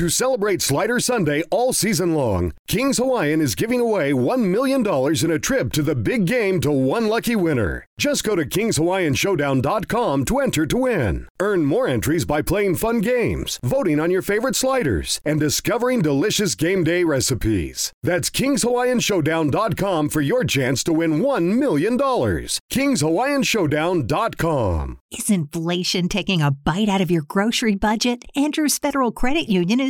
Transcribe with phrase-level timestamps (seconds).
[0.00, 5.30] To celebrate Slider Sunday all season long, Kings Hawaiian is giving away $1 million in
[5.30, 7.84] a trip to the big game to one lucky winner.
[7.98, 11.28] Just go to KingsHawaiianShowdown.com to enter to win.
[11.38, 16.54] Earn more entries by playing fun games, voting on your favorite sliders, and discovering delicious
[16.54, 17.92] game day recipes.
[18.02, 21.98] That's KingsHawaiianShowdown.com for your chance to win $1 million.
[21.98, 24.98] KingsHawaiianShowdown.com.
[25.10, 28.24] Is inflation taking a bite out of your grocery budget?
[28.34, 29.89] Andrews Federal Credit Union is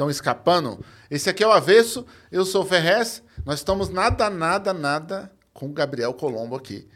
[0.00, 0.82] Estão escapando?
[1.10, 3.22] Esse aqui é o Avesso, eu sou o Ferrez.
[3.44, 6.88] Nós estamos nada, nada, nada com o Gabriel Colombo aqui,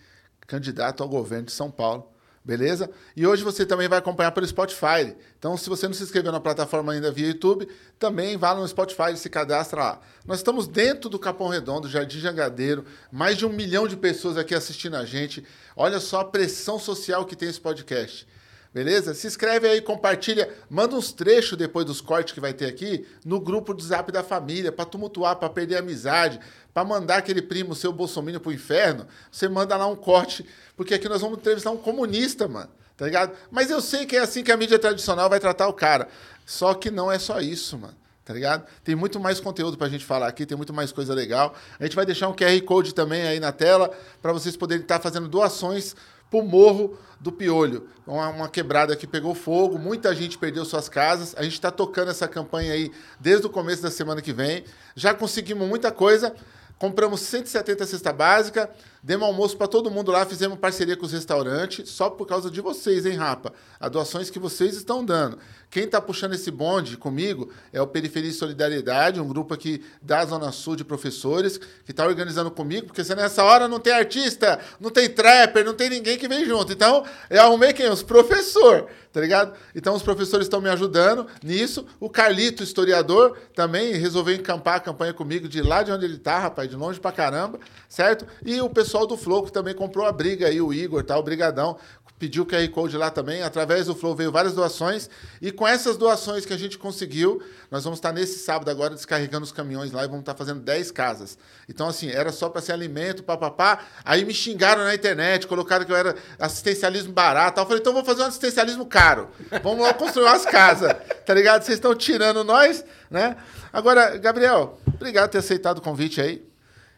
[0.47, 2.11] candidato ao governo de São Paulo.
[2.43, 2.91] Beleza?
[3.15, 5.15] E hoje você também vai acompanhar pelo Spotify.
[5.39, 9.13] Então, se você não se inscreveu na plataforma ainda via YouTube, também vá no Spotify
[9.13, 10.01] e se cadastra lá.
[10.25, 14.55] Nós estamos dentro do Capão Redondo, Jardim Jangadeiro, mais de um milhão de pessoas aqui
[14.55, 15.45] assistindo a gente.
[15.77, 18.27] Olha só a pressão social que tem esse podcast.
[18.75, 19.15] Beleza?
[19.15, 23.39] Se inscreve aí, compartilha, manda uns trechos depois dos cortes que vai ter aqui no
[23.39, 26.41] grupo do Zap da família, para tumultuar, para perder a amizade,
[26.73, 29.07] para mandar aquele primo seu Bolsonaro pro inferno.
[29.31, 30.45] Você manda lá um corte,
[30.77, 32.71] porque aqui nós vamos entrevistar um comunista, mano.
[32.97, 33.37] Tá ligado?
[33.49, 36.09] Mas eu sei que é assim que a mídia tradicional vai tratar o cara.
[36.45, 38.65] Só que não é só isso, mano tá ligado?
[38.83, 41.55] Tem muito mais conteúdo pra gente falar aqui, tem muito mais coisa legal.
[41.79, 43.91] A gente vai deixar um QR Code também aí na tela
[44.23, 45.95] para vocês poderem estar fazendo doações
[46.31, 47.89] pro Morro do Piolho.
[48.07, 51.35] Uma, uma, quebrada que pegou fogo, muita gente perdeu suas casas.
[51.37, 54.65] A gente está tocando essa campanha aí desde o começo da semana que vem.
[54.95, 56.35] Já conseguimos muita coisa.
[56.77, 58.69] Compramos 170 cesta básica,
[59.01, 62.61] demos almoço para todo mundo lá, fizemos parceria com os restaurantes, só por causa de
[62.61, 63.53] vocês, hein, Rapa?
[63.79, 65.39] As doações que vocês estão dando.
[65.75, 70.25] Quem está puxando esse bonde comigo é o Periferia e Solidariedade, um grupo aqui da
[70.25, 74.61] Zona Sul de professores, que está organizando comigo, porque se nessa hora não tem artista,
[74.79, 76.73] não tem trapper, não tem ninguém que vem junto.
[76.73, 77.91] Então, eu arrumei quem?
[77.91, 79.53] Os professores, tá ligado?
[79.75, 81.85] Então, os professores estão me ajudando nisso.
[81.99, 86.39] O Carlito, historiador, também resolveu encampar a campanha comigo de lá de onde ele tá,
[86.39, 87.59] rapaz, de longe pra caramba,
[87.89, 88.25] certo?
[88.47, 91.19] E o pessoal do que também comprou a briga aí, o Igor, tá?
[91.19, 91.77] O Brigadão,
[92.19, 93.43] pediu o QR Code lá também.
[93.43, 95.11] Através do Flow veio várias doações.
[95.41, 99.45] E com essas doações que a gente conseguiu, nós vamos estar nesse sábado agora descarregando
[99.45, 101.37] os caminhões lá e vamos estar fazendo 10 casas.
[101.69, 103.81] Então, assim, era só para ser alimento, papapá.
[104.05, 107.61] Aí me xingaram na internet, colocaram que eu era assistencialismo barato.
[107.61, 109.29] Eu falei, então vou fazer um assistencialismo caro.
[109.63, 110.95] Vamos lá construir umas casas.
[111.27, 111.63] Tá ligado?
[111.63, 113.37] Vocês estão tirando nós, né?
[113.73, 116.54] Agora, Gabriel, obrigado por ter aceitado o convite aí.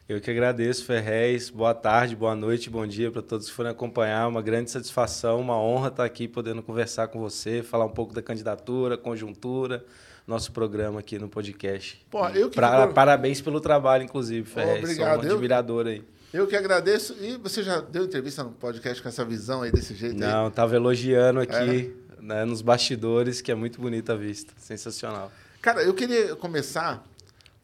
[0.09, 1.51] Eu que agradeço, Ferrez.
[1.51, 4.29] Boa tarde, boa noite, bom dia para todos que forem acompanhar.
[4.29, 8.23] Uma grande satisfação, uma honra estar aqui podendo conversar com você, falar um pouco da
[8.23, 9.85] candidatura, conjuntura,
[10.25, 12.07] nosso programa aqui no podcast.
[12.09, 14.79] Pô, eu que pra, Parabéns pelo trabalho, inclusive, Ferrez.
[14.79, 15.23] obrigado.
[15.23, 16.05] Sou um admirador aí.
[16.33, 17.17] Eu que agradeço.
[17.21, 20.77] E você já deu entrevista no podcast com essa visão aí desse jeito Não, estava
[20.77, 22.23] elogiando aqui é.
[22.23, 24.55] né, nos bastidores, que é muito bonita a vista.
[24.57, 25.33] Sensacional.
[25.61, 27.05] Cara, eu queria começar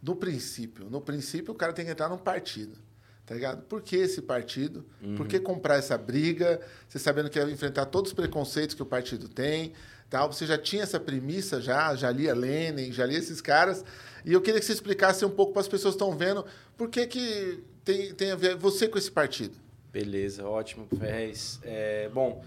[0.02, 0.90] do princípio.
[0.90, 2.76] No princípio, o cara tem que entrar num partido.
[3.24, 3.62] Tá ligado?
[3.62, 4.84] Por que esse partido?
[5.00, 5.14] Uhum.
[5.14, 6.60] Por que comprar essa briga?
[6.88, 9.72] Você sabendo que ia enfrentar todos os preconceitos que o partido tem.
[10.10, 10.30] Tal.
[10.32, 13.84] Você já tinha essa premissa, já, já lia Lenin, já lia esses caras.
[14.24, 16.44] E eu queria que você explicasse um pouco para as pessoas que estão vendo
[16.76, 19.54] por que, que tem, tem a ver você com esse partido.
[19.92, 21.60] Beleza, ótimo, Ferrez.
[21.62, 22.44] É, bom,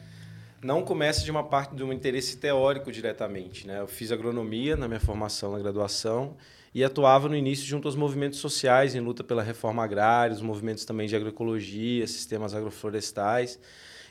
[0.61, 3.65] não começa de uma parte de um interesse teórico diretamente.
[3.65, 3.79] Né?
[3.79, 6.35] Eu fiz agronomia na minha formação na graduação
[6.75, 10.83] e atuava no início junto aos movimentos sociais em luta pela reforma agrária, os movimentos
[10.83, 13.57] também de agroecologia, sistemas agroflorestais,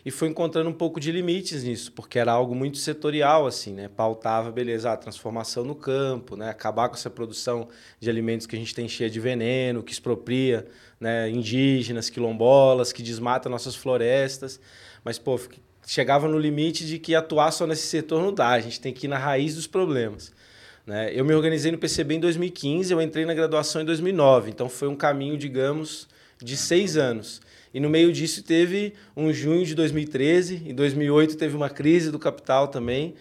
[0.03, 3.89] e foi encontrando um pouco de limites nisso, porque era algo muito setorial assim, né?
[3.89, 6.49] Pautava, beleza, a transformação no campo, né?
[6.49, 7.69] Acabar com essa produção
[8.01, 10.67] de alimentos que a gente tem cheia de veneno, que expropria,
[10.99, 14.59] né, indígenas, quilombolas, que desmata nossas florestas.
[15.05, 15.39] Mas pô,
[15.87, 19.07] chegava no limite de que atuar só nesse setor não dá, a gente tem que
[19.07, 20.33] ir na raiz dos problemas.
[20.87, 21.11] Né?
[21.15, 24.89] Eu me organizei no PCB em 2015, eu entrei na graduação em 2009, então foi
[24.89, 26.09] um caminho, digamos,
[26.43, 27.41] de seis anos.
[27.73, 32.19] E no meio disso teve um junho de 2013, em 2008 teve uma crise do
[32.19, 33.15] capital também,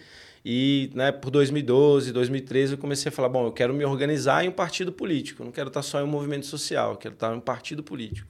[0.44, 4.48] e né, por 2012, 2013 eu comecei a falar, bom, eu quero me organizar em
[4.48, 7.38] um partido político, não quero estar só em um movimento social, eu quero estar em
[7.38, 8.28] um partido político.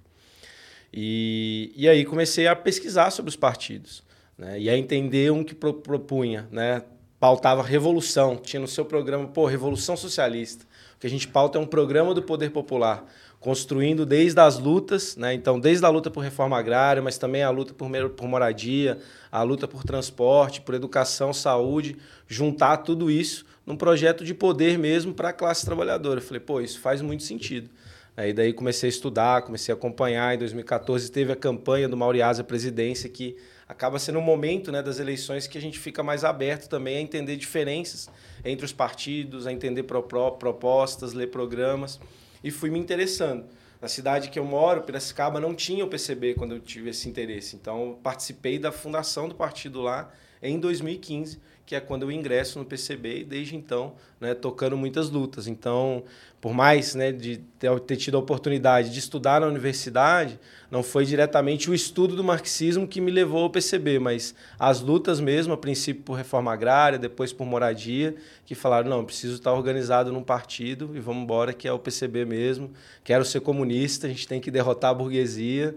[0.93, 4.05] E, e aí comecei a pesquisar sobre os partidos.
[4.39, 6.83] Né, e a entender um que propunha né,
[7.25, 10.67] pautava revolução, tinha no seu programa, pô, revolução socialista.
[10.95, 13.03] O que a gente pauta é um programa do poder popular,
[13.41, 15.33] construindo desde as lutas, né?
[15.33, 18.99] então desde a luta por reforma agrária, mas também a luta por, por moradia,
[19.33, 21.97] a luta por transporte, por educação, saúde,
[22.29, 26.21] juntar tudo isso num projeto de poder mesmo para a classe trabalhadora.
[26.21, 27.71] Eu falei, pô, isso faz muito sentido.
[28.15, 30.35] Aí daí comecei a estudar, comecei a acompanhar.
[30.35, 33.35] Em 2014 teve a campanha do Mauriás à presidência, que
[33.69, 37.01] acaba sendo um momento né, das eleições que a gente fica mais aberto também a
[37.01, 38.09] entender diferenças
[38.45, 41.99] entre os partidos, a entender propostas, ler programas.
[42.43, 43.45] E fui me interessando.
[43.81, 47.57] Na cidade que eu moro, Piracicaba, não tinha o PCB quando eu tive esse interesse.
[47.57, 50.13] Então, participei da fundação do partido lá
[50.43, 55.09] em 2015 que é quando eu ingresso no PCB e desde então, né, tocando muitas
[55.09, 55.47] lutas.
[55.47, 56.05] Então,
[56.41, 60.39] por mais né, de ter, tido a oportunidade de estudar na universidade,
[60.71, 65.21] não foi diretamente o estudo do marxismo que me levou ao PCB, mas as lutas
[65.21, 68.15] mesmo, a princípio por reforma agrária, depois por moradia,
[68.45, 72.27] que falaram, não, preciso estar organizado num partido e vamos embora, que é o PCB
[72.27, 72.71] mesmo,
[73.03, 75.75] quero ser comunista, a gente tem que derrotar a burguesia,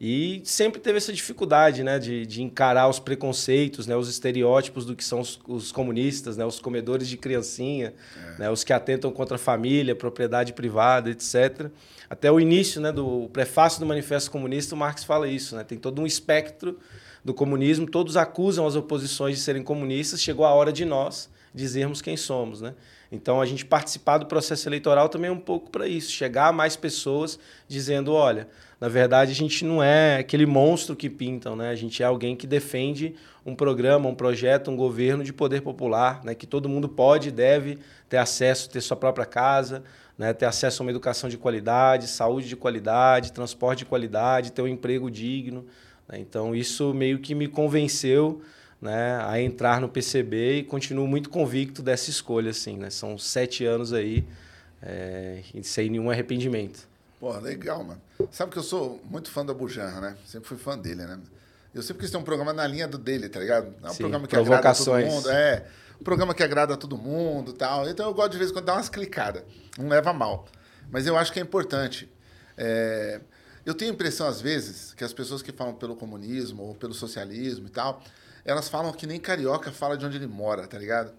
[0.00, 4.96] e sempre teve essa dificuldade né, de, de encarar os preconceitos, né, os estereótipos do
[4.96, 8.38] que são os, os comunistas, né, os comedores de criancinha, é.
[8.38, 11.70] né, os que atentam contra a família, propriedade privada, etc.
[12.08, 15.54] Até o início né, do prefácio do Manifesto Comunista, o Marx fala isso.
[15.54, 16.78] Né, tem todo um espectro
[17.22, 22.00] do comunismo, todos acusam as oposições de serem comunistas, chegou a hora de nós dizermos
[22.00, 22.62] quem somos.
[22.62, 22.74] Né?
[23.12, 26.52] Então, a gente participar do processo eleitoral também é um pouco para isso, chegar a
[26.52, 27.38] mais pessoas
[27.68, 28.48] dizendo, olha
[28.80, 31.68] na verdade, a gente não é aquele monstro que pintam, né?
[31.68, 36.24] A gente é alguém que defende um programa, um projeto, um governo de poder popular,
[36.24, 36.34] né?
[36.34, 37.78] Que todo mundo pode e deve
[38.08, 39.82] ter acesso, ter sua própria casa,
[40.16, 40.32] né?
[40.32, 44.68] ter acesso a uma educação de qualidade, saúde de qualidade, transporte de qualidade, ter um
[44.68, 45.66] emprego digno.
[46.08, 46.18] Né?
[46.18, 48.40] Então, isso meio que me convenceu
[48.80, 52.50] né, a entrar no PCB e continuo muito convicto dessa escolha.
[52.50, 52.88] Assim, né?
[52.88, 54.24] São sete anos aí
[54.82, 56.89] é, sem nenhum arrependimento.
[57.20, 58.00] Pô, legal, mano.
[58.32, 60.16] Sabe que eu sou muito fã da Bujanra, né?
[60.26, 61.20] Sempre fui fã dele, né?
[61.74, 63.74] Eu sempre quis ter um programa na linha do dele, tá ligado?
[63.82, 65.30] É um Sim, programa que agrada todo mundo.
[65.30, 65.66] É,
[66.00, 67.86] um programa que agrada todo mundo tal.
[67.86, 69.42] Então eu gosto de vez em quando dar umas clicadas.
[69.78, 70.46] Não leva mal.
[70.90, 72.10] Mas eu acho que é importante.
[72.56, 73.20] É...
[73.66, 76.94] Eu tenho a impressão, às vezes, que as pessoas que falam pelo comunismo ou pelo
[76.94, 78.02] socialismo e tal,
[78.46, 81.12] elas falam que nem carioca fala de onde ele mora, tá ligado?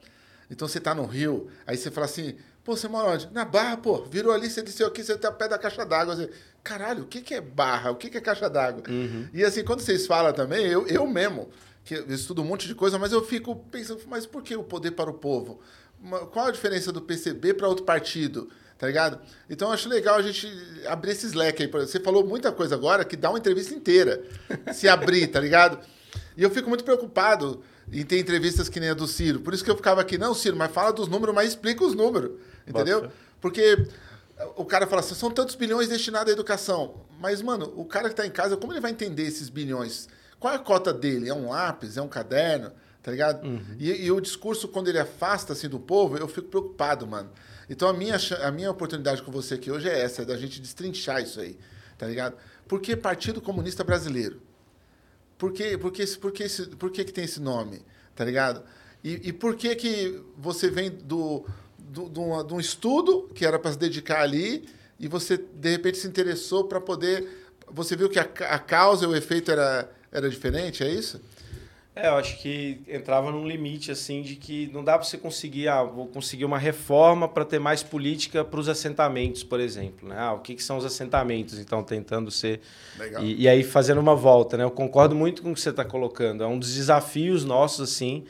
[0.49, 3.29] Então você tá no Rio, aí você fala assim, Pô, você mora onde?
[3.31, 4.03] Na Barra, pô.
[4.03, 6.15] Virou ali, você desceu aqui, você tá pé da caixa d'água.
[6.15, 6.29] Você,
[6.63, 7.91] Caralho, o que, que é Barra?
[7.91, 8.83] O que, que é caixa d'água?
[8.87, 9.27] Uhum.
[9.33, 11.49] E assim, quando vocês falam também, eu, eu mesmo,
[11.83, 14.63] que eu estudo um monte de coisa, mas eu fico pensando, mas por que o
[14.63, 15.59] poder para o povo?
[16.31, 18.49] Qual a diferença do PCB para outro partido?
[18.77, 19.19] Tá ligado?
[19.47, 20.51] Então eu acho legal a gente
[20.87, 21.69] abrir esse leque aí.
[21.69, 24.23] Você falou muita coisa agora que dá uma entrevista inteira
[24.73, 25.79] se abrir, tá ligado?
[26.35, 29.41] E eu fico muito preocupado em ter entrevistas que nem a do Ciro.
[29.41, 31.93] Por isso que eu ficava aqui, não, Ciro, mas fala dos números, mas explica os
[31.93, 32.31] números.
[32.67, 33.11] Entendeu?
[33.39, 33.87] Porque
[34.55, 37.01] o cara fala assim, são tantos bilhões destinados à educação.
[37.19, 40.07] Mas, mano, o cara que está em casa, como ele vai entender esses bilhões?
[40.39, 41.29] Qual é a cota dele?
[41.29, 41.97] É um lápis?
[41.97, 42.71] É um caderno?
[43.03, 43.45] Tá ligado?
[43.45, 43.75] Uhum.
[43.79, 47.31] E, e, o discurso, quando ele afasta assim do povo, eu fico preocupado, mano.
[47.69, 50.59] Então a minha, a minha oportunidade com você aqui hoje é essa, é da gente
[50.59, 51.57] destrinchar isso aí,
[51.97, 52.35] tá ligado?
[52.67, 54.41] Por que Partido Comunista Brasileiro?
[55.37, 56.47] Por que, por que, por que,
[56.77, 57.81] por que, que tem esse nome?
[58.15, 58.61] Tá ligado?
[59.03, 61.45] E, e por que, que você vem do,
[61.91, 64.67] de um, um estudo que era para se dedicar ali
[64.99, 67.27] e você, de repente, se interessou para poder.
[67.67, 71.19] Você viu que a, a causa e o efeito era, era diferente, é isso?
[71.93, 75.67] É, eu acho que entrava num limite assim de que não dá para você conseguir,
[75.67, 80.07] ah, vou conseguir uma reforma para ter mais política para os assentamentos, por exemplo.
[80.07, 80.15] Né?
[80.17, 81.59] Ah, o que, que são os assentamentos?
[81.59, 82.61] Então, tentando ser.
[82.97, 83.21] Legal.
[83.21, 84.63] E, e aí fazendo uma volta, né?
[84.63, 86.43] Eu concordo muito com o que você está colocando.
[86.43, 88.23] É um dos desafios nossos, assim,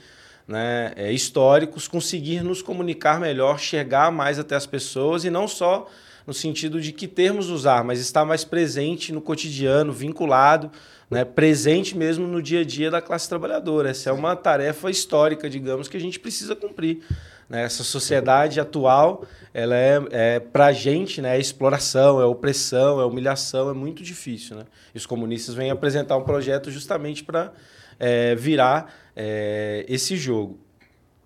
[0.48, 5.88] né, é, históricos, conseguir nos comunicar melhor, chegar mais até as pessoas e não só
[6.26, 10.72] no sentido de que termos usar, mas estar mais presente no cotidiano, vinculado,
[11.10, 13.90] né, presente mesmo no dia a dia da classe trabalhadora.
[13.90, 17.00] Essa é uma tarefa histórica, digamos, que a gente precisa cumprir.
[17.50, 17.64] Né?
[17.64, 23.06] Essa sociedade atual, ela é, é para a gente, né, é exploração, é opressão, é
[23.06, 24.56] humilhação, é muito difícil.
[24.56, 24.64] Né?
[24.96, 27.52] E os comunistas vêm apresentar um projeto justamente para
[28.00, 30.60] é, virar é, esse jogo.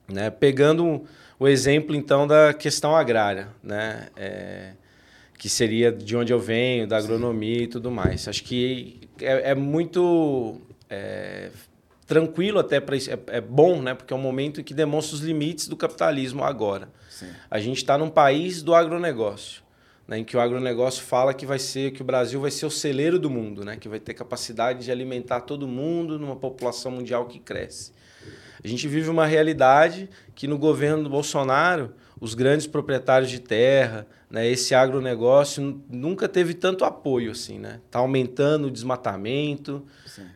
[0.07, 0.29] Né?
[0.29, 1.03] Pegando
[1.39, 4.07] o exemplo, então, da questão agrária, né?
[4.15, 4.73] É,
[5.37, 7.63] que seria de onde eu venho, da agronomia Sim.
[7.63, 8.27] e tudo mais.
[8.27, 11.49] Acho que é, é muito é,
[12.07, 13.11] tranquilo até para isso.
[13.11, 13.93] É, é, bom, né?
[13.93, 16.89] Porque é um momento que demonstra os limites do capitalismo agora.
[17.09, 17.27] Sim.
[17.51, 19.64] A gente está num país do agronegócio
[20.07, 22.71] né, em que o agronegócio fala que vai ser que o Brasil vai ser o
[22.71, 27.25] celeiro do mundo, né, que vai ter capacidade de alimentar todo mundo numa população mundial
[27.25, 27.91] que cresce.
[28.63, 34.07] A gente vive uma realidade que no governo do Bolsonaro os grandes proprietários de terra,
[34.29, 34.47] né?
[34.47, 37.79] Esse agronegócio nunca teve tanto apoio assim, né?
[37.91, 39.85] Tá aumentando o desmatamento,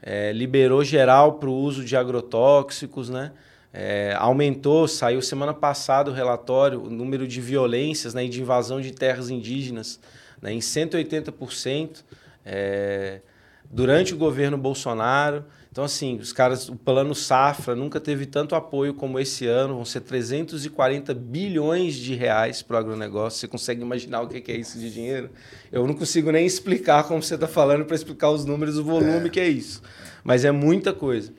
[0.01, 3.31] é, liberou geral para o uso de agrotóxicos, né?
[3.71, 8.81] É, aumentou, saiu semana passada o relatório, o número de violências né, e de invasão
[8.81, 9.99] de terras indígenas
[10.41, 12.03] né, em 180%
[12.45, 13.21] é,
[13.69, 15.45] durante o governo Bolsonaro.
[15.71, 19.75] Então, assim, os caras, o plano Safra nunca teve tanto apoio como esse ano.
[19.75, 23.39] Vão ser 340 bilhões de reais para o agronegócio.
[23.39, 25.29] Você consegue imaginar o que é isso de dinheiro?
[25.71, 29.27] Eu não consigo nem explicar como você está falando para explicar os números, o volume
[29.27, 29.29] é.
[29.29, 29.83] que é isso.
[30.23, 31.31] Mas é muita coisa.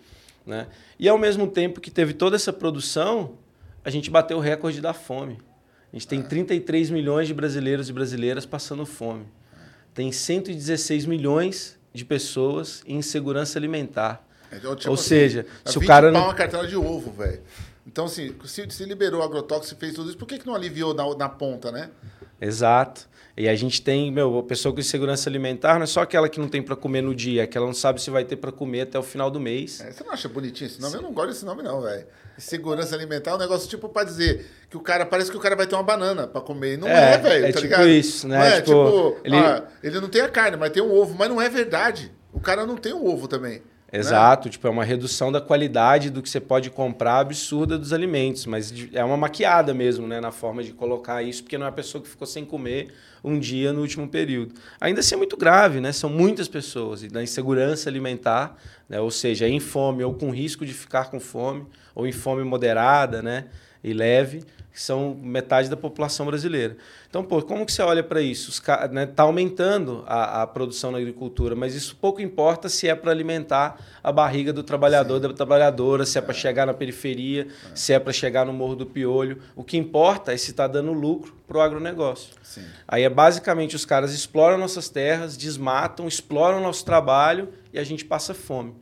[0.46, 0.68] Né?
[1.00, 3.38] E ao mesmo tempo que teve toda essa produção,
[3.82, 5.38] a gente bateu o recorde da fome.
[5.90, 9.24] A gente tem 33 milhões de brasileiros e brasileiras passando fome.
[9.94, 14.22] Tem 116 milhões de pessoas em insegurança alimentar.
[14.52, 16.24] Então, tipo Ou assim, seja, se o cara não.
[16.24, 17.40] uma cartela de ovo, velho.
[17.86, 20.54] Então, assim, se, se liberou o agrotóxico e fez tudo isso, por que, que não
[20.54, 21.88] aliviou na, na ponta, né?
[22.38, 23.08] Exato.
[23.40, 26.38] E a gente tem, meu, a pessoa com insegurança alimentar não é só aquela que
[26.38, 28.52] não tem para comer no dia, é que ela não sabe se vai ter para
[28.52, 29.80] comer até o final do mês.
[29.80, 30.92] É, você não acha bonitinho esse nome?
[30.92, 30.98] Sim.
[30.98, 32.04] Eu não gosto desse nome, não, velho.
[32.36, 35.56] Segurança alimentar é um negócio tipo para dizer que o cara parece que o cara
[35.56, 36.76] vai ter uma banana para comer.
[36.76, 37.46] Não é, é velho.
[37.46, 37.88] É tá tipo ligado?
[37.88, 38.36] isso, né?
[38.36, 39.36] Não é, tipo, tipo ele...
[39.36, 41.16] Ah, ele não tem a carne, mas tem um ovo.
[41.18, 42.12] Mas não é verdade.
[42.34, 43.62] O cara não tem o ovo também.
[43.92, 43.98] Né?
[43.98, 44.52] Exato, né?
[44.52, 48.72] tipo, é uma redução da qualidade do que você pode comprar absurda dos alimentos, mas
[48.92, 52.00] é uma maquiada mesmo, né, na forma de colocar isso, porque não é a pessoa
[52.00, 52.92] que ficou sem comer
[53.22, 54.54] um dia no último período.
[54.80, 55.92] Ainda assim é muito grave, né?
[55.92, 58.56] São muitas pessoas da insegurança alimentar,
[58.88, 59.00] né?
[59.00, 63.20] ou seja, em fome ou com risco de ficar com fome, ou em fome moderada,
[63.20, 63.46] né,
[63.82, 66.76] e leve, que são metade da população brasileira.
[67.08, 68.50] Então, pô, como que você olha para isso?
[68.50, 72.94] Está né, tá aumentando a, a, produção na agricultura, mas isso pouco importa se é
[72.94, 75.28] para alimentar a barriga do trabalhador, Sim.
[75.28, 76.24] da trabalhadora, se é, é.
[76.24, 77.76] para chegar na periferia, é.
[77.76, 79.42] se é para chegar no Morro do Piolho.
[79.56, 82.32] O que importa é se está dando lucro para o agronegócio.
[82.42, 82.64] Sim.
[82.86, 88.04] Aí é basicamente os caras exploram nossas terras, desmatam, exploram nosso trabalho e a gente
[88.04, 88.76] passa fome.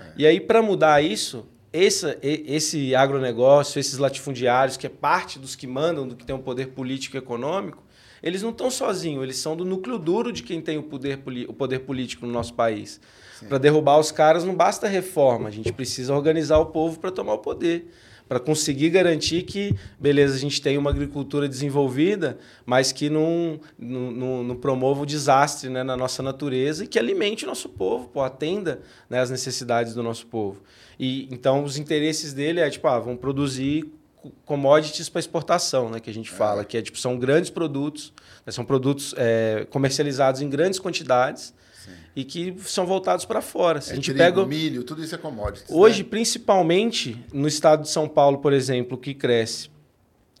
[0.00, 0.12] É.
[0.16, 1.46] E aí, para mudar isso,
[1.76, 6.40] esse, esse agronegócio, esses latifundiários, que é parte dos que mandam, do que tem um
[6.40, 7.82] poder político e econômico,
[8.22, 11.52] eles não estão sozinhos, eles são do núcleo duro de quem tem o poder, o
[11.52, 13.00] poder político no nosso país.
[13.48, 17.34] Para derrubar os caras não basta reforma, a gente precisa organizar o povo para tomar
[17.34, 17.86] o poder
[18.28, 24.42] para conseguir garantir que, beleza, a gente tem uma agricultura desenvolvida, mas que não, não,
[24.42, 28.22] não promova o desastre né, na nossa natureza e que alimente o nosso povo, pô,
[28.22, 30.60] atenda né, as necessidades do nosso povo.
[30.98, 33.92] E então os interesses dele é tipo, ah, vão produzir
[34.44, 36.64] commodities para exportação, né, que a gente fala, é.
[36.64, 38.12] que é, tipo, são grandes produtos,
[38.44, 41.54] né, são produtos é, comercializados em grandes quantidades
[42.16, 43.80] e que são voltados para fora.
[43.80, 45.70] Se é a gente trigo, pega milho, tudo isso é commodities.
[45.70, 46.08] Hoje, né?
[46.08, 49.70] principalmente no estado de São Paulo, por exemplo, o que cresce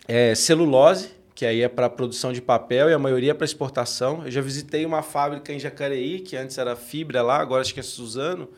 [0.08, 4.24] é celulose, que aí é para produção de papel e a maioria é para exportação.
[4.24, 7.80] Eu já visitei uma fábrica em Jacareí, que antes era fibra lá, agora acho que
[7.80, 8.48] é Suzano,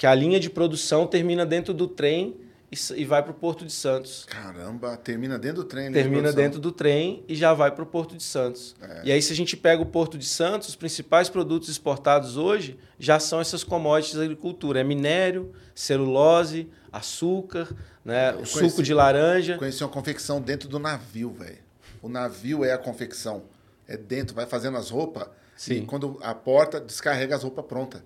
[0.00, 2.34] que a linha de produção termina dentro do trem
[2.96, 4.24] e, vai para o Porto de Santos.
[4.24, 5.92] Caramba, termina dentro do trem.
[5.92, 8.74] Termina de dentro do trem e já vai para o Porto de Santos.
[8.80, 9.02] É.
[9.04, 12.78] E aí, se a gente pega o Porto de Santos, os principais produtos exportados hoje
[12.98, 14.80] já são essas commodities da agricultura.
[14.80, 17.68] É minério, celulose, açúcar,
[18.02, 19.58] né, conheci, suco de laranja.
[19.58, 21.58] Conheci uma confecção dentro do navio, velho.
[22.00, 23.42] O navio é a confecção.
[23.86, 25.28] É dentro, vai fazendo as roupas.
[25.54, 25.74] Sim.
[25.74, 28.00] E quando a porta, descarrega as roupas prontas.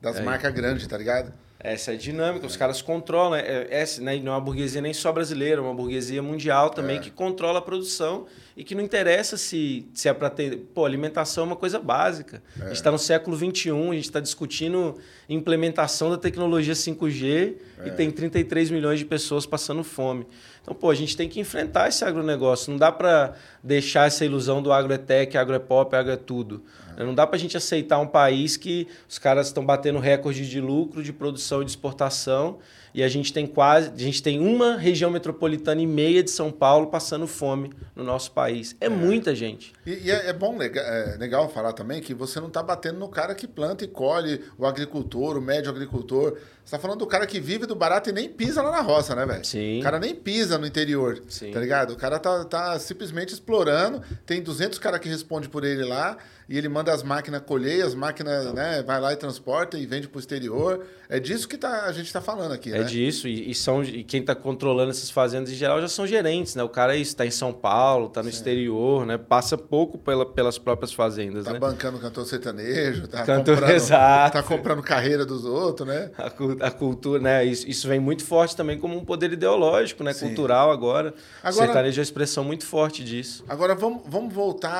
[0.00, 0.22] Das é.
[0.22, 1.32] marcas grandes, tá ligado?
[1.60, 3.34] Essa é a dinâmica, os caras controlam.
[3.34, 6.98] É, é, né, não é uma burguesia nem só brasileira, é uma burguesia mundial também
[6.98, 7.00] é.
[7.00, 8.26] que controla a produção
[8.56, 10.56] e que não interessa se, se é para ter.
[10.72, 12.40] Pô, alimentação é uma coisa básica.
[12.60, 12.62] É.
[12.62, 14.96] A gente está no século XXI, a gente está discutindo
[15.28, 17.90] implementação da tecnologia 5G e é.
[17.90, 20.28] tem 33 milhões de pessoas passando fome.
[20.62, 22.70] Então, pô, a gente tem que enfrentar esse agronegócio.
[22.70, 26.16] Não dá para deixar essa ilusão do agro é tech, agro é pop, agro é
[26.16, 26.62] tudo.
[27.04, 30.60] Não dá para a gente aceitar um país que os caras estão batendo recorde de
[30.60, 32.58] lucro, de produção e de exportação
[32.94, 36.50] e a gente tem quase, a gente tem uma região metropolitana e meia de São
[36.50, 38.76] Paulo passando fome no nosso país.
[38.80, 38.88] É, é.
[38.88, 39.72] muita gente.
[39.86, 42.98] E, e é, é, bom, legal, é legal falar também que você não está batendo
[42.98, 46.38] no cara que planta e colhe, o agricultor, o médio agricultor.
[46.68, 49.14] Você está falando do cara que vive do barato e nem pisa lá na roça,
[49.14, 49.42] né, velho?
[49.42, 49.80] Sim.
[49.80, 51.50] O cara nem pisa no interior, Sim.
[51.50, 51.94] tá ligado?
[51.94, 56.56] O cara tá, tá simplesmente explorando, tem 200 caras que respondem por ele lá, e
[56.58, 60.16] ele manda as máquinas colher, as máquinas, né, vai lá e transporta e vende para
[60.16, 60.84] o exterior.
[61.08, 62.84] É disso que tá, a gente está falando aqui, É né?
[62.84, 66.54] disso, e, e são, e quem está controlando essas fazendas em geral já são gerentes,
[66.54, 66.62] né?
[66.62, 69.16] O cara está em São Paulo, está no exterior, né?
[69.18, 71.58] Passa pouco pela, pelas próprias fazendas, Tá né?
[71.58, 74.32] bancando cantor sertanejo, tá Cantor- comprando, exato.
[74.34, 76.10] tá comprando carreira dos outros, né?
[76.18, 77.44] A, a cultura, né?
[77.44, 80.12] Isso, isso vem muito forte também como um poder ideológico, né?
[80.12, 80.26] Sim.
[80.26, 81.14] Cultural agora.
[81.42, 83.44] Agora- O sertanejo é uma expressão muito forte disso.
[83.48, 84.70] Agora vamos, vamos voltar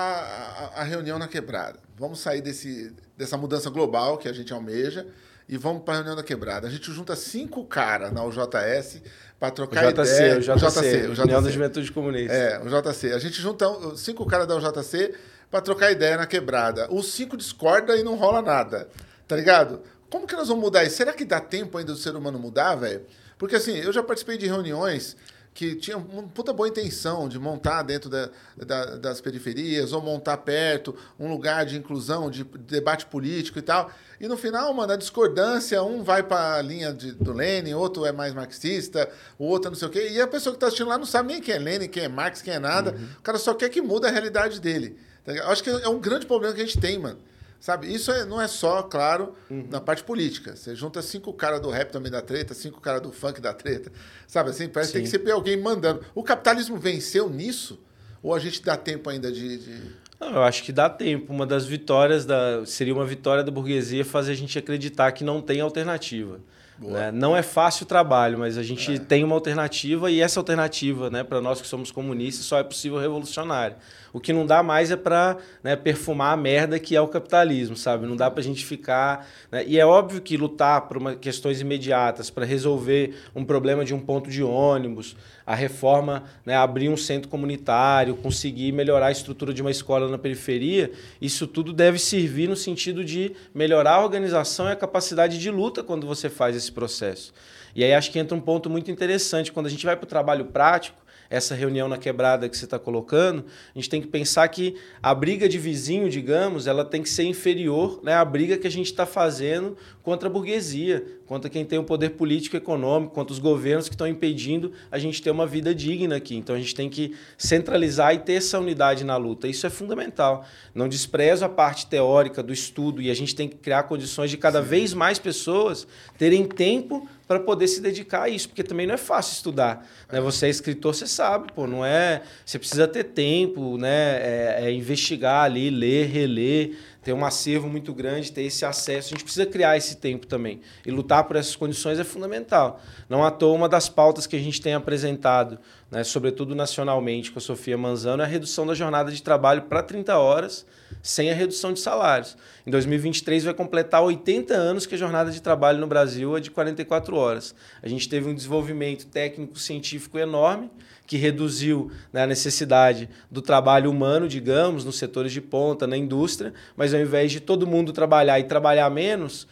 [0.75, 1.79] à, à reunião na quebrada.
[1.97, 5.07] Vamos sair desse, dessa mudança global que a gente almeja
[5.49, 6.67] e vamos para a reunião da quebrada.
[6.69, 9.03] A gente junta cinco caras na UJS
[9.41, 10.37] para O trocar JC, ideia.
[10.37, 11.53] o JC, o União da JC.
[11.53, 12.33] Juventude Comunista.
[12.35, 13.13] É, o JC.
[13.13, 13.67] A gente junta
[13.97, 15.15] cinco caras da UJC
[15.51, 16.87] para trocar ideia na quebrada.
[16.93, 18.89] Os cinco discordam e não rola nada.
[19.27, 19.81] Tá ligado?
[20.11, 20.97] Como que nós vamos mudar isso?
[20.97, 23.03] Será que dá tempo ainda do ser humano mudar, velho?
[23.37, 25.17] Porque assim, eu já participei de reuniões
[25.55, 30.37] que tinham uma puta boa intenção de montar dentro da- da- das periferias ou montar
[30.39, 33.91] perto um lugar de inclusão, de debate político e tal.
[34.21, 38.07] E no final, mano, a discordância, um vai para a linha de- do Lenin, outro
[38.07, 40.09] é mais marxista, o outro não sei o quê.
[40.13, 42.09] E a pessoa que está assistindo lá não sabe nem quem é Lenin, quem é
[42.09, 42.97] Marx, quem é nada.
[43.19, 44.97] O cara só quer que mude a realidade dele.
[45.25, 45.33] tá?
[45.33, 47.19] Eu acho que é um grande problema que a gente tem, mano.
[47.61, 47.93] Sabe?
[47.93, 50.55] Isso é- não é só, claro, na parte política.
[50.55, 53.91] Você junta cinco caras do rap também da treta, cinco caras do funk da treta.
[54.29, 54.69] Sabe assim?
[54.69, 55.25] Parece que tem que Sim.
[55.25, 56.05] ser alguém mandando.
[56.15, 57.81] O capitalismo venceu nisso?
[58.23, 59.59] Ou a gente dá tempo ainda de.
[59.59, 59.81] de-
[60.21, 61.33] Não, eu acho que dá tempo.
[61.33, 65.41] Uma das vitórias da seria uma vitória da burguesia fazer a gente acreditar que não
[65.41, 66.41] tem alternativa.
[66.81, 67.11] né?
[67.11, 71.25] Não é fácil o trabalho, mas a gente tem uma alternativa e essa alternativa, né,
[71.25, 73.77] para nós que somos comunistas, só é possível revolucionária.
[74.19, 75.37] O que não dá mais é para
[75.85, 78.05] perfumar a merda que é o capitalismo, sabe?
[78.05, 79.29] Não dá para a gente ficar.
[79.51, 79.65] né?
[79.65, 84.01] E é óbvio que lutar por uma, questões imediatas, para resolver um problema de um
[84.01, 89.63] ponto de ônibus, a reforma, né, abrir um centro comunitário, conseguir melhorar a estrutura de
[89.63, 90.91] uma escola na periferia,
[91.23, 95.85] isso tudo deve servir no sentido de melhorar a organização e a capacidade de luta
[95.85, 97.33] quando você faz esse processo.
[97.73, 99.53] E aí acho que entra um ponto muito interessante.
[99.53, 102.79] Quando a gente vai para o trabalho prático, essa reunião na quebrada que você está
[102.79, 103.45] colocando,
[103.75, 107.25] a gente tem que pensar que a briga de vizinho, digamos, ela tem que ser
[107.25, 111.79] inferior né, à briga que a gente está fazendo contra a burguesia, contra quem tem
[111.79, 115.47] o poder político e econômico, contra os governos que estão impedindo a gente ter uma
[115.47, 116.35] vida digna aqui.
[116.35, 119.47] Então a gente tem que centralizar e ter essa unidade na luta.
[119.47, 120.47] Isso é fundamental.
[120.75, 124.39] Não desprezo a parte teórica do estudo e a gente tem que criar condições de
[124.39, 125.87] cada vez mais pessoas
[126.17, 129.87] terem tempo para poder se dedicar a isso, porque também não é fácil estudar.
[130.11, 130.19] Né?
[130.19, 132.23] Você é escritor, você sabe, pô, não é.
[132.45, 134.17] Você precisa ter tempo, né?
[134.17, 139.09] É, é investigar ali, ler, reler, ter um acervo muito grande, ter esse acesso.
[139.09, 140.61] A gente precisa criar esse tempo também.
[140.85, 142.83] E lutar por essas condições é fundamental.
[143.09, 145.59] Não à toa, uma das pautas que a gente tem apresentado,
[145.91, 149.83] né, sobretudo nacionalmente, com a Sofia Manzano, é a redução da jornada de trabalho para
[149.83, 150.67] 30 horas,
[151.03, 152.37] sem a redução de salários.
[152.67, 156.51] Em 2023 vai completar 80 anos que a jornada de trabalho no Brasil é de
[156.51, 157.55] 44 horas.
[157.83, 160.71] A gente teve um desenvolvimento técnico-científico enorme,
[161.09, 166.53] que reduziu né, a necessidade do trabalho humano, digamos, nos setores de ponta, na indústria,
[166.77, 169.49] mas ao invés de todo mundo trabalhar e trabalhar menos,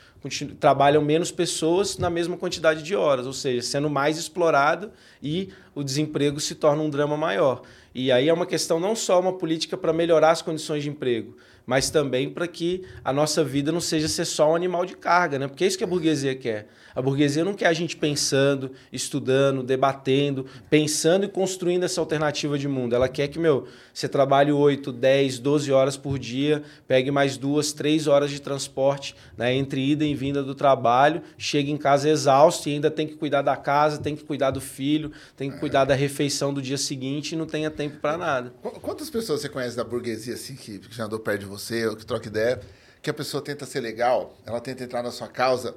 [0.60, 4.92] trabalham menos pessoas na mesma quantidade de horas, ou seja, sendo mais explorado
[5.22, 7.62] e o desemprego se torna um drama maior.
[7.94, 11.38] E aí é uma questão não só uma política para melhorar as condições de emprego,
[11.66, 15.38] mas também para que a nossa vida não seja ser só um animal de carga,
[15.38, 15.48] né?
[15.48, 16.68] Porque é isso que a burguesia quer.
[16.94, 22.66] A burguesia não quer a gente pensando, estudando, debatendo, pensando e construindo essa alternativa de
[22.68, 22.94] mundo.
[22.94, 27.72] Ela quer que, meu, você trabalhe 8, 10, 12 horas por dia, pegue mais duas,
[27.72, 32.68] três horas de transporte né, entre ida e vinda do trabalho, chegue em casa exausto
[32.68, 35.84] e ainda tem que cuidar da casa, tem que cuidar do filho, tem que cuidar
[35.84, 38.54] da refeição do dia seguinte e não tenha tempo para nada.
[38.62, 41.55] Qu- Quantas pessoas você conhece da burguesia, assim, que já andou perto de você,
[41.88, 42.60] ou que troca ideia,
[43.02, 45.74] que a pessoa tenta ser legal, ela tenta entrar na sua causa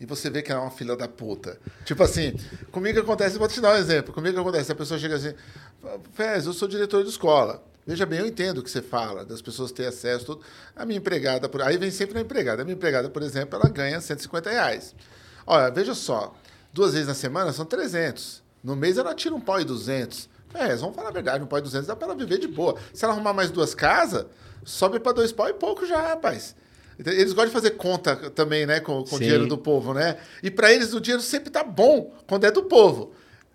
[0.00, 1.58] e você vê que ela é uma filha da puta.
[1.84, 2.34] Tipo assim,
[2.70, 5.34] comigo acontece, vou te dar um exemplo, comigo acontece, a pessoa chega assim,
[6.12, 7.62] Fez, eu sou diretor de escola.
[7.84, 10.40] Veja bem, eu entendo o que você fala, das pessoas terem acesso, tudo.
[10.76, 11.60] A minha empregada, por...
[11.62, 12.62] aí vem sempre a empregada.
[12.62, 14.94] A minha empregada, por exemplo, ela ganha 150 reais.
[15.44, 16.32] Olha, veja só,
[16.72, 18.42] duas vezes na semana são 300.
[18.62, 20.30] No mês ela tira um pau e 200.
[20.54, 22.76] É, vamos falar a verdade, um pau e 200 dá para ela viver de boa.
[22.94, 24.26] Se ela arrumar mais duas casas,
[24.64, 26.54] sobe para dois pau e pouco já, rapaz.
[26.98, 30.18] Então, Eles gostam de fazer conta também, né, com, com o dinheiro do povo, né?
[30.42, 33.12] E para eles o dinheiro sempre tá bom quando é do povo.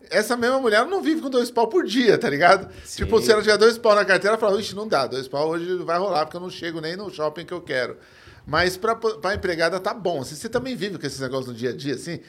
[0.09, 2.71] Essa mesma mulher não vive com dois pau por dia, tá ligado?
[2.85, 3.03] Sim.
[3.03, 5.49] Tipo, se ela tiver dois pau na carteira, ela fala, ixi, não dá, dois pau
[5.49, 7.97] hoje vai rolar, porque eu não chego nem no shopping que eu quero.
[8.45, 10.21] Mas pra, pra empregada tá bom.
[10.21, 12.21] Assim, você também vive com esses negócios no dia a dia, assim?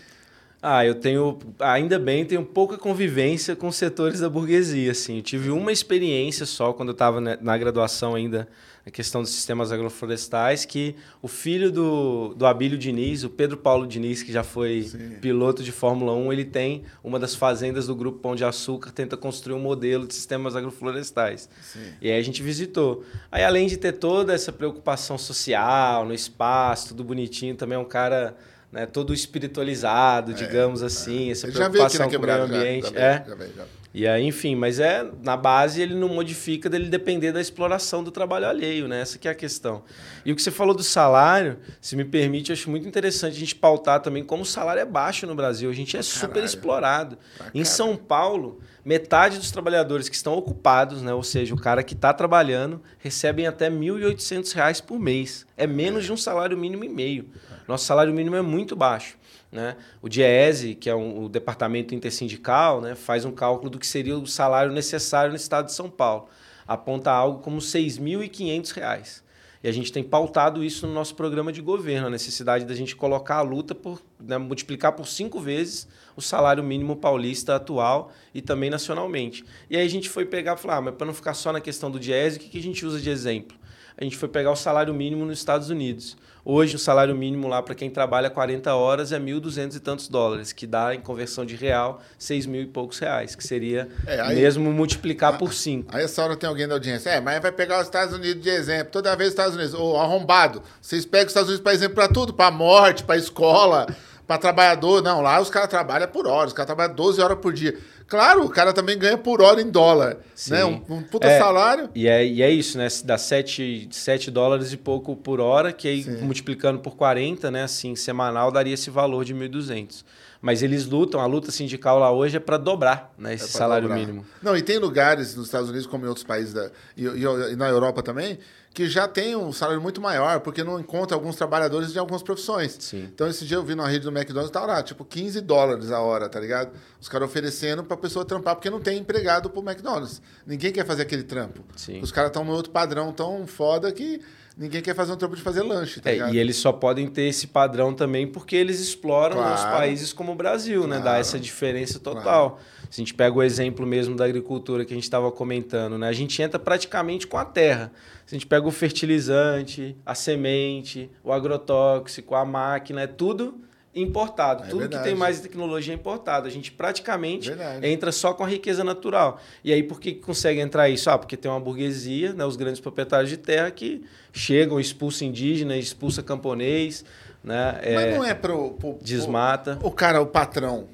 [0.61, 5.18] Ah, eu tenho, ainda bem, tenho pouca convivência com setores da burguesia, assim.
[5.18, 8.49] Eu tive uma experiência só quando eu estava na graduação ainda,
[8.85, 13.87] na questão dos sistemas agroflorestais, que o filho do, do Abílio Diniz, o Pedro Paulo
[13.87, 15.18] Diniz, que já foi Sim.
[15.21, 19.16] piloto de Fórmula 1, ele tem uma das fazendas do Grupo Pão de Açúcar, tenta
[19.16, 21.49] construir um modelo de sistemas agroflorestais.
[21.62, 21.92] Sim.
[22.03, 23.05] E aí a gente visitou.
[23.31, 27.85] Aí, além de ter toda essa preocupação social, no espaço, tudo bonitinho, também é um
[27.85, 28.37] cara
[28.72, 31.33] né, todo espiritualizado, é, digamos assim, é.
[31.33, 32.92] essa preocupação com o meio ambiente.
[32.92, 33.24] Já, já é.
[33.26, 33.64] Já veio, já.
[33.94, 38.11] E aí, enfim, mas é na base ele não modifica dele depender da exploração do
[38.11, 39.00] trabalho alheio, né?
[39.00, 39.83] Essa que é a questão.
[40.24, 43.38] E o que você falou do salário, se me permite, eu acho muito interessante a
[43.40, 45.70] gente pautar também como o salário é baixo no Brasil.
[45.70, 46.20] A gente é Caralho.
[46.20, 47.18] super explorado.
[47.54, 51.14] em São Paulo, metade dos trabalhadores que estão ocupados, né?
[51.14, 55.46] Ou seja, o cara que está trabalhando, recebem até R$ 1.800 por mês.
[55.57, 57.31] É menos de um salário mínimo e meio.
[57.68, 59.18] Nosso salário mínimo é muito baixo.
[59.52, 59.76] Né?
[60.00, 64.16] O DIESE, que é um, o departamento intersindical, né, faz um cálculo do que seria
[64.16, 66.28] o salário necessário no estado de São Paulo.
[66.66, 69.22] Aponta algo como R$ 6.500.
[69.62, 72.94] E a gente tem pautado isso no nosso programa de governo, a necessidade da gente
[72.94, 78.40] colocar a luta por né, multiplicar por cinco vezes o salário mínimo paulista atual e
[78.40, 79.44] também nacionalmente.
[79.68, 81.61] E aí a gente foi pegar e falar, ah, mas para não ficar só na
[81.61, 83.59] questão do DIESE, o que, que a gente usa de exemplo?
[83.96, 86.16] A gente foi pegar o salário mínimo nos Estados Unidos.
[86.50, 90.50] Hoje, o salário mínimo lá para quem trabalha 40 horas é 1.200 e tantos dólares,
[90.50, 94.37] que dá, em conversão de real, 6 mil e poucos reais, que seria é, aí,
[94.37, 95.94] mesmo multiplicar a, por 5.
[95.94, 98.48] Aí essa hora tem alguém da audiência, é, mas vai pegar os Estados Unidos de
[98.48, 98.90] exemplo.
[98.90, 102.08] Toda vez os Estados Unidos, ô, arrombado, vocês pegam os Estados Unidos para exemplo para
[102.08, 103.87] tudo, para morte, para escola,
[104.28, 105.02] para trabalhador.
[105.02, 107.76] Não, lá os caras trabalham por horas, os caras trabalham 12 horas por dia.
[108.06, 110.18] Claro, o cara também ganha por hora em dólar.
[110.34, 110.52] Sim.
[110.52, 110.64] Né?
[110.64, 111.88] Um, um puta é, salário.
[111.94, 112.86] E é, e é isso, né?
[113.04, 116.18] Dá 7, 7 dólares e pouco por hora, que aí Sim.
[116.18, 117.64] multiplicando por 40, né?
[117.64, 120.04] Assim, semanal, daria esse valor de 1.200.
[120.40, 123.88] Mas eles lutam, a luta sindical lá hoje é para dobrar né, esse é salário
[123.88, 123.98] dobrar.
[123.98, 124.24] mínimo.
[124.40, 127.56] Não, e tem lugares nos Estados Unidos, como em outros países, da, e, e, e
[127.56, 128.38] na Europa também,
[128.72, 132.76] que já tem um salário muito maior, porque não encontra alguns trabalhadores de algumas profissões.
[132.78, 133.09] Sim.
[133.12, 136.00] Então, esse dia eu vi na rede do McDonald's, tá lá, tipo, 15 dólares a
[136.00, 136.70] hora, tá ligado?
[137.00, 140.22] Os caras oferecendo pra pessoa trampar, porque não tem empregado pro McDonald's.
[140.46, 141.64] Ninguém quer fazer aquele trampo.
[141.76, 142.00] Sim.
[142.00, 144.20] Os caras estão no outro padrão tão foda que
[144.57, 147.22] ninguém quer fazer um trampo de fazer lanche, tá é, E eles só podem ter
[147.22, 149.54] esse padrão também porque eles exploram claro.
[149.54, 150.98] os países como o Brasil, claro.
[150.98, 151.00] né?
[151.00, 152.50] Dá essa diferença total.
[152.50, 152.59] Claro.
[152.90, 156.09] Se a gente pega o exemplo mesmo da agricultura que a gente estava comentando, né?
[156.09, 157.92] A gente entra praticamente com a terra.
[158.24, 163.61] Se a gente pega o fertilizante, a semente, o agrotóxico, a máquina, é tudo
[163.94, 164.64] importado.
[164.64, 165.03] É Tudo verdade.
[165.03, 166.46] que tem mais tecnologia é importado.
[166.46, 167.87] A gente praticamente verdade.
[167.87, 169.40] entra só com a riqueza natural.
[169.64, 171.11] E aí, por que consegue entrar isso?
[171.11, 175.77] Ah, porque tem uma burguesia, né, os grandes proprietários de terra que chegam, expulsam indígena,
[175.77, 177.05] expulsa camponês.
[177.42, 178.53] Né, Mas é, não é para
[179.01, 179.79] Desmata.
[179.83, 180.88] O, o cara, o patrão,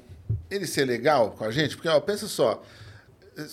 [0.49, 1.75] ele ser legal com a gente?
[1.75, 2.63] Porque, ó, pensa só,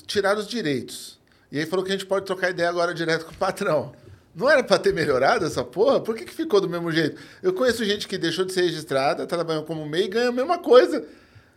[0.07, 1.21] tirar os direitos.
[1.51, 3.93] E aí falou que a gente pode trocar ideia agora direto com o patrão.
[4.35, 6.01] Não era para ter melhorado essa porra?
[6.01, 7.21] Por que, que ficou do mesmo jeito?
[7.43, 10.33] Eu conheço gente que deixou de ser registrada, tá trabalhando como MEI e ganha a
[10.33, 11.05] mesma coisa.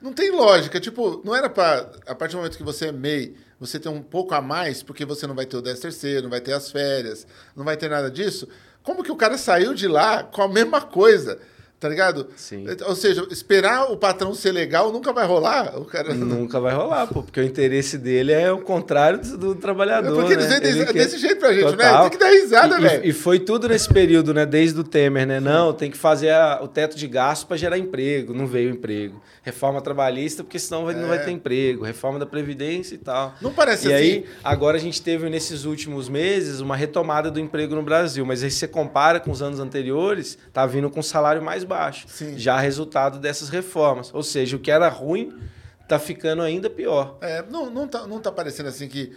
[0.01, 0.80] Não tem lógica.
[0.80, 4.01] Tipo, não era para a partir do momento que você é MEI, você ter um
[4.01, 6.69] pouco a mais, porque você não vai ter o 10 terceiro, não vai ter as
[6.69, 7.25] férias,
[7.56, 8.47] não vai ter nada disso.
[8.84, 11.39] Como que o cara saiu de lá com a mesma coisa?
[11.86, 12.30] Tá ligado?
[12.36, 12.65] Sim.
[12.88, 15.80] Ou seja, esperar o patrão ser legal nunca vai rolar.
[15.80, 16.15] O cara...
[16.15, 20.15] Nunca vai rolar, pô, porque o interesse dele é o contrário do, do trabalhador.
[20.15, 20.60] Porque né?
[20.60, 22.04] desse, desse jeito pra gente, Total.
[22.06, 22.10] né?
[22.10, 23.06] Tem que dar risada, velho.
[23.06, 24.48] E, foi tudo nesse período, né?
[24.48, 25.39] Desde o Temer, né?
[25.39, 28.34] Não, tem que fazer a, o teto de gasto para gerar emprego.
[28.34, 29.21] Não veio emprego.
[29.43, 30.98] Reforma trabalhista, porque senão vai, é.
[30.98, 31.84] não vai ter emprego.
[31.84, 33.36] Reforma da Previdência e tal.
[33.39, 34.04] Não parece e assim.
[34.04, 38.26] E aí, agora a gente teve nesses últimos meses uma retomada do emprego no Brasil.
[38.26, 41.74] Mas aí você compara com os anos anteriores, tá vindo com salário mais baixo.
[42.07, 42.38] Sim.
[42.38, 44.13] Já resultado dessas reformas.
[44.13, 45.38] Ou seja, o que era ruim
[45.81, 47.17] está ficando ainda pior.
[47.21, 49.15] É, não, não, tá, não tá parecendo assim que.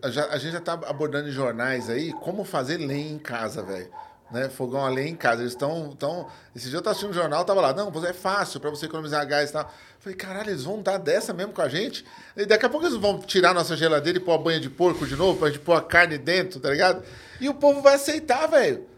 [0.00, 3.90] A, a gente já está abordando em jornais aí como fazer lenha em casa, velho.
[4.30, 4.48] Né?
[4.48, 5.42] Fogão a lenha em casa.
[5.42, 5.94] Eles estão.
[5.96, 6.28] Tão...
[6.54, 9.26] Esse dia eu estava assistindo um jornal, tava lá, não, é fácil para você economizar
[9.26, 9.70] gás e tal.
[9.98, 12.04] Falei, caralho, eles vão dar dessa mesmo com a gente?
[12.36, 15.06] E daqui a pouco eles vão tirar nossa geladeira e pôr a banha de porco
[15.06, 17.04] de novo, pra gente pôr a carne dentro, tá ligado?
[17.40, 18.91] E o povo vai aceitar, velho.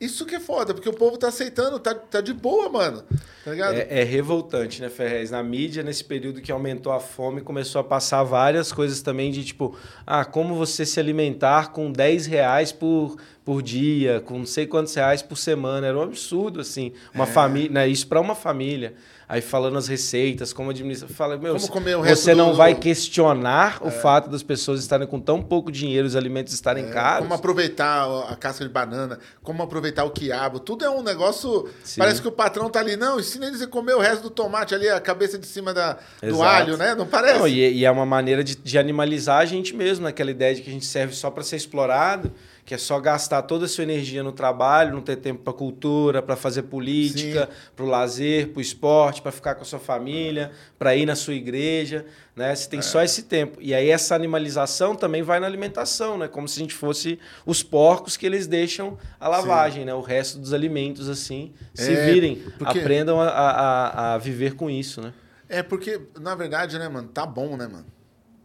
[0.00, 3.04] Isso que é foda, porque o povo tá aceitando, tá, tá de boa, mano.
[3.44, 3.74] Tá ligado?
[3.74, 5.30] É, é revoltante, né, Ferrez?
[5.30, 9.44] Na mídia, nesse período que aumentou a fome, começou a passar várias coisas também de
[9.44, 14.66] tipo, ah, como você se alimentar com 10 reais por, por dia, com não sei
[14.66, 15.86] quantos reais por semana.
[15.86, 16.92] Era um absurdo, assim.
[17.14, 17.88] Uma família, né?
[17.88, 18.94] Isso para uma família.
[19.32, 21.08] Aí falando as receitas, como administrar.
[21.08, 24.80] Fala, meu, Como comer o resto você não do- vai questionar o fato das pessoas
[24.80, 27.20] estarem com tão pouco dinheiro, os alimentos estarem caros.
[27.22, 31.68] Como aproveitar a casca de banana, como aproveitar o quiabo, tudo é um negócio.
[31.84, 32.00] Sim.
[32.00, 34.74] Parece que o patrão tá ali, não, ensina eles a comer o resto do tomate
[34.74, 36.96] ali, a cabeça de cima da, do alho, né?
[36.96, 37.38] Não parece?
[37.38, 40.62] Não, e, e é uma maneira de, de animalizar a gente mesmo, naquela ideia de
[40.62, 42.32] que a gente serve só para ser explorado,
[42.70, 46.22] que é só gastar toda a sua energia no trabalho, não ter tempo para cultura,
[46.22, 50.52] para fazer política, para o lazer, para o esporte, para ficar com a sua família,
[50.78, 52.06] para ir na sua igreja,
[52.36, 52.54] né?
[52.54, 52.82] Você tem É.
[52.82, 53.58] só esse tempo.
[53.60, 56.28] E aí essa animalização também vai na alimentação, né?
[56.28, 59.92] Como se a gente fosse os porcos que eles deixam a lavagem, né?
[59.92, 64.70] O resto dos alimentos assim, se É, virem, porque- aprendam a, a, a viver com
[64.70, 65.12] isso, né?
[65.48, 67.86] É porque, na verdade, né, mano, tá bom, né, mano?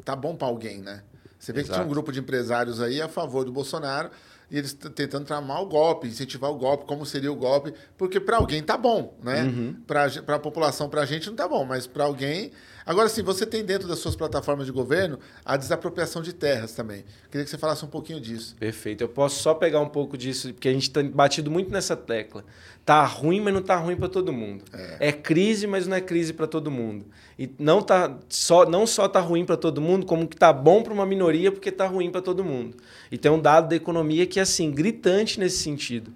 [0.04, 1.04] Tá bom pra alguém, né?
[1.46, 1.94] Você vê que tinha um Exato.
[1.94, 4.10] grupo de empresários aí a favor do Bolsonaro
[4.50, 8.38] e eles tentando tramar o golpe, incentivar o golpe, como seria o golpe, porque pra
[8.38, 9.44] alguém tá bom, né?
[9.44, 9.76] Uhum.
[10.10, 12.52] Ge- pra população, pra gente não tá bom, mas pra alguém.
[12.86, 17.04] Agora sim, você tem dentro das suas plataformas de governo a desapropriação de terras também.
[17.32, 18.56] Queria que você falasse um pouquinho disso.
[18.60, 19.02] Perfeito.
[19.02, 22.46] Eu posso só pegar um pouco disso, porque a gente tem batido muito nessa tecla.
[22.86, 24.64] Tá ruim, mas não tá ruim para todo mundo.
[25.00, 25.12] É.
[25.12, 27.08] crise, mas não é crise para todo mundo.
[27.40, 30.84] E não tá só não só tá ruim para todo mundo, como que tá bom
[30.84, 32.78] para uma minoria porque tá ruim para todo mundo.
[33.12, 36.14] E tem um dado da economia que é assim, gritante nesse sentido.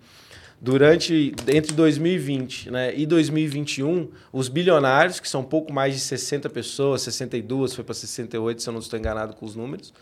[0.61, 7.01] Durante entre 2020 né, e 2021, os bilionários, que são pouco mais de 60 pessoas,
[7.03, 9.93] 62, foi para 68, se eu não estou enganado com os números,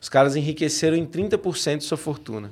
[0.00, 2.50] os caras enriqueceram em 30% de sua fortuna.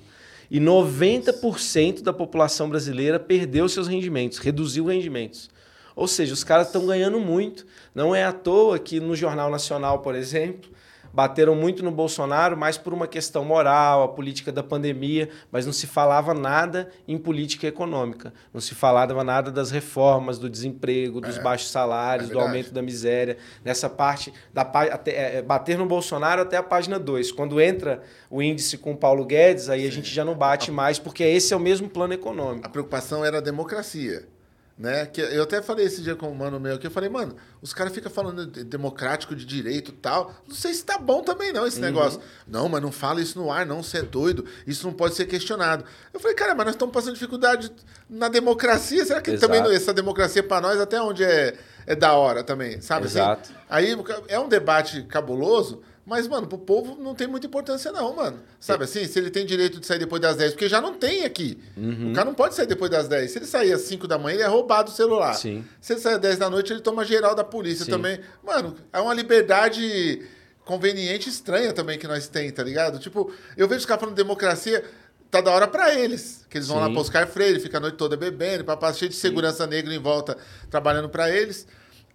[0.50, 5.48] E 90% da população brasileira perdeu seus rendimentos, reduziu rendimentos.
[5.96, 7.64] Ou seja, os caras estão ganhando muito.
[7.94, 10.70] Não é à toa que no Jornal Nacional, por exemplo,
[11.14, 15.72] bateram muito no Bolsonaro, mais por uma questão moral, a política da pandemia, mas não
[15.72, 18.34] se falava nada em política econômica.
[18.52, 22.82] Não se falava nada das reformas, do desemprego, dos baixos salários, é do aumento da
[22.82, 23.36] miséria.
[23.64, 27.30] Nessa parte, da, até, é, bater no Bolsonaro até a página 2.
[27.30, 30.98] Quando entra o índice com o Paulo Guedes, aí a gente já não bate mais,
[30.98, 32.66] porque esse é o mesmo plano econômico.
[32.66, 34.33] A preocupação era a democracia.
[34.76, 35.06] Né?
[35.06, 37.72] Que eu até falei esse dia com um mano meu aqui, eu falei, mano, os
[37.72, 40.34] caras ficam falando de democrático, de direito e tal.
[40.48, 42.20] Não sei se tá bom também, não, esse negócio.
[42.44, 44.44] Não, mas não fala isso no ar, não, você é doido.
[44.66, 45.84] Isso não pode ser questionado.
[46.12, 47.70] Eu falei, cara, mas nós estamos passando dificuldade
[48.10, 49.04] na democracia.
[49.04, 49.52] Será que Exato.
[49.52, 51.56] também essa democracia para nós até onde é,
[51.86, 53.06] é da hora também, sabe?
[53.06, 53.18] assim?
[53.18, 53.52] Exato.
[53.70, 58.40] Aí é um debate cabuloso, mas, mano, pro povo não tem muita importância, não, mano.
[58.60, 59.06] Sabe assim?
[59.06, 61.58] Se ele tem direito de sair depois das 10, porque já não tem aqui.
[61.76, 62.10] Uhum.
[62.10, 63.30] O cara não pode sair depois das 10.
[63.30, 65.32] Se ele sair às 5 da manhã, ele é roubado o celular.
[65.34, 65.64] Sim.
[65.80, 67.90] Se ele sair às 10 da noite, ele toma geral da polícia Sim.
[67.90, 68.20] também.
[68.42, 70.22] Mano, é uma liberdade
[70.64, 72.98] conveniente estranha também que nós tem, tá ligado?
[72.98, 74.84] Tipo, eu vejo os caras falando de democracia,
[75.30, 76.44] tá da hora pra eles.
[76.48, 76.92] Que eles vão lá Sim.
[76.92, 80.36] pra Oscar Freire, fica a noite toda bebendo, papá cheio de segurança negra em volta,
[80.70, 81.66] trabalhando pra eles.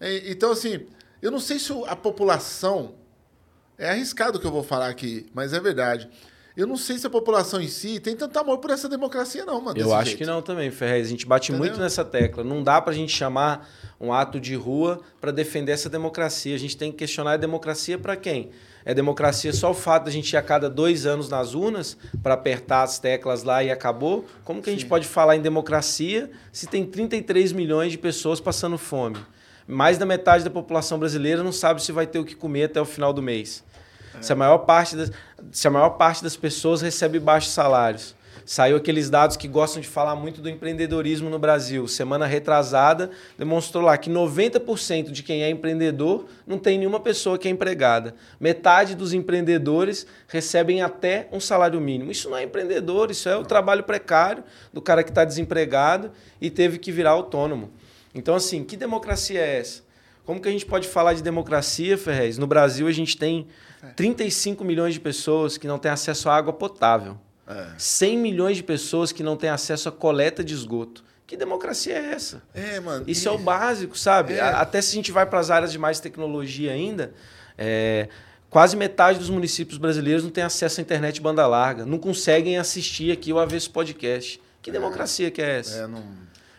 [0.02, 0.86] E- então, assim,
[1.21, 2.95] eu não sei se a população.
[3.80, 6.10] É arriscado o que eu vou falar aqui, mas é verdade.
[6.58, 9.62] Eu não sei se a população em si tem tanto amor por essa democracia, não,
[9.62, 9.80] mano.
[9.80, 10.18] Eu acho jeito.
[10.18, 11.08] que não também, Ferrez.
[11.08, 11.70] A gente bate Entendeu?
[11.70, 12.44] muito nessa tecla.
[12.44, 16.54] Não dá pra gente chamar um ato de rua para defender essa democracia.
[16.54, 18.50] A gente tem que questionar a democracia para quem?
[18.84, 21.96] É democracia só o fato de a gente ir a cada dois anos nas urnas
[22.22, 24.26] para apertar as teclas lá e acabou?
[24.44, 28.78] Como que a gente pode falar em democracia se tem 33 milhões de pessoas passando
[28.78, 29.18] fome?
[29.65, 32.82] Mais da metade da população brasileira não sabe se vai ter o que comer até
[32.82, 33.63] o final do mês.
[34.22, 35.12] Se, a maior parte das,
[35.52, 38.15] se a maior parte das pessoas recebe baixos salários.
[38.50, 41.88] Saiu aqueles dados que gostam de falar muito do empreendedorismo no Brasil.
[41.88, 47.48] Semana retrasada demonstrou lá que 90% de quem é empreendedor não tem nenhuma pessoa que
[47.48, 48.15] é empregada.
[48.39, 52.12] Metade dos empreendedores recebem até um salário mínimo.
[52.12, 54.43] Isso não é empreendedor, isso é o trabalho precário
[54.74, 56.10] do cara que está desempregado
[56.41, 57.69] e teve que virar autônomo.
[58.15, 59.84] Então, assim, que democracia é essa?
[60.26, 62.39] Como que a gente pode falar de democracia, Ferrez?
[62.39, 63.48] No Brasil, a gente tem
[63.96, 67.18] 35 milhões de pessoas que não têm acesso à água potável.
[67.78, 71.04] 100 milhões de pessoas que não têm acesso à coleta de esgoto.
[71.26, 72.42] Que democracia é essa?
[72.54, 73.06] É, mano.
[73.08, 74.34] Isso e- é o básico, sabe?
[74.34, 74.42] É.
[74.42, 77.13] Até se a gente vai para as áreas de mais tecnologia ainda,
[77.58, 78.08] é,
[78.50, 83.12] quase metade dos municípios brasileiros não tem acesso à internet banda larga, não conseguem assistir
[83.12, 84.42] aqui o Avesso Podcast.
[84.62, 85.78] Que democracia que é essa?
[85.78, 86.04] É, não...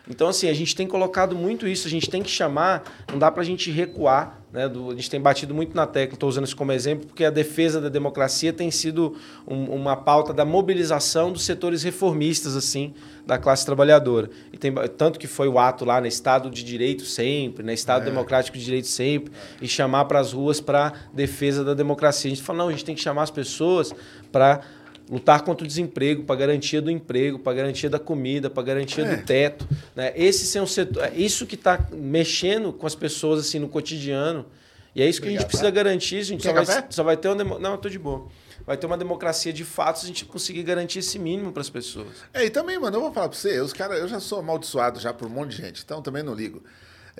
[0.09, 3.31] Então, assim, a gente tem colocado muito isso, a gente tem que chamar, não dá
[3.31, 4.67] para a gente recuar, né?
[4.67, 7.29] do- a gente tem batido muito na tecla, estou usando isso como exemplo, porque a
[7.29, 9.15] defesa da democracia tem sido
[9.47, 12.93] um- uma pauta da mobilização dos setores reformistas, assim,
[13.25, 14.29] da classe trabalhadora.
[14.51, 16.07] E tem, tanto que foi o ato lá, né?
[16.07, 17.73] Estado de Direito sempre, né?
[17.73, 22.29] Estado Democrático de Direito sempre, e chamar para as ruas para defesa da democracia.
[22.31, 23.93] A gente fala, não, a gente tem que chamar as pessoas
[24.31, 24.61] para
[25.11, 29.17] lutar contra o desemprego, para garantia do emprego, para garantia da comida, para garantia É.
[29.17, 29.67] do teto.
[29.93, 30.13] Né?
[30.15, 34.45] Esse são os setor, é isso que está mexendo com as pessoas assim no cotidiano.
[34.95, 35.75] E é isso que a gente Obrigado, precisa tá?
[35.75, 36.17] garantir.
[36.17, 37.59] A gente só vai, só vai ter uma demo...
[37.59, 38.27] Não, eu tô de boa.
[38.65, 41.69] Vai ter uma democracia de fato se a gente conseguir garantir esse mínimo para as
[41.69, 42.07] pessoas.
[42.33, 44.99] É, e também, mano, eu vou falar pra você, os caras, eu já sou amaldiçoado
[44.99, 46.61] já por um monte de gente, então também não ligo.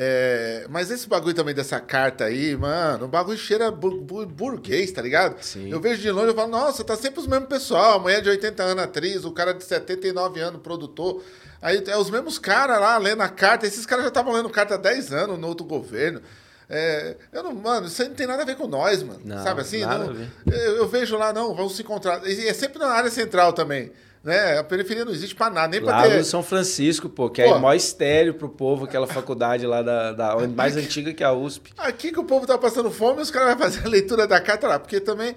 [0.04, 4.92] É, mas esse bagulho também dessa carta aí, mano, o bagulho cheira bu- bu- burguês,
[4.92, 5.36] tá ligado?
[5.44, 5.70] Sim.
[5.72, 8.28] Eu vejo de longe e falo, nossa, tá sempre os mesmos pessoal, a mulher de
[8.30, 11.22] 80 anos atriz, o cara de 79 anos produtor.
[11.62, 14.74] Aí é os mesmos caras lá lendo a carta, esses caras já estavam lendo carta
[14.74, 16.20] há 10 anos no outro governo.
[16.68, 19.20] É, eu não, mano, isso aí não tem nada a ver com nós, mano.
[19.24, 19.82] Não, Sabe assim?
[20.00, 20.16] Não-
[20.52, 22.26] eu, eu vejo lá, não, vamos se encontrar.
[22.28, 23.92] E é sempre na área central também.
[24.24, 24.60] Né?
[24.60, 26.24] A periferia não existe pra nada, nem pra Lá ter.
[26.24, 27.56] São Francisco, pô, que Pô.
[27.56, 31.74] é maior estéreo pro povo, aquela faculdade lá da, da mais antiga que a USP.
[31.78, 34.68] Aqui que o povo tá passando fome, os caras vão fazer a leitura da carta
[34.68, 34.80] lá.
[34.80, 35.36] Porque também.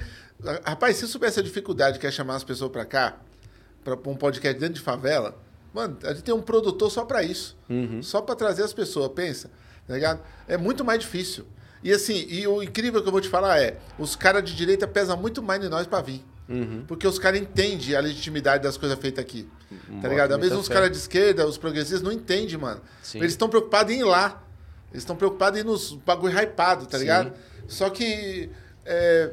[0.65, 3.17] Rapaz, se soubesse a dificuldade que é chamar as pessoas pra cá,
[3.83, 5.35] pra um podcast dentro de favela,
[5.73, 7.57] mano, a gente tem um produtor só pra isso.
[8.03, 9.51] Só pra trazer as pessoas, pensa.
[9.87, 10.21] Tá ligado?
[10.47, 11.47] É muito mais difícil.
[11.83, 14.87] E assim, e o incrível que eu vou te falar é: os caras de direita
[14.87, 16.23] pesam muito mais em nós pra vir.
[16.87, 19.49] Porque os caras entendem a legitimidade das coisas feitas aqui.
[19.71, 20.39] Tá Bota ligado?
[20.39, 22.81] Vezes os caras de esquerda, os progressistas, não entendem, mano.
[23.03, 23.19] Sim.
[23.19, 24.43] Eles estão preocupados em ir lá.
[24.91, 27.05] Eles estão preocupados em ir nos bagulho hypado, tá Sim.
[27.05, 27.33] ligado?
[27.67, 28.51] Só que.
[28.85, 29.31] É,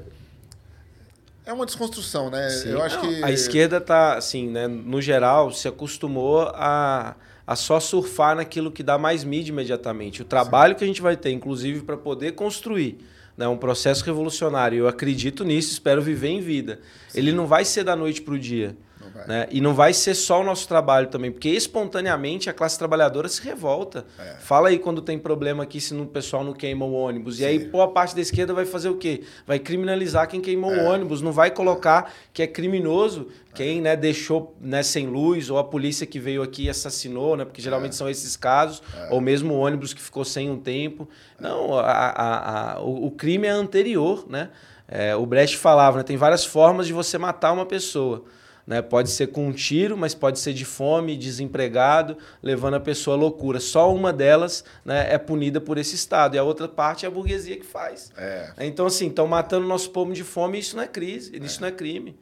[1.46, 2.50] é uma desconstrução, né?
[2.50, 2.70] Sim.
[2.70, 3.24] Eu acho Não, que.
[3.24, 8.82] A esquerda tá, assim, né, no geral, se acostumou a, a só surfar naquilo que
[8.82, 10.22] dá mais mídia imediatamente.
[10.22, 13.06] O trabalho que a gente vai ter, inclusive, para poder construir
[13.38, 16.80] né, um processo revolucionário, eu acredito nisso, espero viver em vida.
[17.14, 18.76] Ele não vai ser da noite para o dia.
[19.14, 19.28] Vai.
[19.28, 19.48] Né?
[19.52, 23.42] E não vai ser só o nosso trabalho também, porque espontaneamente a classe trabalhadora se
[23.42, 24.06] revolta.
[24.20, 24.36] É.
[24.40, 27.40] Fala aí quando tem problema aqui se o pessoal não queima o ônibus.
[27.40, 29.24] E aí, pô, a parte da esquerda vai fazer o quê?
[29.46, 30.84] Vai criminalizar quem queimou É.
[30.84, 35.58] o ônibus, não vai colocar que é criminoso quem né, deixou né, sem luz, ou
[35.58, 37.44] a polícia que veio aqui e assassinou, né?
[37.44, 41.10] Porque geralmente são esses casos, ou mesmo o ônibus que ficou sem um tempo.
[41.38, 44.50] Não, a- a- a- o, o crime é anterior, né?
[44.88, 48.24] É, o Brecht falava, né, tem várias formas de você matar uma pessoa.
[48.66, 48.82] Né?
[48.82, 53.20] Pode ser com um tiro, mas pode ser de fome, desempregado, levando a pessoa à
[53.20, 53.60] loucura.
[53.60, 57.12] Só uma delas né, é punida por esse Estado, e a outra parte é a
[57.12, 58.12] burguesia que faz.
[58.18, 58.52] É.
[58.60, 61.68] Então, assim, estão matando nosso povo de fome e isso não é crise, isso não
[61.68, 62.16] é crime.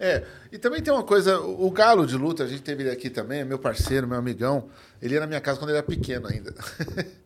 [0.00, 3.08] É, e também tem uma coisa, o Galo de Luta, a gente teve ele aqui
[3.08, 4.68] também, é meu parceiro, meu amigão.
[5.00, 6.52] Ele ia na minha casa quando ele era pequeno ainda.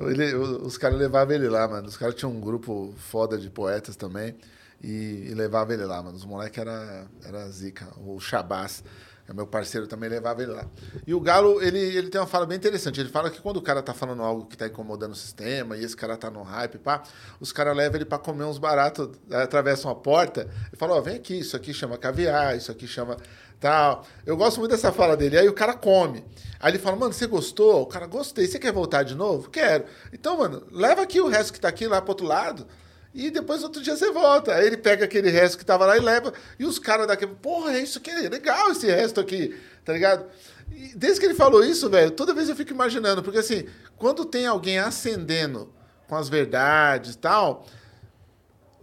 [0.00, 1.86] Ele- os caras levavam ele lá, mano.
[1.86, 4.34] Os caras tinham um grupo foda de poetas também.
[4.82, 6.16] E, e levava ele lá, mano.
[6.16, 7.88] Os moleques era, era zica.
[7.98, 8.82] O Shabazz,
[9.30, 10.66] é meu parceiro, também levava ele lá.
[11.06, 12.98] E o Galo, ele, ele tem uma fala bem interessante.
[12.98, 15.84] Ele fala que quando o cara tá falando algo que tá incomodando o sistema e
[15.84, 17.04] esse cara tá no hype, pá,
[17.38, 21.14] os caras levam ele pra comer uns baratos, atravessam a porta e falam, ó, vem
[21.14, 23.16] aqui, isso aqui chama caviar, isso aqui chama
[23.60, 24.04] tal.
[24.26, 25.38] Eu gosto muito dessa fala dele.
[25.38, 26.24] Aí o cara come.
[26.58, 27.82] Aí ele fala, mano, você gostou?
[27.82, 28.48] O cara, gostei.
[28.48, 29.48] Você quer voltar de novo?
[29.48, 29.84] Quero.
[30.12, 32.66] Então, mano, leva aqui o resto que tá aqui lá pro outro lado.
[33.14, 34.54] E depois outro dia você volta.
[34.54, 36.32] Aí ele pega aquele resto que tava lá e leva.
[36.58, 40.26] E os caras daqui, porra, isso aqui é legal esse resto aqui, tá ligado?
[40.72, 44.24] E desde que ele falou isso, velho, toda vez eu fico imaginando, porque assim, quando
[44.24, 45.72] tem alguém ascendendo
[46.06, 47.66] com as verdades e tal,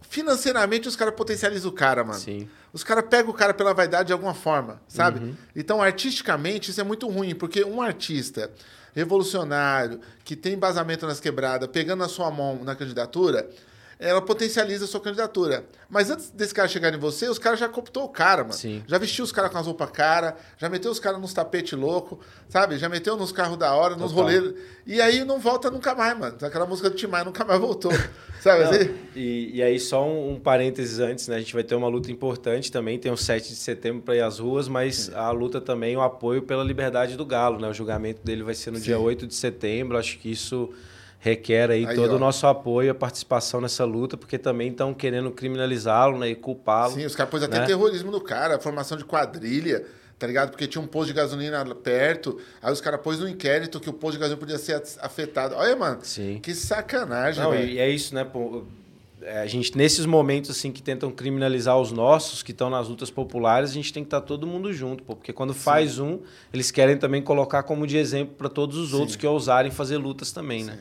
[0.02, 2.18] financeiramente os caras potencializam o cara, mano.
[2.18, 2.48] Sim.
[2.72, 5.34] Os caras pegam o cara pela vaidade de alguma forma, sabe?
[5.56, 8.50] Então, artisticamente, isso é muito ruim, porque um artista
[8.94, 13.48] revolucionário, que tem embasamento nas quebradas, pegando na sua mão na candidatura,
[13.98, 15.64] ela potencializa a sua candidatura.
[15.90, 18.54] Mas antes desse cara chegar em você, os caras já cooptou o cara, mano.
[18.54, 18.82] Sim.
[18.86, 22.20] Já vestiu os caras com as roupas cara, já meteu os caras nos tapetes louco,
[22.48, 22.78] sabe?
[22.78, 24.54] Já meteu nos carros da hora, nos rolês.
[24.86, 26.36] E aí não volta nunca mais, mano.
[26.40, 27.90] Aquela música do Timar nunca mais voltou.
[28.40, 28.64] sabe?
[28.64, 28.94] Não, Assim?
[29.16, 31.36] e, e aí, só um, um parênteses antes, né?
[31.36, 34.20] A gente vai ter uma luta importante também, tem o 7 de setembro para ir
[34.20, 37.68] às ruas, mas a luta também, o apoio pela liberdade do Galo, né?
[37.68, 38.84] O julgamento dele vai ser no Sim.
[38.84, 40.72] dia 8 de setembro, acho que isso
[41.20, 42.16] requer aí, Aí, todo ó.
[42.16, 46.30] o nosso apoio, a participação nessa luta, porque também estão querendo criminalizá-lo, né?
[46.30, 46.94] E culpá-lo.
[46.94, 47.66] Sim, os caras pôs até né?
[47.66, 49.84] terrorismo no cara, formação de quadrilha,
[50.18, 50.50] tá ligado?
[50.50, 53.92] Porque tinha um posto de gasolina perto, aí os caras pôs no inquérito que o
[53.92, 55.54] posto de gasolina podia ser afetado.
[55.56, 56.38] Olha, mano, Sim.
[56.42, 57.68] que sacanagem, Não, velho.
[57.68, 58.24] e é isso, né?
[58.24, 58.62] pô,
[59.20, 63.10] é, a gente, nesses momentos assim que tentam criminalizar os nossos, que estão nas lutas
[63.10, 66.20] populares, a gente tem que estar todo mundo junto, pô, porque quando faz um,
[66.54, 70.30] eles querem também colocar como de exemplo para todos os outros que ousarem fazer lutas
[70.30, 70.78] também, né?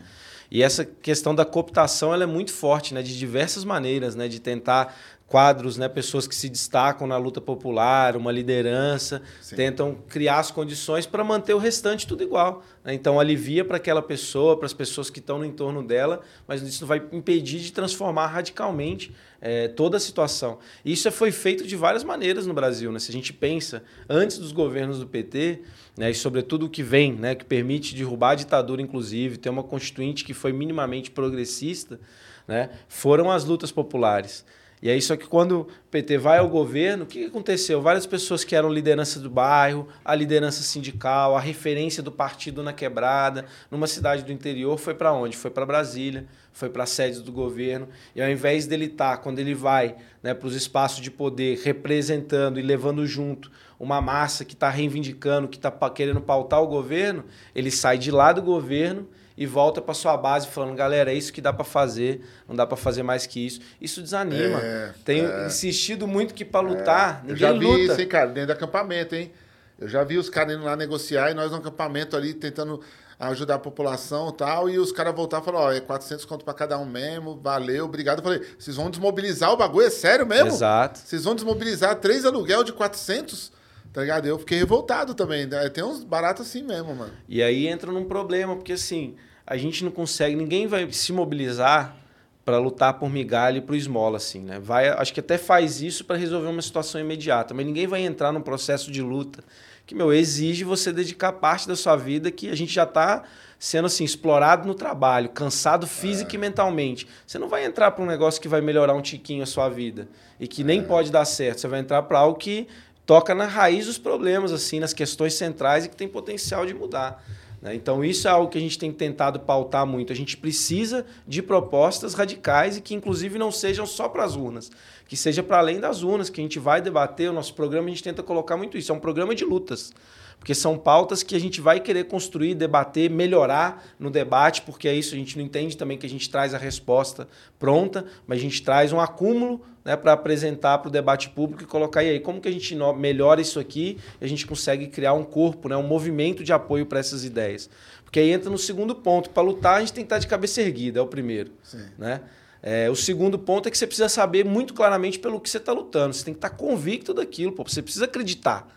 [0.49, 3.01] E essa questão da cooptação ela é muito forte, né?
[3.01, 4.27] De diversas maneiras, né?
[4.27, 4.95] De tentar
[5.27, 9.57] quadros, né, pessoas que se destacam na luta popular, uma liderança, Sim.
[9.57, 12.63] tentam criar as condições para manter o restante tudo igual.
[12.81, 12.93] Né?
[12.93, 16.81] Então alivia para aquela pessoa, para as pessoas que estão no entorno dela, mas isso
[16.81, 20.59] não vai impedir de transformar radicalmente é, toda a situação.
[20.85, 22.89] E isso foi feito de várias maneiras no Brasil.
[22.89, 22.99] Né?
[22.99, 25.61] Se a gente pensa, antes dos governos do PT,
[25.97, 29.63] né, e sobretudo o que vem, né, que permite derrubar a ditadura, inclusive, ter uma
[29.63, 31.99] constituinte que foi minimamente progressista,
[32.47, 34.45] né, foram as lutas populares.
[34.79, 37.81] E aí, só que quando o PT vai ao governo, o que aconteceu?
[37.81, 42.71] Várias pessoas que eram liderança do bairro, a liderança sindical, a referência do partido na
[42.71, 45.35] quebrada, numa cidade do interior, foi para onde?
[45.35, 47.87] Foi para Brasília, foi para a sede do governo.
[48.15, 51.59] E ao invés dele estar, tá, quando ele vai né, para os espaços de poder,
[51.63, 57.25] representando e levando junto uma massa que está reivindicando, que está querendo pautar o governo,
[57.55, 59.07] ele sai de lá do governo
[59.37, 62.65] e volta para sua base falando, galera, é isso que dá para fazer, não dá
[62.65, 63.61] para fazer mais que isso.
[63.79, 64.59] Isso desanima.
[64.59, 67.93] É, Tenho é, insistido muito que para lutar, é, ninguém Eu já vi luta.
[67.93, 69.31] isso, hein, cara, dentro do acampamento, hein?
[69.79, 72.81] Eu já vi os caras indo lá negociar e nós no acampamento ali tentando
[73.19, 76.43] ajudar a população e tal, e os caras voltaram e falaram, ó, é 400 conto
[76.43, 78.19] para cada um mesmo, valeu, obrigado.
[78.19, 79.85] Eu falei, vocês vão desmobilizar o bagulho?
[79.85, 80.49] É sério mesmo?
[80.49, 80.99] Exato.
[80.99, 83.51] Vocês vão desmobilizar três aluguel de 400?
[83.93, 84.27] Tá ligado?
[84.27, 85.47] Eu fiquei revoltado também.
[85.47, 85.67] Né?
[85.69, 87.13] Tem uns baratos assim mesmo, mano.
[87.27, 89.15] E aí entra num problema, porque assim,
[89.47, 91.95] a gente não consegue, ninguém vai se mobilizar
[92.43, 94.59] para lutar por migalha e por esmola, assim, né?
[94.59, 98.31] Vai, acho que até faz isso para resolver uma situação imediata, mas ninguém vai entrar
[98.31, 99.43] num processo de luta
[99.85, 103.23] que, meu, exige você dedicar parte da sua vida que a gente já está
[103.57, 106.35] sendo assim explorado no trabalho, cansado física é.
[106.35, 107.07] e mentalmente.
[107.25, 110.09] Você não vai entrar para um negócio que vai melhorar um tiquinho a sua vida
[110.39, 110.83] e que nem é.
[110.83, 111.61] pode dar certo.
[111.61, 112.67] Você vai entrar para algo que
[113.05, 117.23] toca na raiz dos problemas, assim, nas questões centrais e que tem potencial de mudar.
[117.61, 117.75] Né?
[117.75, 120.13] Então, isso é algo que a gente tem tentado pautar muito.
[120.13, 124.71] A gente precisa de propostas radicais e que, inclusive, não sejam só para as urnas,
[125.07, 127.29] que seja para além das urnas, que a gente vai debater.
[127.29, 128.91] O nosso programa, a gente tenta colocar muito isso.
[128.91, 129.93] É um programa de lutas.
[130.39, 134.93] Porque são pautas que a gente vai querer construir, debater, melhorar no debate, porque é
[134.93, 137.27] isso, a gente não entende também que a gente traz a resposta
[137.57, 141.65] pronta, mas a gente traz um acúmulo né, para apresentar para o debate público e
[141.65, 145.13] colocar e aí como que a gente melhora isso aqui e a gente consegue criar
[145.13, 147.69] um corpo, né, um movimento de apoio para essas ideias.
[148.03, 149.29] Porque aí entra no segundo ponto.
[149.29, 151.51] Para lutar, a gente tem que estar de cabeça erguida, é o primeiro.
[151.63, 151.85] Sim.
[151.97, 152.19] Né?
[152.61, 155.71] É, o segundo ponto é que você precisa saber muito claramente pelo que você está
[155.71, 156.13] lutando.
[156.13, 157.63] Você tem que estar convicto daquilo, pô.
[157.63, 158.67] você precisa acreditar.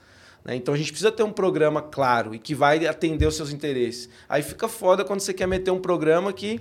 [0.45, 0.55] Né?
[0.55, 4.09] Então a gente precisa ter um programa claro e que vai atender os seus interesses.
[4.29, 6.61] Aí fica foda quando você quer meter um programa que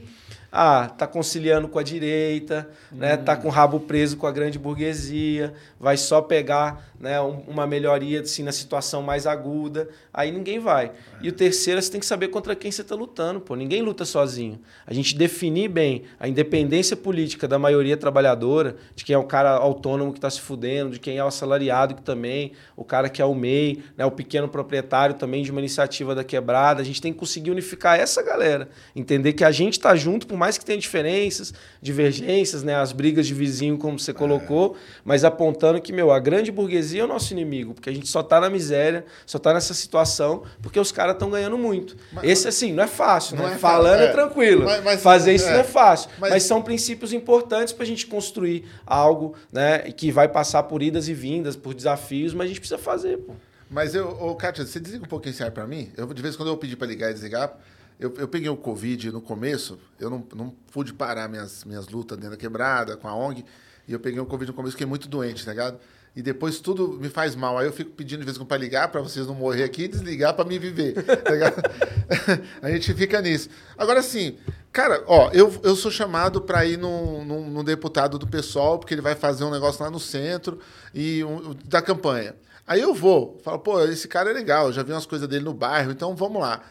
[0.51, 2.97] ah, tá conciliando com a direita, hum.
[2.97, 3.17] né?
[3.17, 8.21] Tá com o rabo preso com a grande burguesia, vai só pegar né, uma melhoria
[8.21, 10.87] assim, na situação mais aguda, aí ninguém vai.
[10.87, 10.91] É.
[11.21, 13.55] E o terceiro, você tem que saber contra quem você está lutando, pô.
[13.55, 14.59] Ninguém luta sozinho.
[14.85, 19.51] A gente definir bem a independência política da maioria trabalhadora, de quem é o cara
[19.51, 23.21] autônomo que está se fudendo, de quem é o assalariado que também, o cara que
[23.21, 26.81] é o MEI, né, o pequeno proprietário também de uma iniciativa da quebrada.
[26.81, 28.69] A gente tem que conseguir unificar essa galera.
[28.95, 33.27] Entender que a gente está junto, por mais que tenha diferenças, divergências, né, as brigas
[33.27, 34.99] de vizinho, como você colocou, é.
[35.03, 38.21] mas apontando que, meu, a grande burguesia é o nosso inimigo, porque a gente só
[38.21, 41.97] está na miséria, só está nessa situação, porque os caras estão ganhando muito.
[42.13, 43.55] Mas, Esse, assim, não é fácil, não né?
[43.55, 44.63] É Falando é, é tranquilo.
[44.63, 46.09] Mas, mas, Fazer isso é, não é fácil.
[46.17, 51.09] Mas, são princípios importantes para a gente construir algo né, que vai passar por idas
[51.09, 53.33] e vindas, por desafios, mas a gente precisa fazer, pô.
[53.69, 55.91] Mas eu, ô, Kátia, você desliga um pouquinho esse ar para mim?
[55.95, 57.55] Eu, de vez em quando eu pedi para ligar e desligar.
[57.99, 62.17] Eu, eu peguei o Covid no começo, eu não, não pude parar minhas, minhas lutas
[62.17, 63.43] dentro da quebrada, com a ONG,
[63.87, 65.79] e eu peguei o Covid no começo, fiquei muito doente, tá ligado?
[66.15, 67.57] e depois tudo me faz mal.
[67.57, 69.83] Aí eu fico pedindo de vez em quando para ligar, para vocês não morrer aqui
[69.83, 70.95] e desligar para me viver.
[71.29, 73.49] Tá a gente fica nisso.
[73.77, 74.37] Agora, assim,
[74.71, 78.93] cara, ó, eu, eu sou chamado para ir no, no, no, deputado do PSOL, porque
[78.93, 80.59] ele vai fazer um negócio lá no centro
[80.93, 82.35] e um, da campanha.
[82.65, 85.53] Aí eu vou, falo, pô, esse cara é legal, já vi umas coisas dele no
[85.53, 86.63] bairro, então vamos lá.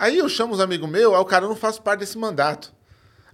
[0.00, 2.72] Aí eu chamo os amigos meus, aí o cara não faz parte desse mandato.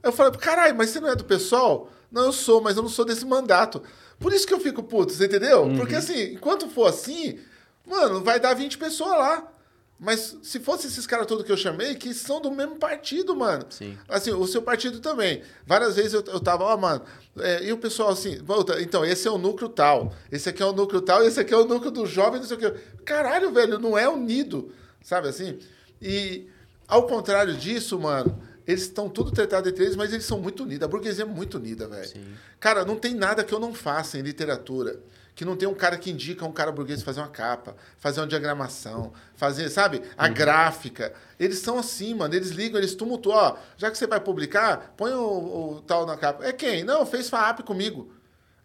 [0.02, 1.88] Aí eu falo, caralho, mas você não é do PSOL?
[2.10, 3.80] Não, eu sou, mas eu não sou desse mandato.
[4.18, 5.62] Por isso que eu fico puto, você entendeu?
[5.62, 5.76] Uhum.
[5.76, 7.38] Porque assim, enquanto for assim,
[7.86, 9.52] mano, vai dar 20 pessoas lá.
[9.96, 13.64] Mas se fosse esses caras todos que eu chamei, que são do mesmo partido, mano.
[13.70, 13.96] Sim.
[14.08, 15.42] Assim, o seu partido também.
[15.64, 17.02] Várias vezes eu, eu tava, ó, oh, mano,
[17.38, 20.66] é, e o pessoal assim, volta, então, esse é o núcleo tal, esse aqui é
[20.66, 22.70] o núcleo tal, esse aqui é o núcleo do jovem, não sei o que.
[23.04, 25.60] Caralho, velho, não é unido, sabe assim?
[26.02, 26.48] E
[26.89, 30.84] ao contrário disso, mano, eles estão tudo tretados entre eles, mas eles são muito unidos.
[30.84, 32.11] A burguesia é muito unida, velho.
[32.59, 35.01] Cara, não tem nada que eu não faça em literatura.
[35.37, 38.26] Que não tem um cara que indica um cara burguês fazer uma capa, fazer uma
[38.26, 40.01] diagramação, fazer, sabe?
[40.16, 40.32] A uhum.
[40.34, 41.12] gráfica.
[41.39, 42.34] Eles são assim, mano.
[42.34, 43.37] Eles ligam, eles tumultuam.
[43.37, 46.43] Ó, já que você vai publicar, põe o, o tal na capa.
[46.43, 46.84] É quem?
[46.84, 48.11] Não, fez FAAP comigo.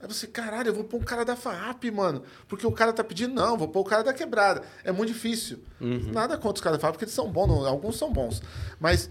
[0.01, 2.23] Aí você, caralho, eu vou pôr um cara da FAAP, mano.
[2.47, 4.63] Porque o cara tá pedindo, não, vou pôr o cara da quebrada.
[4.83, 5.59] É muito difícil.
[6.11, 8.41] Nada contra os caras da FAAP, porque eles são bons, não- alguns são bons.
[8.79, 9.09] Mas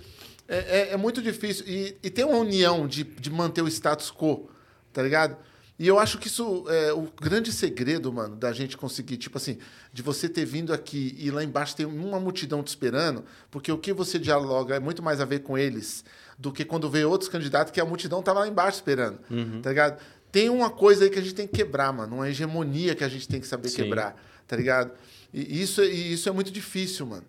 [0.48, 1.64] é, é- é muito difícil.
[1.68, 4.50] E, e tem uma união de, de manter o status quo,
[4.92, 5.36] tá ligado?
[5.78, 9.56] E eu acho que isso é o grande segredo, mano, da gente conseguir, tipo assim,
[9.90, 13.78] de você ter vindo aqui e lá embaixo tem uma multidão te esperando, porque o
[13.78, 16.04] que você dialoga é muito mais a ver com eles
[16.38, 19.20] do que quando vê outros candidatos que a multidão tá lá embaixo esperando,
[19.62, 19.98] tá ligado?
[20.32, 23.08] Tem uma coisa aí que a gente tem que quebrar, mano, uma hegemonia que a
[23.08, 23.76] gente tem que saber Sim.
[23.84, 24.16] quebrar,
[24.46, 24.92] tá ligado?
[25.32, 27.24] E isso, e isso é muito difícil, mano,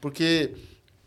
[0.00, 0.54] porque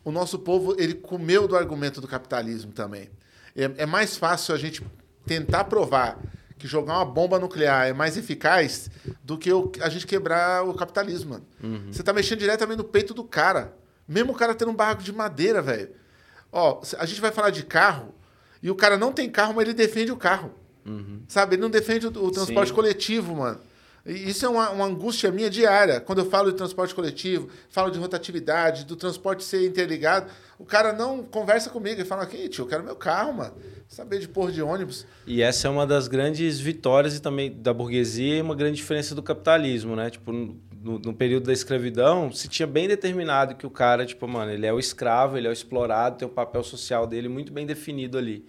[0.03, 3.09] o nosso povo, ele comeu do argumento do capitalismo também.
[3.55, 4.83] É, é mais fácil a gente
[5.25, 6.19] tentar provar
[6.57, 8.89] que jogar uma bomba nuclear é mais eficaz
[9.23, 11.45] do que o- a gente quebrar o capitalismo, mano.
[11.91, 13.75] Você tá mexendo diretamente no peito do cara.
[14.07, 15.89] Mesmo o cara tendo um barraco de madeira, velho.
[16.51, 18.13] Ó, a gente vai falar de carro
[18.61, 20.53] e o cara não tem carro, mas ele defende o carro.
[21.27, 21.55] Sabe?
[21.55, 22.75] Ele não defende o, o transporte Sim.
[22.75, 23.59] coletivo, mano.
[24.05, 25.99] E isso é uma, uma angústia minha diária.
[25.99, 30.93] Quando eu falo de transporte coletivo, falo de rotatividade, do transporte ser interligado, o cara
[30.93, 33.55] não conversa comigo e fala: aqui, tio, eu quero meu carro, mano.
[33.87, 35.07] Saber de porra de ônibus.
[35.25, 39.15] E essa é uma das grandes vitórias e também da burguesia e uma grande diferença
[39.15, 40.09] do capitalismo, né?
[40.11, 44.51] Tipo, no, no período da escravidão, se tinha bem determinado que o cara, tipo, mano,
[44.51, 47.65] ele é o escravo, ele é o explorado, tem o papel social dele muito bem
[47.65, 48.45] definido ali.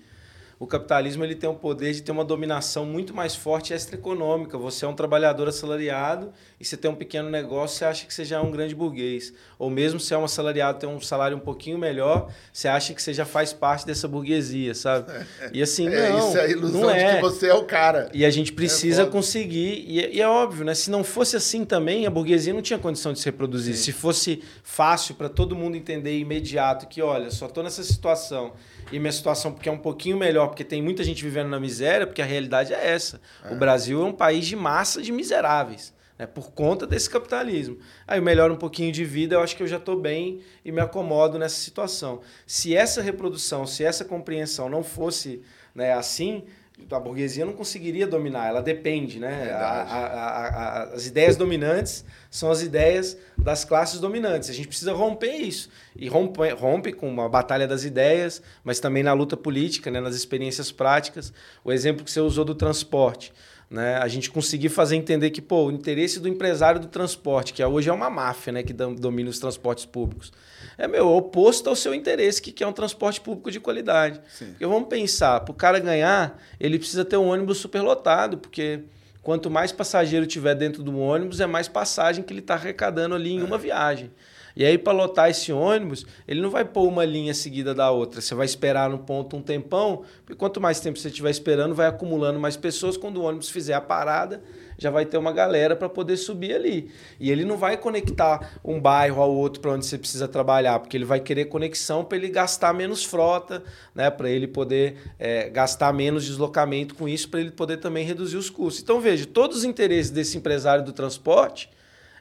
[0.59, 4.57] O capitalismo ele tem o poder de ter uma dominação muito mais forte extraeconômica.
[4.57, 8.25] Você é um trabalhador assalariado e você tem um pequeno negócio, você acha que você
[8.25, 9.33] já é um grande burguês.
[9.59, 13.03] Ou mesmo se é um assalariado, tem um salário um pouquinho melhor, você acha que
[13.03, 15.13] você já faz parte dessa burguesia, sabe?
[15.53, 17.15] E assim, é não, isso é a ilusão não de é.
[17.17, 18.11] que você é o cara.
[18.13, 19.13] E a gente precisa foda.
[19.13, 20.75] conseguir, e é, e é óbvio, né?
[20.75, 23.77] Se não fosse assim também, a burguesia não tinha condição de se reproduzir.
[23.77, 28.53] Se fosse fácil para todo mundo entender imediato que, olha, só tô nessa situação
[28.91, 32.07] e minha situação porque é um pouquinho melhor, porque tem muita gente vivendo na miséria,
[32.07, 33.21] porque a realidade é essa.
[33.51, 35.95] O Brasil é um país de massa de miseráveis.
[36.19, 37.79] Né, por conta desse capitalismo.
[38.07, 40.73] Aí eu melhoro um pouquinho de vida, eu acho que eu já estou bem e
[40.73, 42.21] me acomodo nessa situação.
[42.47, 45.43] Se essa reprodução, se essa compreensão não fosse
[45.75, 46.45] né, assim,
[46.91, 49.51] a burguesia não conseguiria dominar, ela depende, né?
[49.51, 54.49] A- a- a- as ideias dominantes são as ideias das classes dominantes.
[54.49, 55.69] A gente precisa romper isso.
[55.95, 60.01] E rompe, rompe com uma batalha das ideias, mas também na luta política, né?
[60.01, 61.31] nas experiências práticas.
[61.65, 63.33] O exemplo que você usou do transporte.
[63.69, 63.97] Né?
[63.97, 67.89] A gente conseguir fazer entender que pô, o interesse do empresário do transporte, que hoje
[67.89, 68.63] é uma máfia né?
[68.63, 70.33] que dom- domina os transportes públicos,
[70.79, 74.21] é meu, oposto ao seu interesse, que quer um transporte público de qualidade.
[74.51, 78.83] Porque vamos pensar, para o cara ganhar, ele precisa ter um ônibus superlotado, porque
[79.21, 83.33] quanto mais passageiro tiver dentro do ônibus, é mais passagem que ele está arrecadando ali
[83.33, 84.13] em uma viagem.
[84.57, 88.23] E aí, para lotar esse ônibus, ele não vai pôr uma linha seguida da outra.
[88.23, 91.87] Você vai esperar no ponto um tempão, porque quanto mais tempo você estiver esperando, vai
[91.87, 92.97] acumulando mais pessoas.
[92.97, 94.43] Quando o ônibus fizer a parada,
[94.79, 96.91] já vai ter uma galera para poder subir ali.
[97.21, 100.97] E ele não vai conectar um bairro ao outro para onde você precisa trabalhar, porque
[100.97, 103.63] ele vai querer conexão para ele gastar menos frota,
[103.95, 104.11] né?
[104.11, 108.49] para ele poder é, gastar menos deslocamento com isso, para ele poder também reduzir os
[108.49, 108.83] custos.
[108.83, 111.69] Então, veja, todos os interesses desse empresário do transporte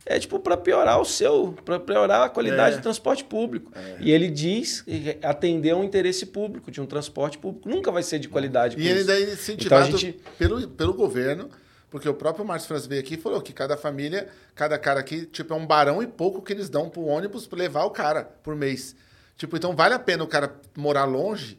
[0.06, 2.78] é tipo para piorar o seu, para piorar a qualidade É.
[2.78, 3.72] do transporte público.
[4.00, 4.84] E ele diz
[5.24, 7.68] atender a um interesse público, de um transporte público.
[7.68, 8.78] Nunca vai ser de qualidade.
[8.80, 9.08] E ele isso.
[9.08, 11.50] daí Então a incentivado gente pelo, pelo governo,
[11.90, 15.26] porque o próprio Márcio Franz veio aqui e falou que cada família, cada cara aqui,
[15.26, 18.24] tipo, é um barão e pouco que eles dão pro ônibus pra levar o cara
[18.44, 18.96] por mês.
[19.38, 21.58] Tipo, então vale a pena o cara morar longe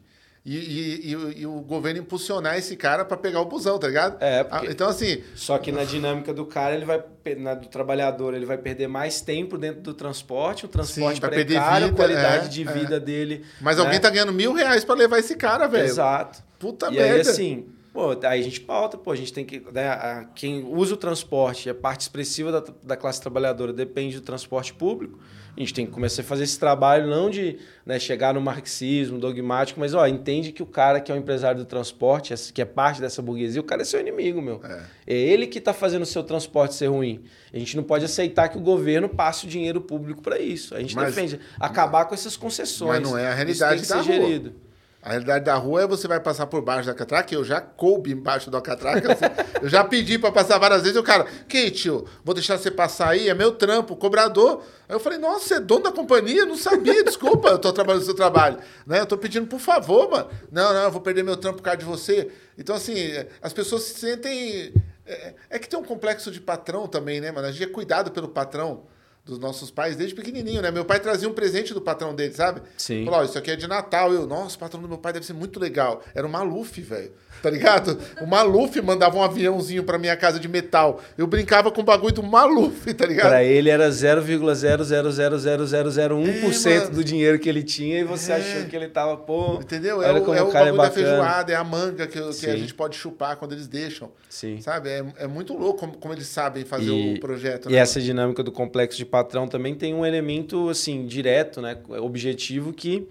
[0.55, 3.87] e, e- e o- e o governo impulsionar esse cara pra pegar o busão, tá
[3.87, 4.17] ligado?
[4.21, 7.03] É, porque- Ah, Então, assim, Só que na dinâmica do cara, ele vai
[7.37, 11.29] na do trabalhador, ele vai perder mais tempo dentro do transporte, o transporte Sim, vai
[11.29, 12.71] perder precário, vida, a qualidade é, de é.
[12.71, 13.43] vida dele.
[13.59, 13.83] mas né?
[13.83, 15.83] alguém tá ganhando mil reais pra levar esse cara, velho.
[15.85, 16.41] Exato.
[16.57, 17.13] Puta e merda.
[17.15, 19.61] aí, assim, pô, aí a gente pauta, pô, a gente tem que.
[19.71, 24.21] Né, a- quem usa o transporte, a parte expressiva da, da classe trabalhadora depende do
[24.21, 25.19] transporte público.
[25.57, 29.17] A gente tem que começar a fazer esse trabalho, não de né, chegar no marxismo
[29.17, 32.65] dogmático, mas ó, entende que o cara que é o empresário do transporte, que é
[32.65, 34.61] parte dessa burguesia, o cara é seu inimigo, meu.
[35.07, 37.23] É, ele que está fazendo o seu transporte ser ruim.
[37.51, 40.75] A gente não pode aceitar que o governo passe o dinheiro público para isso.
[40.75, 42.99] A gente Mas- defende acabar com essas concessões.
[42.99, 44.66] Mas não é a Isso realidade tem que ser rua.
[45.07, 48.11] A realidade da rua é você vai passar por baixo da catraca, eu já coube
[48.11, 49.13] embaixo da catraca.
[49.13, 49.23] assim,
[49.63, 52.69] eu já pedi pra passar várias vezes, e o cara, que tio, vou deixar você
[52.69, 54.61] passar aí, é meu trampo, cobrador.
[54.89, 56.45] Aí eu falei, nossa, você é dono da companhia?
[56.45, 58.57] Não sabia, desculpa, eu tô trabalhando no seu trabalho.
[58.85, 58.99] Né?
[58.99, 60.27] Eu tô pedindo, por favor, mano.
[60.51, 62.29] Não, não, eu vou perder meu trampo por causa de você.
[62.57, 62.97] Então, assim,
[63.41, 64.73] as pessoas se sentem.
[65.05, 67.47] É, é que tem um complexo de patrão também, né, mano?
[67.47, 68.83] A gente é cuidado pelo patrão.
[69.27, 70.71] Dos nossos pais desde pequenininho, né?
[70.71, 72.61] Meu pai trazia um presente do patrão dele, sabe?
[72.77, 73.03] Sim.
[73.05, 74.13] Falou, ó, isso aqui é de Natal.
[74.13, 76.01] Eu, nossa, o patrão do meu pai deve ser muito legal.
[76.15, 77.11] Era o Maluf, velho.
[77.41, 77.97] Tá ligado?
[78.21, 81.01] O Maluf mandava um aviãozinho pra minha casa de metal.
[81.17, 83.29] Eu brincava com o bagulho do Maluf, tá ligado?
[83.29, 88.35] Pra ele era 0,0000001% É, do dinheiro que ele tinha e você É.
[88.35, 89.59] achou que ele tava, pô.
[89.61, 90.01] Entendeu?
[90.01, 91.07] É o, é o o cara é bagulho da bacana.
[91.07, 94.11] feijoada, é a manga que, que a gente pode chupar quando eles deixam.
[94.29, 94.59] Sim.
[94.61, 94.89] Sabe?
[94.89, 97.69] É, é muito louco como, como eles sabem fazer E- o projeto.
[97.69, 97.79] E né?
[97.79, 103.07] essa dinâmica do complexo de patrão também tem um elemento assim direto, né, objetivo que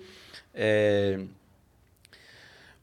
[0.54, 1.18] é,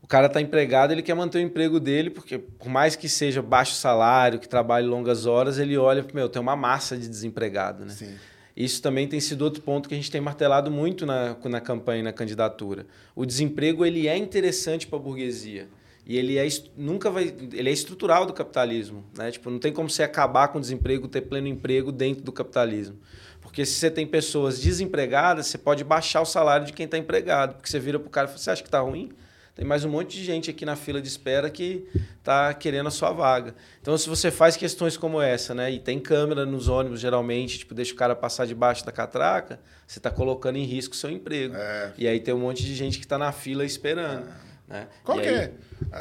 [0.04, 3.41] o cara está empregado, ele quer manter o emprego dele, porque por mais que seja
[3.41, 7.93] baixo salário, que trabalhe longas horas, ele olha, meu, tem uma massa de desempregado, né?
[7.93, 8.14] Sim.
[8.56, 12.01] Isso também tem sido outro ponto que a gente tem martelado muito na, na campanha
[12.01, 12.86] e na candidatura.
[13.16, 15.70] O desemprego ele é interessante para a burguesia.
[16.06, 16.45] E ele é
[16.76, 19.32] nunca vai, ele é estrutural do capitalismo, né?
[19.32, 22.97] Tipo, não tem como você acabar com o desemprego, ter pleno emprego dentro do capitalismo.
[23.41, 27.56] Porque se você tem pessoas desempregadas, você pode baixar o salário de quem está empregado,
[27.56, 29.14] porque você vira para o cara e fala, você acha que está ruim?
[29.56, 31.88] Tem mais um monte de gente aqui na fila de espera que
[32.18, 33.54] está querendo a sua vaga.
[33.82, 37.76] Então, se você faz questões como essa, né, e tem câmera nos ônibus, geralmente, tipo,
[37.76, 41.54] deixa o cara passar debaixo da catraca, você está colocando em risco o seu emprego.
[41.56, 41.93] É.
[41.99, 44.26] E aí tem um monte de gente que está na fila esperando.
[44.68, 44.88] Né?
[45.04, 45.51] Qual E que aí- é?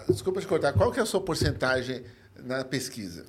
[0.09, 0.73] Desculpa te cortar.
[0.73, 2.05] Qual que é a sua porcentagem
[2.43, 3.27] na pesquisa?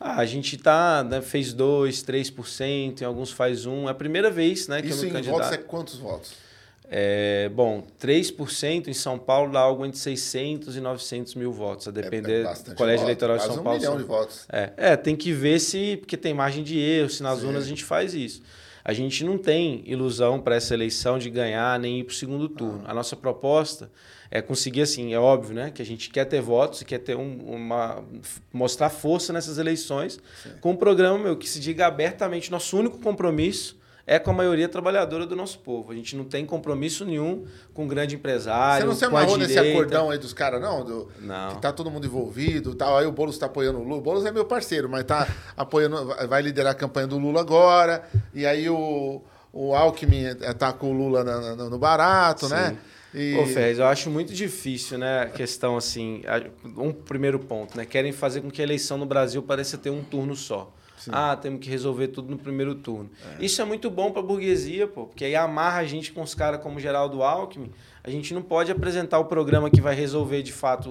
[0.00, 3.88] Ah, a gente tá, né, fez 2, 3%, em alguns faz 1.
[3.88, 5.66] É a primeira vez né, que Isso eu em me votos é candidato.
[5.66, 6.45] quantos votos?
[6.88, 11.90] É, bom, 3% em São Paulo dá algo entre 600 e 900 mil votos, a
[11.90, 13.78] depender do bastante Colégio voto, Eleitoral de São um Paulo.
[13.78, 14.46] milhão são- de votos.
[14.52, 17.46] É, é, tem que ver se, porque tem margem de erro, se nas Sim.
[17.46, 18.40] urnas a gente faz isso.
[18.84, 22.48] A gente não tem ilusão para essa eleição de ganhar nem ir para o segundo
[22.48, 22.82] turno.
[22.86, 22.92] Ah.
[22.92, 23.90] A nossa proposta
[24.30, 27.16] é conseguir, assim, é óbvio, né, que a gente quer ter votos e quer ter
[27.16, 28.04] um- uma
[28.52, 30.20] mostrar força nessas eleições
[30.60, 33.76] com um programa meu que se diga abertamente nosso único compromisso
[34.06, 35.90] é com a maioria trabalhadora do nosso povo.
[35.90, 37.44] A gente não tem compromisso nenhum
[37.74, 40.84] com grande empresário, Você não se amarrou nesse acordão aí dos caras, não?
[40.84, 41.54] Do, Não.
[41.56, 42.96] Que tá todo mundo envolvido e tal.
[42.96, 43.96] Aí o Boulos tá apoiando o Lula.
[43.96, 45.26] O Boulos é meu parceiro, mas tá
[45.56, 48.04] apoiando, vai liderar a campanha do Lula agora.
[48.32, 49.20] E aí o,
[49.52, 52.76] o Alckmin eh, tá com o Lula na- na- no barato, né?
[53.14, 53.34] E...
[53.38, 56.22] Ô, Ferrez, eu acho muito difícil, né, a questão assim,
[56.76, 60.02] um primeiro ponto, né, querem fazer com que a eleição no Brasil pareça ter um
[60.02, 60.70] turno só.
[61.10, 63.10] Ah, temos que resolver tudo no primeiro turno.
[63.40, 66.34] Isso é muito bom para a burguesia, pô, porque aí amarra a gente com os
[66.34, 67.70] caras como Geraldo Alckmin.
[68.02, 70.88] A gente não pode apresentar o programa que vai resolver de fato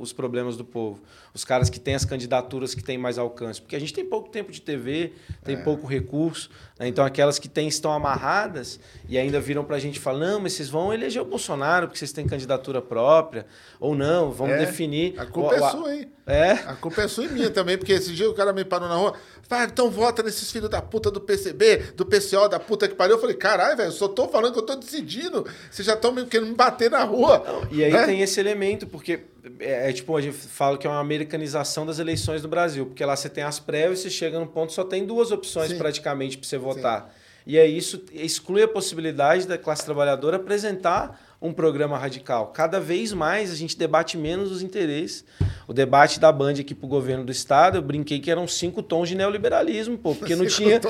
[0.00, 1.00] os problemas do povo.
[1.32, 3.60] Os caras que têm as candidaturas que têm mais alcance.
[3.62, 5.12] Porque a gente tem pouco tempo de TV,
[5.44, 6.50] tem pouco recurso.
[6.76, 6.88] né?
[6.88, 10.40] Então aquelas que têm estão amarradas e ainda viram para a gente e falam: não,
[10.40, 13.46] mas vocês vão eleger o Bolsonaro porque vocês têm candidatura própria.
[13.78, 15.14] Ou não, vamos É, definir.
[15.20, 16.10] A culpa o- é sua, hein?
[16.26, 16.50] É.
[16.50, 18.96] A culpa é sua e minha também, porque esse dia o cara me parou na
[18.96, 19.14] rua.
[19.50, 23.16] Ah, então vota nesses filhos da puta do PCB, do PCO, da puta que pariu.
[23.16, 25.46] Eu falei, caralho, velho, eu só tô falando que eu tô decidindo.
[25.70, 27.44] Vocês já estão querendo me bater na rua.
[27.70, 28.06] E aí né?
[28.06, 29.20] tem esse elemento, porque
[29.60, 33.04] é, é tipo, a gente fala que é uma americanização das eleições no Brasil, porque
[33.04, 35.78] lá você tem as prévias, você chega num ponto, só tem duas opções Sim.
[35.78, 37.14] praticamente para você votar.
[37.46, 42.48] E aí isso exclui a possibilidade da classe trabalhadora apresentar um programa radical.
[42.48, 45.24] Cada vez mais a gente debate menos os interesses.
[45.68, 48.82] O debate da Band aqui para o governo do Estado, eu brinquei que eram cinco
[48.82, 50.80] tons de neoliberalismo, pô, porque não tinha,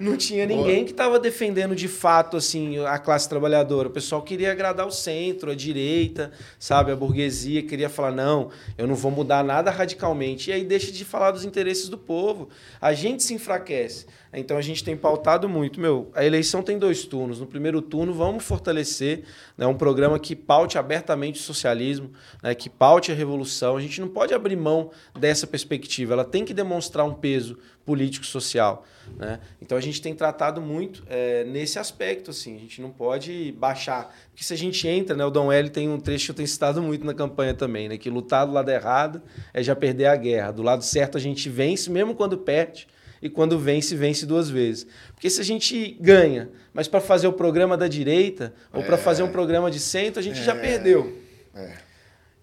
[0.00, 3.88] não tinha ninguém que estava defendendo de fato assim a classe trabalhadora.
[3.88, 8.86] O pessoal queria agradar o centro, a direita, sabe, a burguesia queria falar não, eu
[8.86, 10.50] não vou mudar nada radicalmente.
[10.50, 12.48] E aí deixa de falar dos interesses do povo.
[12.80, 14.06] A gente se enfraquece.
[14.36, 16.10] Então a gente tem pautado muito, meu.
[16.14, 17.40] A eleição tem dois turnos.
[17.40, 19.24] No primeiro turno vamos fortalecer
[19.56, 22.10] né, um programa que paute abertamente o socialismo,
[22.42, 23.78] né, que paute a revolução.
[23.78, 26.12] A gente não pode abrir mão dessa perspectiva.
[26.12, 28.84] Ela tem que demonstrar um peso político-social.
[29.16, 29.40] Né?
[29.62, 32.30] Então a gente tem tratado muito é, nesse aspecto.
[32.30, 34.14] Assim, a gente não pode baixar.
[34.28, 36.48] Porque se a gente entra, né, o Dom L tem um trecho que eu tenho
[36.48, 39.22] citado muito na campanha também, né, que lutar do lado errado
[39.54, 40.50] é já perder a guerra.
[40.50, 42.86] Do lado certo a gente vence, mesmo quando perde.
[43.20, 44.86] E quando vence, vence duas vezes.
[45.14, 49.22] Porque se a gente ganha, mas para fazer o programa da direita ou para fazer
[49.22, 51.16] um programa de centro, a gente já perdeu.
[51.54, 51.85] É.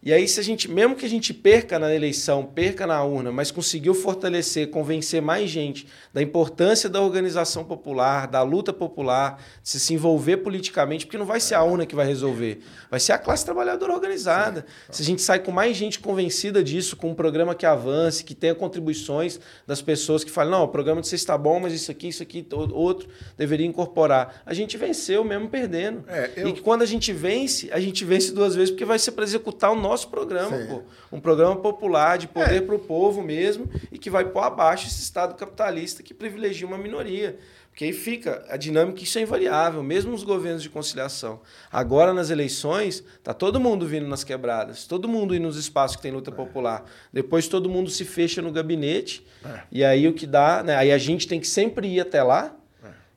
[0.06, 3.32] E aí, se a gente, mesmo que a gente perca na eleição, perca na urna,
[3.32, 9.70] mas conseguiu fortalecer, convencer mais gente da importância da organização popular, da luta popular, de
[9.70, 12.60] se, se envolver politicamente, porque não vai ser a urna que vai resolver,
[12.92, 14.66] vai ser a classe trabalhadora organizada.
[14.92, 18.36] Se a gente sai com mais gente convencida disso, com um programa que avance, que
[18.36, 21.90] tenha contribuições das pessoas que falam, não, o programa de vocês está bom, mas isso
[21.90, 24.42] aqui, isso aqui, outro deveria incorporar.
[24.46, 26.04] A gente venceu mesmo perdendo.
[26.10, 29.14] É, eu- E quando a gente vence, a gente vence duas vezes, porque vai ser
[29.14, 30.68] para executar o nosso programa, Sim.
[30.68, 30.82] pô.
[31.12, 32.28] Um programa popular, de É.
[32.30, 36.66] poder para o povo mesmo, e que vai pôr abaixo esse Estado capitalista que privilegia
[36.66, 37.38] uma minoria.
[37.70, 41.42] Porque aí fica a dinâmica, isso é invariável, mesmo os governos de conciliação.
[41.72, 46.02] Agora, nas eleições, tá todo mundo vindo nas quebradas, todo mundo indo nos espaços que
[46.04, 46.86] tem luta popular.
[47.12, 49.62] Depois todo mundo se fecha no gabinete, É.
[49.72, 50.76] e aí o que dá, né?
[50.76, 52.56] Aí a gente tem que sempre ir até lá,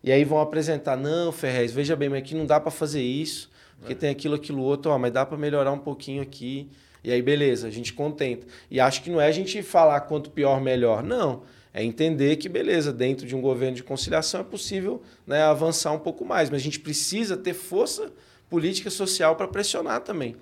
[0.03, 3.51] e aí vão apresentar, não, Ferrez, veja bem, mas aqui não dá para fazer isso,
[3.79, 6.68] porque tem aquilo, aquilo outro, ó, mas dá para melhorar um pouquinho aqui.
[7.05, 8.47] E aí, beleza, a gente contenta.
[8.70, 11.03] E acho que não é a gente falar quanto pior, melhor.
[11.03, 11.43] Não.
[11.72, 15.99] É entender que, beleza, dentro de um governo de conciliação é possível né, avançar um
[15.99, 16.51] pouco mais.
[16.51, 18.11] Mas a gente precisa ter força
[18.49, 20.37] política e social para pressionar também.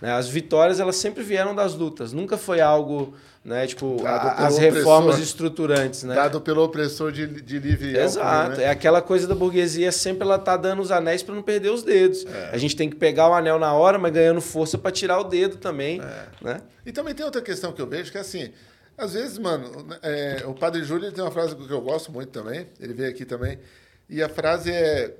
[0.00, 0.10] Né?
[0.12, 2.12] As vitórias, elas sempre vieram das lutas.
[2.12, 3.14] Nunca foi algo,
[3.44, 5.22] né, tipo, a- as reformas opressor.
[5.22, 6.14] estruturantes, né?
[6.14, 8.26] Dado pelo opressor de, de livre Exato.
[8.26, 8.70] alcunha, É né?
[8.70, 12.26] aquela coisa da burguesia, sempre ela tá dando os anéis para não perder os dedos.
[12.26, 12.50] É.
[12.52, 15.24] A gente tem que pegar o anel na hora, mas ganhando força para tirar o
[15.24, 16.26] dedo também, É.
[16.44, 16.60] né?
[16.84, 18.50] E também tem outra questão que eu vejo, que é assim,
[18.96, 22.66] às vezes, mano, é, o Padre Júlio tem uma frase que eu gosto muito também,
[22.80, 23.58] ele veio aqui também,
[24.10, 25.14] e a frase é,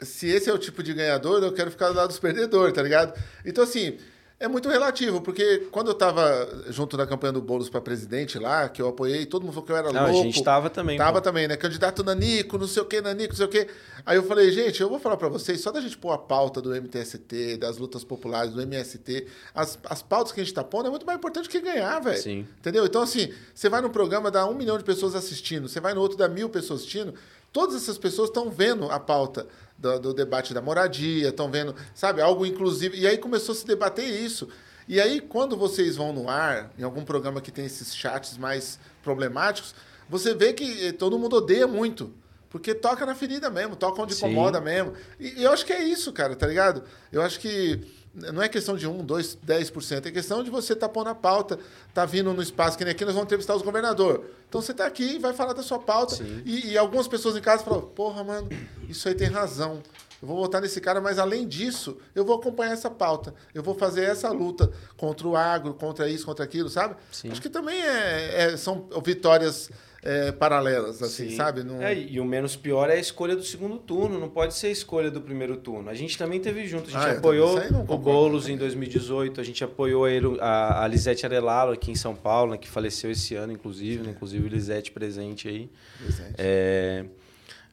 [0.00, 2.82] se esse é o tipo de ganhador, eu quero ficar do lado dos perdedores, tá
[2.82, 3.12] ligado?
[3.44, 3.98] Então, assim,
[4.44, 8.68] é muito relativo, porque quando eu tava junto na campanha do Boulos para presidente lá,
[8.68, 10.22] que eu apoiei, todo mundo falou que eu era Não, a louco.
[10.22, 11.22] gente tava também, Tava pô.
[11.22, 11.56] também, né?
[11.56, 13.66] Candidato Nanico, não sei o que, Nanico, não sei o que.
[14.04, 16.60] Aí eu falei, gente, eu vou falar para vocês, só da gente pôr a pauta
[16.60, 20.86] do MTST, das lutas populares, do MST, as, as pautas que a gente tá pondo
[20.86, 22.20] é muito mais importante que ganhar, velho.
[22.20, 22.46] Sim.
[22.58, 22.84] Entendeu?
[22.84, 26.00] Então, assim, você vai num programa, dá um milhão de pessoas assistindo, você vai no
[26.00, 27.14] outro, dá mil pessoas assistindo,
[27.52, 29.46] todas essas pessoas estão vendo a pauta
[29.78, 32.98] do, do debate da moradia, estão vendo, sabe, algo inclusive.
[32.98, 34.48] E aí começou a se debater isso.
[34.86, 38.78] E aí, quando vocês vão no ar, em algum programa que tem esses chats mais
[39.02, 39.74] problemáticos,
[40.08, 42.12] você vê que eh, todo mundo odeia muito.
[42.50, 44.26] Porque toca na ferida mesmo, toca onde Sim.
[44.26, 44.92] incomoda mesmo.
[45.18, 46.84] E, e eu acho que é isso, cara, tá ligado?
[47.10, 47.80] Eu acho que
[48.14, 51.58] não é questão de 1, 2, 10%, é questão de você estar pondo a pauta,
[51.92, 54.24] tá vindo no espaço, que nem aqui nós vamos entrevistar os governador.
[54.48, 56.16] Então você tá aqui e vai falar da sua pauta.
[56.44, 58.48] E, e algumas pessoas em casa falam, porra, mano,
[58.88, 59.82] isso aí tem razão.
[60.22, 63.34] Eu vou votar nesse cara, mas além disso, eu vou acompanhar essa pauta.
[63.52, 66.94] Eu vou fazer essa luta contra o agro, contra isso, contra aquilo, sabe?
[67.12, 67.30] Sim.
[67.30, 69.70] Acho que também é, é- são vitórias
[70.06, 71.36] é, paralelas, assim, Sim.
[71.36, 71.64] sabe?
[71.64, 74.66] Não- É, e o menos pior é a escolha do segundo turno, não pode ser
[74.66, 75.88] a escolha do primeiro turno.
[75.88, 78.56] A gente também teve junto, a gente Ah, eu apoiou o Boulos também.
[78.56, 80.04] em 2018, a gente apoiou
[80.40, 84.10] a, a, Lisete Arelalo aqui em São Paulo, né, que faleceu esse ano, inclusive, né,
[84.10, 85.70] inclusive Lisete presente aí.
[85.98, 86.34] Presente.
[86.36, 87.04] É,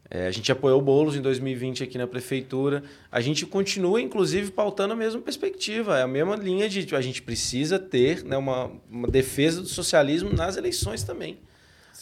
[0.09, 2.81] é, a gente apoiou o Boulos em 2020 aqui na prefeitura.
[3.11, 7.01] A gente continua, inclusive, pautando a mesma perspectiva, é a mesma linha de tipo, a
[7.01, 11.37] gente precisa ter né, uma, uma defesa do socialismo nas eleições também.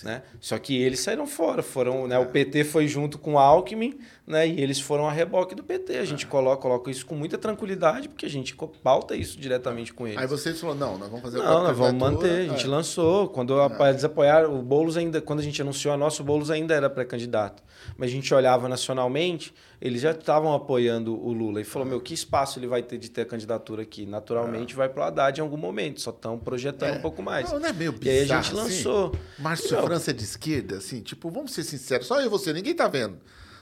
[0.04, 0.22] Né?
[0.40, 1.62] Só que eles saíram fora.
[1.62, 4.00] Foram, né, O PT foi junto com o Alckmin
[4.30, 5.98] né, e eles foram a reboque do PT.
[5.98, 10.06] A gente coloca, coloca isso com muita tranquilidade, porque a gente pauta isso diretamente com
[10.08, 10.20] eles.
[10.20, 12.42] Aí vocês falaram, não, nós vamos fazer Não, nós vamos manter.
[12.48, 12.70] A gente É.
[12.70, 13.28] lançou.
[13.30, 16.52] Quando a- eles apoiaram, o Boulos ainda, quando a gente anunciou a nossa, o Boulos
[16.52, 17.64] ainda era pré-candidato.
[17.98, 19.52] Mas a gente olhava nacionalmente,
[19.82, 21.60] eles já estavam apoiando o Lula.
[21.60, 24.06] E falou: meu, que espaço ele vai ter de ter candidatura aqui?
[24.06, 27.52] Naturalmente vai pro Haddad em algum momento, só estão projetando um pouco mais.
[27.52, 28.62] Não, não é meio E aí a bizarro, gente assim?
[28.76, 29.16] lançou.
[29.40, 29.82] Márcio.
[29.82, 32.88] França é de esquerda, assim, tipo, vamos ser sinceros, só eu e você, ninguém tá
[32.88, 33.18] vendo.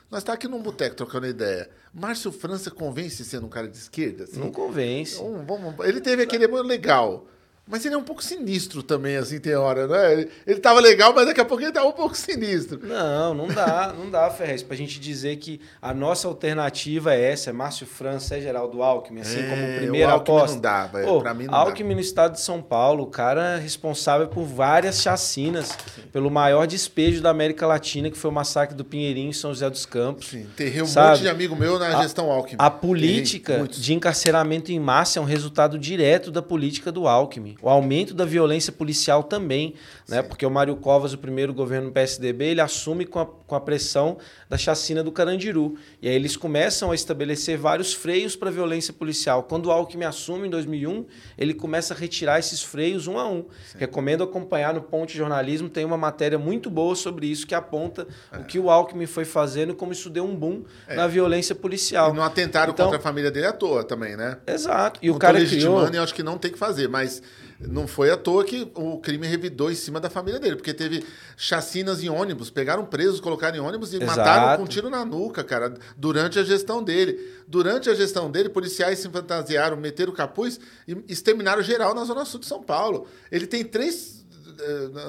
[0.10, 1.70] Nós tá aqui num boteco trocando ideia.
[1.94, 4.24] Márcio França convence sendo um cara de esquerda?
[4.24, 4.40] Assim?
[4.40, 5.16] Não convence.
[5.16, 7.28] Então, ele teve aquele legal.
[7.68, 10.14] Mas ele é um pouco sinistro também, assim, tem hora, né?
[10.14, 12.80] Ele, ele tava legal, mas daqui a pouco ele tava um pouco sinistro.
[12.84, 17.50] Não, não dá, não dá, Ferrez, pra gente dizer que a nossa alternativa é essa,
[17.50, 20.56] é Márcio França, é Geraldo Alckmin, assim É, como o primeira Alckmin aposta.
[20.56, 21.58] não dá, velho, pra mim não dá.
[21.58, 25.78] Alckmin no estado de São Paulo, o cara é responsável por várias chacinas,
[26.14, 29.70] pelo maior despejo da América Latina, que foi o massacre do Pinheirinho em São José
[29.70, 30.28] dos Campos.
[30.30, 31.10] Sim, enterrei um Sabe?
[31.10, 32.56] monte de amigo meu na A- gestão Alckmin.
[32.60, 33.82] A política muitos.
[33.84, 37.57] de encarceramento em massa é um resultado direto da política do Alckmin.
[37.62, 39.74] O aumento da violência policial também,
[40.08, 40.22] né?
[40.22, 43.60] Porque o Mário Covas, o primeiro governo do PSDB, ele assume com a, com a
[43.60, 45.76] pressão da chacina do Carandiru.
[46.02, 49.42] E aí eles começam a estabelecer vários freios para a violência policial.
[49.44, 51.06] Quando o Alckmin assume em 2001,
[51.38, 53.46] ele começa a retirar esses freios um a um.
[53.76, 58.38] Recomendo acompanhar no Ponte Jornalismo, tem uma matéria muito boa sobre isso que aponta É.
[58.38, 62.14] o que o Alckmin foi fazendo e como isso deu um boom na violência policial.
[62.14, 64.38] E não atentaram Então- contra a família dele à toa também, né?
[64.46, 65.00] Exato.
[65.02, 65.50] E Não o cara criou.
[65.50, 67.22] legitimando e eu acho que não tem que fazer, mas
[67.60, 71.04] não foi à toa que o crime revidou em cima da família dele, porque teve
[71.36, 74.18] chacinas em ônibus, pegaram presos, colocaram em ônibus e Exato.
[74.18, 77.20] mataram com um tiro na nuca, cara, durante a gestão dele.
[77.48, 82.26] Durante a gestão dele, policiais se fantasiaram, meteram o capuz e exterminaram geral na zona
[82.26, 83.08] sul de São Paulo.
[83.32, 84.17] Ele tem três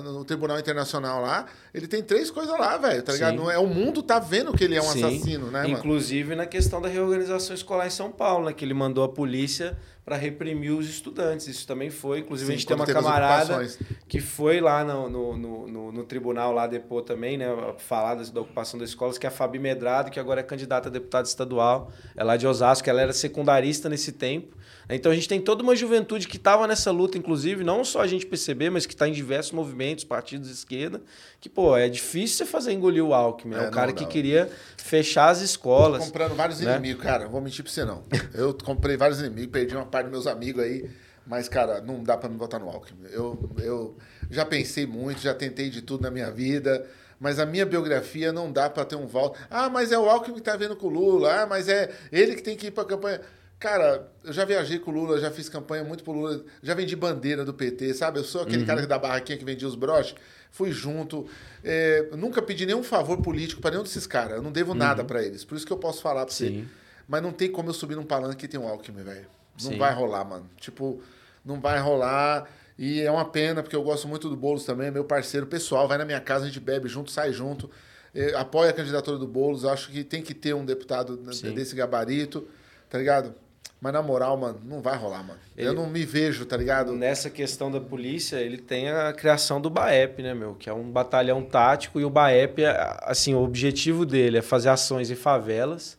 [0.02, 3.36] no, no Tribunal Internacional lá, ele tem três coisas lá, velho, tá ligado?
[3.36, 5.04] Não é, o mundo tá vendo que ele é um Sim.
[5.04, 5.74] assassino, né, mano?
[5.74, 8.52] Inclusive na questão da reorganização escolar em São Paulo, né?
[8.52, 11.46] Que ele mandou a polícia para reprimir os estudantes.
[11.48, 12.20] Isso também foi.
[12.20, 13.68] Inclusive, Sim, a gente tem uma camarada
[14.08, 17.46] que foi lá no, no, no, no- tribunal lá depor também, né?
[17.76, 20.92] Falar da ocupação das escolas, que é a Fabi Medrado, que agora é candidata a
[20.92, 21.92] deputada estadual.
[22.16, 24.56] É lá de Osasco, ela era secundarista nesse tempo.
[24.90, 28.06] Então a gente tem toda uma juventude que estava nessa luta, inclusive, não só a
[28.06, 31.02] gente perceber, mas que está em diversos movimentos, partidos de esquerda,
[31.40, 33.54] que, pô, é difícil você fazer engolir o Alckmin.
[33.54, 34.10] É, É, o cara não, que não.
[34.10, 36.06] queria fechar as escolas.
[36.06, 36.72] comprando vários né?
[36.72, 37.24] inimigos, cara.
[37.24, 38.02] Não vou mentir pra você, não.
[38.32, 40.88] Eu comprei vários inimigos, perdi uma parte dos meus amigos aí.
[41.26, 43.06] Mas, cara, não dá pra me votar no Alckmin.
[43.12, 43.94] Eu, eu
[44.30, 46.86] já pensei muito, já tentei de tudo na minha vida.
[47.20, 49.38] Mas a minha biografia não dá pra ter um voto.
[49.50, 51.42] Ah, mas é o Alckmin que tá vendo com o Lula.
[51.42, 53.20] Ah, mas é ele que tem que ir pra campanha.
[53.58, 56.94] Cara, eu já viajei com o Lula, já fiz campanha muito pro Lula, já vendi
[56.94, 58.20] bandeira do PT, sabe?
[58.20, 58.46] Eu sou Uhum.
[58.46, 60.14] aquele cara da barraquinha que vendia os broches.
[60.52, 61.26] Fui junto.
[61.64, 64.36] É, nunca pedi nenhum favor político pra nenhum desses caras.
[64.36, 65.44] Eu não devo nada pra eles.
[65.44, 66.46] Por isso que eu posso falar pra você.
[66.46, 66.52] Uhum.
[66.62, 66.68] Sim.
[67.08, 69.26] Mas não tem como eu subir num palanque que tem um Alckmin, velho.
[69.62, 69.78] Não Sim.
[69.78, 70.48] vai rolar, mano.
[70.60, 71.02] Tipo,
[71.44, 72.48] não vai rolar.
[72.78, 75.88] E é uma pena, porque eu gosto muito do Boulos também, é meu parceiro pessoal.
[75.88, 77.68] Vai na minha casa, a gente bebe junto, sai junto.
[78.14, 79.64] Eh, apoia a candidatura do Boulos.
[79.64, 81.52] Acho que tem que ter um deputado d- Sim.
[81.54, 82.46] desse gabarito,
[82.88, 83.34] tá ligado?
[83.80, 85.38] Mas na moral, mano, não vai rolar, mano.
[85.56, 86.92] Eu Ele- não me vejo, tá ligado?
[86.94, 90.54] Nessa questão da polícia, ele tem a criação do BAEP, né, meu?
[90.56, 94.68] Que é um batalhão tático e o BAEP, é, assim, o objetivo dele é fazer
[94.70, 95.96] ações em favelas,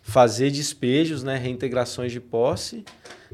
[0.00, 2.84] fazer despejos, né, reintegrações de posse,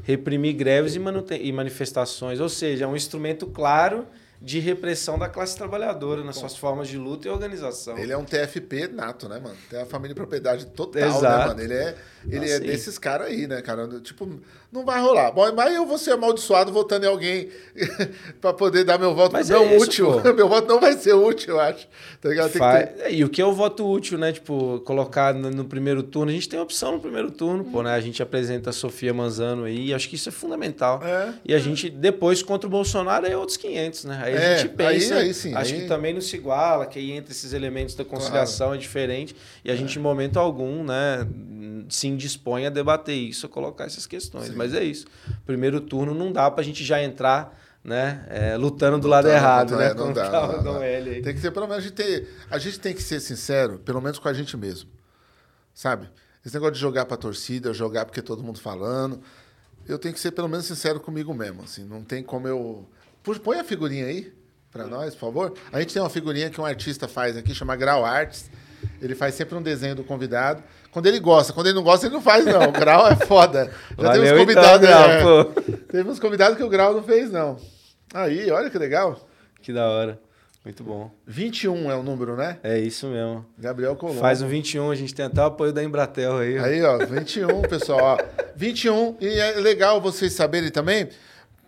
[0.01, 0.99] reprimir greves e,
[1.39, 2.39] e manifestações.
[2.39, 4.07] Ou seja, é um instrumento claro
[4.41, 7.97] de repressão da classe trabalhadora nas suas formas de luta e organização.
[7.97, 9.55] Ele é um TFP nato, né, mano?
[9.69, 11.23] Tem a família de propriedade total, Exato.
[11.23, 11.61] né, mano?
[11.61, 11.95] Ele é,
[12.29, 12.65] ele é Assim.
[12.65, 13.87] desses caras aí, né, cara?
[14.01, 14.29] Tipo,
[14.71, 15.31] não vai rolar.
[15.31, 17.49] Bom, mas eu vou ser amaldiçoado votando em alguém
[18.41, 20.21] pra poder dar meu voto Mas não é isso, útil.
[20.21, 20.33] pô.
[20.33, 21.87] meu voto não vai ser útil, eu acho.
[22.21, 22.51] Tá ligado?
[22.51, 23.13] Tem Fa- que ter...
[23.13, 24.31] E o que é o voto útil, né?
[24.31, 26.31] Tipo, colocar no, primeiro turno.
[26.31, 27.91] A gente tem opção no primeiro turno, pô, né?
[27.93, 31.01] A gente apresenta a Sofia Manzano aí, e acho que isso é fundamental.
[31.03, 31.33] É.
[31.45, 34.21] E a gente, depois, contra o Bolsonaro, é outros 500, né?
[34.23, 35.15] Aí É, a gente pensa.
[35.15, 37.93] aí- aí sim, acho aí- que também não se iguala, que aí entre esses elementos
[37.95, 39.35] da conciliação é diferente.
[39.63, 41.27] E a gente, em momento algum, né,
[41.89, 44.49] se indispõe a debater isso, a colocar essas questões.
[44.55, 45.05] Mas é isso.
[45.45, 47.59] Primeiro turno não dá pra gente já entrar.
[47.83, 48.25] Né?
[48.29, 49.87] é, lutando do lado dá, errado, não né?
[49.87, 50.81] é, não Como dá, não não.
[50.81, 51.21] L.
[51.21, 54.01] Tem que ser, pelo menos, a gente, ter, a gente tem que ser sincero, pelo
[54.01, 54.89] menos com a gente mesmo.
[55.73, 56.09] Sabe?
[56.45, 59.21] Esse negócio de jogar pra torcida, jogar porque todo mundo falando.
[59.85, 61.63] Eu tenho que ser, pelo menos, sincero comigo mesmo.
[61.63, 62.87] Assim, não tem como eu.
[63.43, 64.33] Põe a figurinha aí
[64.71, 65.53] pra nós, por favor.
[65.71, 68.49] A gente tem uma figurinha que um artista faz aqui, chama Grau Arts.
[69.03, 70.63] Ele faz sempre um desenho do convidado.
[70.91, 72.69] Quando ele gosta, quando ele não gosta, ele não faz, não.
[72.69, 73.69] O Grau é foda.
[73.99, 74.87] Já Valeu, teve uns então, convidados.
[74.87, 75.77] Grau, é.
[75.91, 77.57] Teve uns convidados que o Grau não fez, não.
[78.13, 79.19] Aí, olha que legal.
[79.61, 80.19] Que da hora.
[80.63, 81.11] Muito bom.
[81.27, 82.57] 21 é o número, né?
[82.63, 83.45] É isso mesmo.
[83.57, 84.21] Gabriel Colombo.
[84.21, 86.57] Faz um 21, a gente tem até o apoio da Embratel aí.
[86.57, 88.17] Aí, ó, 21, pessoal.
[88.17, 88.43] Ó.
[88.55, 89.17] 21.
[89.19, 91.09] E é legal vocês saberem também.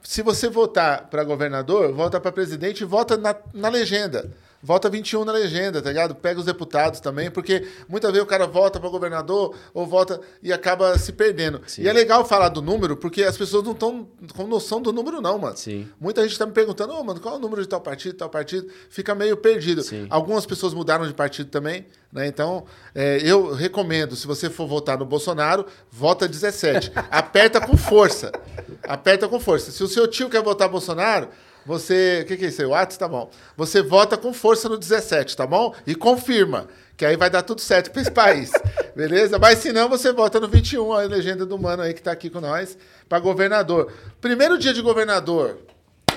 [0.01, 4.31] Se você votar para governador, vota para presidente e vota na, na legenda.
[4.65, 6.15] Vota 21 na legenda, tá ligado?
[6.15, 10.51] Pega os deputados também, porque muitas vezes o cara vota para governador ou vota e
[10.51, 11.61] acaba se perdendo.
[11.67, 11.83] Sim.
[11.83, 15.21] E é legal falar do número, porque as pessoas não estão com noção do número,
[15.21, 15.55] não, mano.
[15.55, 15.87] Sim.
[16.01, 18.27] Muita gente está me perguntando, ô, mano, qual é o número de tal partido, tal
[18.27, 18.67] partido?
[18.89, 19.83] Fica meio perdido.
[19.83, 20.07] Sim.
[20.09, 22.25] Algumas pessoas mudaram de partido também, né?
[22.25, 26.91] Então, é, eu recomendo, se você for votar no Bolsonaro, vota 17.
[27.11, 28.31] Aperta com força.
[28.81, 29.69] Aperta com força.
[29.69, 31.29] Se o seu tio quer votar Bolsonaro,
[31.65, 32.21] você.
[32.23, 32.67] O que, que é isso aí?
[32.67, 32.97] O Atos?
[32.97, 33.29] Tá bom.
[33.57, 35.73] Você vota com força no 17, tá bom?
[35.87, 36.67] E confirma.
[36.95, 38.51] Que aí vai dar tudo certo para esse país.
[38.95, 39.37] Beleza?
[39.37, 42.29] Mas se não, você vota no 21, a legenda do mano aí que tá aqui
[42.29, 42.77] com nós,
[43.09, 43.91] para governador.
[44.21, 45.57] Primeiro dia de governador.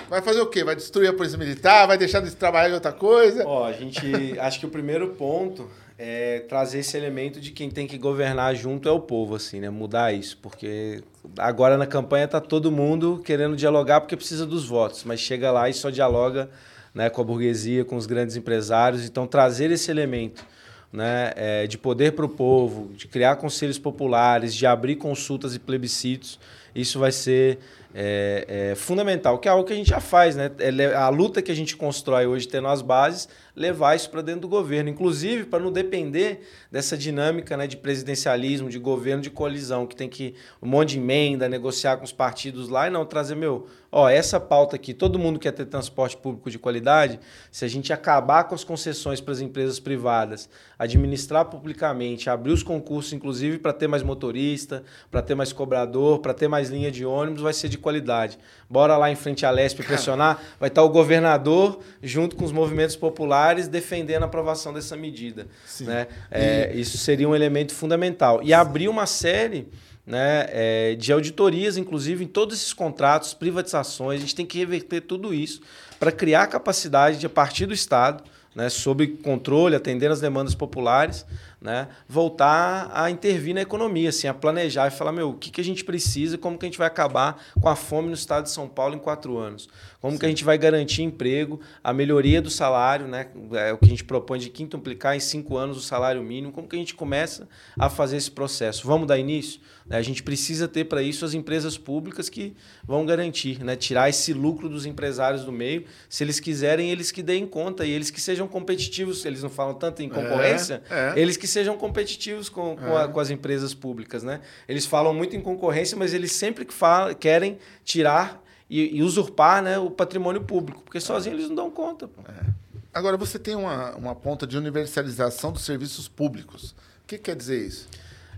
[0.08, 0.64] Vai fazer o quê?
[0.64, 1.86] Vai destruir a polícia militar?
[1.86, 3.44] Vai deixar de trabalhar em outra coisa?
[3.46, 4.38] Ó, a gente.
[4.38, 5.68] acho que o primeiro ponto
[5.98, 9.68] é trazer esse elemento de quem tem que governar junto é o povo, assim, né?
[9.68, 10.38] Mudar isso.
[10.40, 11.02] Porque
[11.36, 15.68] agora na campanha tá todo mundo querendo dialogar porque precisa dos votos, mas chega lá
[15.68, 16.48] e só dialoga
[16.94, 19.04] né, com a burguesia, com os grandes empresários.
[19.04, 20.46] Então, trazer esse elemento.
[20.90, 25.58] Né, é, de poder para o povo, de criar conselhos populares, de abrir consultas e
[25.58, 26.40] plebiscitos,
[26.74, 27.58] isso vai ser
[27.94, 30.50] é, é, fundamental, que é algo que a gente já faz, né?
[30.58, 33.28] É a luta que a gente constrói hoje, tendo as bases,
[33.58, 38.68] levar isso para dentro do governo, inclusive para não depender dessa dinâmica né, de presidencialismo,
[38.68, 42.68] de governo de colisão, que tem que um monte de emenda, negociar com os partidos
[42.68, 46.50] lá e não trazer, meu, ó, essa pauta aqui, todo mundo quer ter transporte público
[46.50, 47.18] de qualidade,
[47.50, 52.62] se a gente acabar com as concessões para as empresas privadas, administrar publicamente, abrir os
[52.62, 57.04] concursos, inclusive, para ter mais motorista, para ter mais cobrador, para ter mais linha de
[57.04, 58.38] ônibus, vai ser de qualidade.
[58.68, 62.96] Bora lá em frente à Lesp pressionar, vai estar o governador junto com os movimentos
[62.96, 65.46] populares defendendo a aprovação dessa medida.
[65.80, 66.06] Né?
[66.30, 68.40] É, Isso seria um elemento fundamental.
[68.42, 69.68] E abrir uma série
[70.08, 75.02] né, é, de auditorias, inclusive, em todos esses contratos, privatizações, a gente tem que reverter
[75.02, 75.60] tudo isso
[76.00, 78.24] para criar capacidade de, a partir do Estado,
[78.54, 81.26] né, sob controle, atendendo as demandas populares,
[81.60, 85.60] né, voltar a intervir na economia, assim, a planejar e falar, meu, o que, que
[85.60, 88.50] a gente precisa, como que a gente vai acabar com a fome no estado de
[88.50, 89.68] São Paulo em quatro anos,
[90.00, 90.18] como Sim.
[90.18, 93.88] que a gente vai garantir emprego, a melhoria do salário, né, é o que a
[93.88, 97.48] gente propõe de quintuplicar em cinco anos o salário mínimo, como que a gente começa
[97.78, 98.86] a fazer esse processo?
[98.86, 99.60] Vamos dar início?
[99.86, 102.54] Né, a gente precisa ter para isso as empresas públicas que
[102.86, 107.22] vão garantir, né, tirar esse lucro dos empresários do meio, se eles quiserem, eles que
[107.22, 111.20] deem conta e eles que sejam competitivos, eles não falam tanto em concorrência, é, é.
[111.20, 113.08] eles que sejam competitivos com, com, a, é.
[113.08, 114.22] com, as empresas públicas.
[114.22, 114.40] Né?
[114.68, 119.62] Eles falam muito em concorrência, mas eles sempre que falam, querem tirar e, e, usurpar
[119.62, 122.08] né, o patrimônio público, porque sozinhos eles não dão conta.
[122.28, 122.68] É.
[122.92, 126.72] Agora, você tem uma, uma ponta de universalização dos serviços públicos.
[127.02, 127.88] O que quer dizer isso?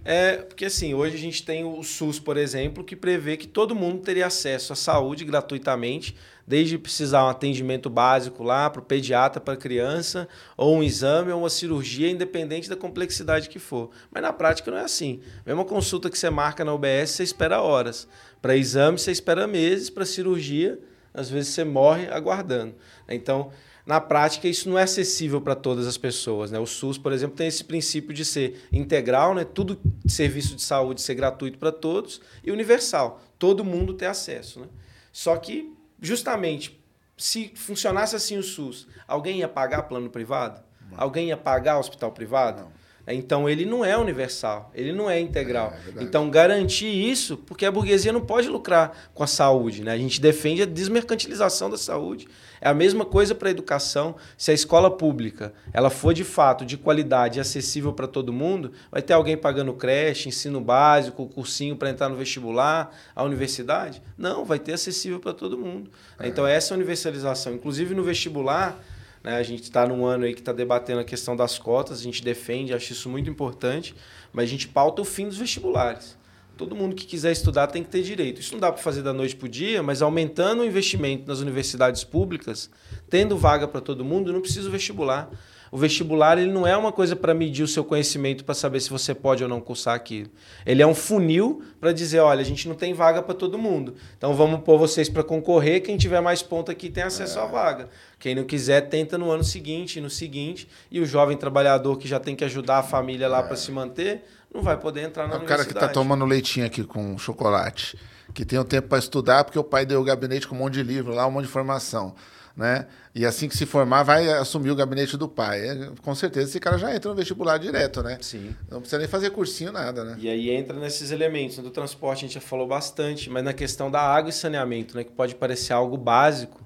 [0.04, 3.74] É, porque assim, hoje a gente tem o SUS, por exemplo, que prevê que todo
[3.74, 6.16] mundo teria acesso à saúde gratuitamente,
[6.46, 11.32] desde precisar um atendimento básico lá para o pediatra para a criança, ou um exame,
[11.32, 13.90] ou uma cirurgia, independente da complexidade que for.
[14.10, 15.20] Mas na prática não é assim.
[15.46, 18.08] Mesmo a consulta que você marca na UBS, você espera horas.
[18.40, 19.90] Para exame, você espera meses.
[19.90, 20.78] Para cirurgia,
[21.12, 22.74] às vezes você morre aguardando.
[23.08, 23.50] Então,
[23.90, 26.50] na prática, isso não é acessível para todas as pessoas.
[26.50, 26.58] Né?
[26.58, 29.44] O SUS, por exemplo, tem esse princípio de ser integral, né?
[29.44, 34.60] tudo serviço de saúde ser gratuito para todos e universal, todo mundo ter acesso.
[34.60, 34.66] Né?
[35.12, 36.82] Só que, justamente,
[37.16, 40.62] se funcionasse assim o SUS, alguém ia pagar plano privado?
[40.90, 41.00] Não.
[41.00, 42.62] Alguém ia pagar hospital privado?
[42.62, 42.72] Não.
[43.14, 45.72] Então ele não é universal, ele não é integral.
[45.96, 49.92] É, é então garantir isso, porque a burguesia não pode lucrar com a saúde, né?
[49.92, 52.28] A gente defende a desmercantilização da saúde.
[52.60, 54.16] É a mesma coisa para a educação.
[54.36, 58.72] Se a escola pública ela for de fato de qualidade e acessível para todo mundo,
[58.90, 64.02] vai ter alguém pagando creche, ensino básico, cursinho para entrar no vestibular, a universidade?
[64.16, 65.90] Não, vai ter acessível para todo mundo.
[66.18, 66.28] É.
[66.28, 67.54] Então essa é a universalização.
[67.54, 68.78] Inclusive no vestibular,
[69.22, 72.02] né, a gente está num ano aí que está debatendo a questão das cotas, a
[72.02, 73.94] gente defende, acho isso muito importante,
[74.32, 76.18] mas a gente pauta o fim dos vestibulares.
[76.56, 78.40] Todo mundo que quiser estudar tem que ter direito.
[78.40, 81.40] Isso não dá para fazer da noite para o dia, mas aumentando o investimento nas
[81.40, 82.68] universidades públicas,
[83.08, 85.30] tendo vaga para todo mundo, não precisa vestibular.
[85.72, 88.90] O vestibular ele não é uma coisa para medir o seu conhecimento para saber se
[88.90, 90.28] você pode ou não cursar aquilo.
[90.66, 93.94] Ele é um funil para dizer, olha, a gente não tem vaga para todo mundo.
[94.18, 97.42] Então vamos pôr vocês para concorrer, quem tiver mais ponto aqui tem acesso é.
[97.42, 97.88] à vaga.
[98.18, 102.18] Quem não quiser tenta no ano seguinte, no seguinte, e o jovem trabalhador que já
[102.18, 103.42] tem que ajudar a família lá é.
[103.42, 106.66] para se manter, não vai poder entrar na é o cara que está tomando leitinho
[106.66, 107.96] aqui com chocolate,
[108.34, 110.58] que tem o um tempo para estudar, porque o pai deu o gabinete com um
[110.58, 112.14] monte de livro lá, um monte de informação.
[112.60, 112.84] Né?
[113.14, 115.66] E assim que se formar, vai assumir o gabinete do pai.
[115.66, 118.18] É, com certeza esse cara já entra no vestibular direto, né?
[118.20, 118.54] Sim.
[118.70, 120.16] Não precisa nem fazer cursinho, nada, né?
[120.18, 121.56] E aí entra nesses elementos.
[121.56, 125.04] Do transporte a gente já falou bastante, mas na questão da água e saneamento, né?
[125.04, 126.60] Que pode parecer algo básico,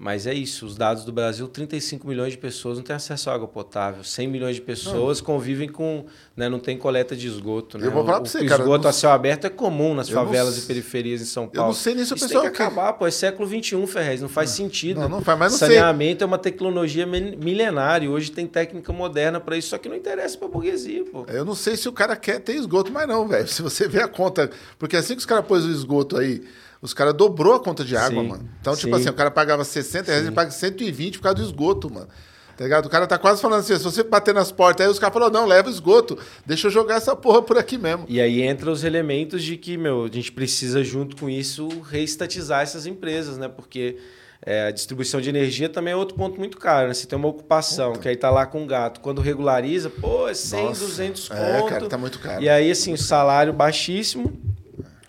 [0.00, 3.34] mas é isso, os dados do Brasil, 35 milhões de pessoas não têm acesso à
[3.34, 5.26] água potável, 100 milhões de pessoas não.
[5.26, 7.86] convivem com, né, não tem coleta de esgoto, né?
[7.86, 10.08] Eu vou falar o, pra você, o cara, esgoto a céu aberto é comum nas
[10.08, 10.64] favelas não...
[10.64, 11.68] e periferias em São Paulo.
[11.68, 12.44] Eu não sei nisso, Isso pessoal.
[12.44, 15.00] tem que acabar, pô, é século XXI, Ferrez, não faz sentido.
[15.00, 16.24] Não, não faz, mas não Saneamento sei.
[16.24, 20.48] é uma tecnologia milenária, hoje tem técnica moderna para isso, só que não interessa pra
[20.48, 21.26] burguesia, pô.
[21.28, 23.46] Eu não sei se o cara quer ter esgoto, mas não, velho.
[23.46, 26.42] Se você vê a conta, porque assim que os caras pôs o esgoto aí
[26.82, 28.28] os caras dobrou a conta de água, Sim.
[28.28, 28.48] mano.
[28.60, 29.02] Então, tipo Sim.
[29.02, 30.28] assim, o cara pagava 60 reais, Sim.
[30.28, 32.08] ele paga 120 por causa do esgoto, mano.
[32.56, 32.86] Tá ligado?
[32.86, 35.32] O cara tá quase falando assim, se você bater nas portas, aí os caras falaram,
[35.32, 38.04] não, leva o esgoto, deixa eu jogar essa porra por aqui mesmo.
[38.06, 42.60] E aí entra os elementos de que, meu, a gente precisa, junto com isso, reestatizar
[42.60, 43.48] essas empresas, né?
[43.48, 43.96] Porque
[44.44, 46.94] é, a distribuição de energia também é outro ponto muito caro, né?
[46.94, 48.02] Você tem uma ocupação, Puta.
[48.02, 49.00] que aí tá lá com o gato.
[49.00, 50.84] Quando regulariza, pô, é 100, Nossa.
[50.84, 51.40] 200 conto.
[51.40, 52.42] É, cara, tá muito caro.
[52.42, 54.38] E aí, assim, o salário baixíssimo,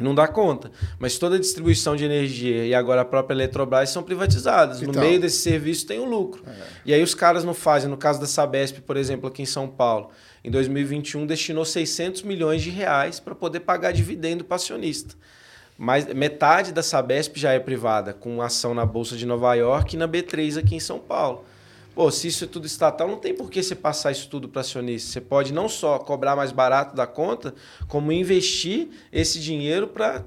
[0.01, 0.71] não dá conta.
[0.99, 4.81] Mas toda a distribuição de energia e agora a própria Eletrobras são privatizadas.
[4.81, 6.43] Então, no meio desse serviço tem o um lucro.
[6.47, 6.51] É.
[6.85, 7.89] E aí os caras não fazem.
[7.89, 10.09] No caso da Sabesp, por exemplo, aqui em São Paulo,
[10.43, 15.15] em 2021 destinou 600 milhões de reais para poder pagar dividendo para acionista.
[15.77, 19.99] Mas metade da Sabesp já é privada, com ação na Bolsa de Nova York e
[19.99, 21.43] na B3 aqui em São Paulo.
[21.93, 24.61] Pô, se isso é tudo estatal, não tem por que você passar isso tudo para
[24.61, 25.11] acionista.
[25.11, 27.53] Você pode não só cobrar mais barato da conta,
[27.87, 30.23] como investir esse dinheiro para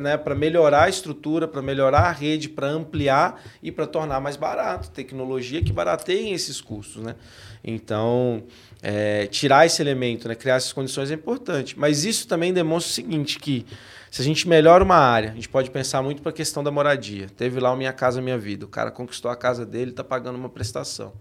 [0.00, 4.90] né, melhorar a estrutura, para melhorar a rede, para ampliar e para tornar mais barato.
[4.90, 7.02] Tecnologia que barateiem esses custos.
[7.02, 7.16] Né?
[7.64, 8.44] Então,
[8.80, 11.76] é, tirar esse elemento, né, criar essas condições é importante.
[11.76, 13.66] Mas isso também demonstra o seguinte, que
[14.10, 16.70] Se a gente melhora uma área, a gente pode pensar muito para a questão da
[16.70, 17.26] moradia.
[17.36, 18.64] Teve lá o Minha Casa Minha Vida.
[18.64, 21.12] O cara conquistou a casa dele, está pagando uma prestação.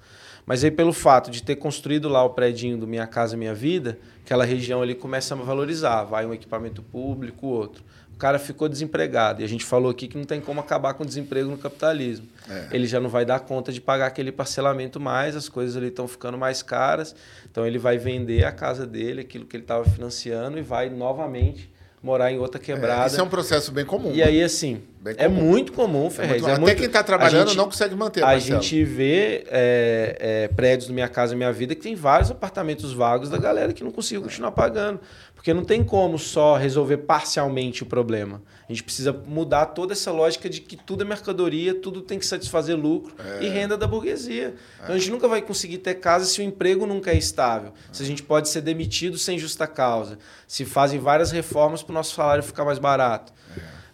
[0.45, 3.99] Mas aí, pelo fato de ter construído lá o prédio do Minha Casa Minha Vida,
[4.23, 6.05] aquela região ali começa a valorizar.
[6.05, 7.83] Vai um equipamento público, outro.
[8.13, 9.41] O cara ficou desempregado.
[9.41, 12.27] E a gente falou aqui que não tem como acabar com o desemprego no capitalismo.
[12.49, 12.69] É.
[12.71, 16.07] Ele já não vai dar conta de pagar aquele parcelamento mais, as coisas ali estão
[16.07, 17.13] ficando mais caras.
[17.51, 21.69] Então ele vai vender a casa dele, aquilo que ele estava financiando, e vai novamente
[22.01, 23.03] morar em outra quebrada.
[23.03, 24.11] É, isso é um processo bem comum.
[24.13, 24.81] E aí, assim,
[25.17, 26.43] é muito comum, Ferrez.
[26.43, 26.69] É muito...
[26.69, 28.23] É Até quem está trabalhando gente, não consegue manter.
[28.23, 28.61] A Marcelo.
[28.61, 33.29] gente vê é, é, prédios do Minha Casa Minha Vida que tem vários apartamentos vagos
[33.29, 34.99] da galera que não conseguiu continuar pagando.
[35.47, 38.41] Porque não tem como só resolver parcialmente o problema.
[38.67, 42.25] A gente precisa mudar toda essa lógica de que tudo é mercadoria, tudo tem que
[42.25, 43.45] satisfazer lucro é.
[43.45, 44.55] e renda da burguesia.
[44.83, 47.71] Então a gente nunca vai conseguir ter casa se o emprego nunca é estável.
[47.93, 50.19] Se a gente pode ser demitido sem justa causa.
[50.45, 53.31] Se fazem várias reformas para o nosso salário ficar mais barato.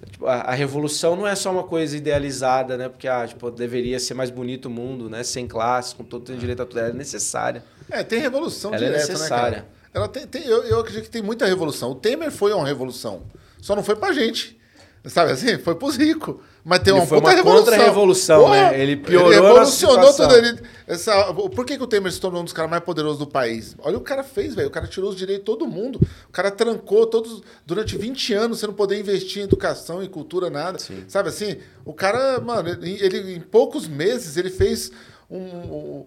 [0.10, 2.90] Tipo, a, a, revolução não é só uma coisa idealizada, né?
[2.90, 5.22] Porque ah, tipo, deveria ser mais bonito o mundo, né?
[5.22, 6.80] Sem classes, com todo o direito a tudo.
[6.80, 7.64] Ela é necessária.
[7.92, 9.58] É, tem revolução Ela direta, é necessária.
[9.60, 11.92] Né, Ela tem, tem eu, eu acredito que tem muita revolução.
[11.92, 13.24] O Temer foi uma revolução.
[13.62, 14.60] Só não foi pra gente.
[15.06, 15.58] Sabe assim?
[15.58, 16.36] Foi pros ricos.
[16.64, 18.80] Mas tem uma, foi uma contra-revolução, né?
[18.80, 20.34] Ele piorou ele revolucionou tudo.
[20.34, 23.28] Ele, essa, por que, que o Temer se tornou um dos caras mais poderosos do
[23.28, 23.76] país?
[23.80, 24.70] Olha o que o cara fez, velho.
[24.70, 26.00] O cara tirou os direitos de todo mundo.
[26.30, 30.50] O cara trancou todos durante 20 anos você não poder investir em educação, em cultura,
[30.50, 30.80] nada.
[30.80, 31.04] Sim.
[31.10, 31.58] Sabe assim?
[31.84, 34.90] O cara, mano, ele, ele em poucos meses ele fez
[35.30, 36.06] um, um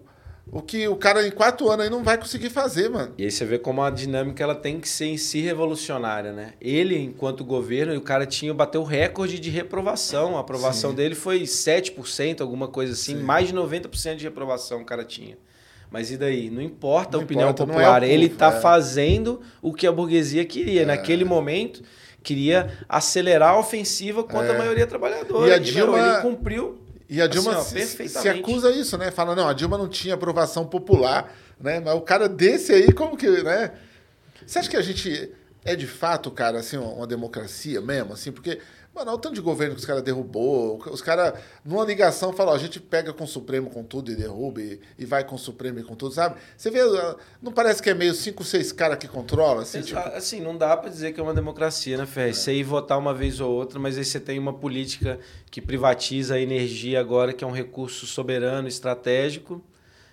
[0.51, 3.13] o que o cara em quatro anos aí não vai conseguir fazer, mano.
[3.17, 6.53] E aí você vê como a dinâmica ela tem que ser em si revolucionária, né?
[6.61, 10.37] Ele, enquanto governo, o cara tinha bateu o recorde de reprovação.
[10.37, 10.95] A aprovação Sim.
[10.95, 13.17] dele foi 7%, alguma coisa assim.
[13.17, 13.23] Sim.
[13.23, 15.37] Mais de 90% de reprovação o cara tinha.
[15.91, 16.49] Mas e daí?
[16.49, 18.03] Não importa não a opinião importa, é popular.
[18.03, 18.59] É ele está é.
[18.59, 20.83] fazendo o que a burguesia queria.
[20.83, 20.85] É.
[20.85, 21.81] Naquele momento,
[22.23, 24.57] queria acelerar a ofensiva contra a é.
[24.57, 25.49] maioria trabalhadora.
[25.49, 25.97] E a Dilma...
[25.97, 26.77] ele cumpriu
[27.09, 29.11] e a Dilma assim, ó, se, se, acusa isso, né?
[29.11, 31.79] Fala, não, a Dilma não tinha aprovação popular, né?
[31.79, 33.71] Mas o cara desse aí, como que, né?
[34.45, 35.31] Você acha que a gente
[35.63, 38.31] é de fato, cara, assim, uma democracia mesmo, assim?
[38.31, 38.59] Porque
[38.97, 40.81] Mano, olha o tanto de governo que os caras derrubou.
[40.89, 44.59] Os caras, numa ligação, falam, a gente pega com o Supremo com tudo e derruba
[44.59, 46.39] e, e, vai com o Supremo e com tudo, sabe?
[46.57, 49.59] Você vê, ah, não parece que é meio cinco, seis caras que controlam?
[49.59, 49.99] Assim, tipo...
[49.99, 52.29] assim, não dá para dizer que é uma democracia, né, Fé?
[52.29, 52.33] É.
[52.33, 55.19] Você ir votar uma vez ou outra, mas aí você tem uma política
[55.51, 59.63] que privatiza a energia agora, que é um recurso soberano, estratégico,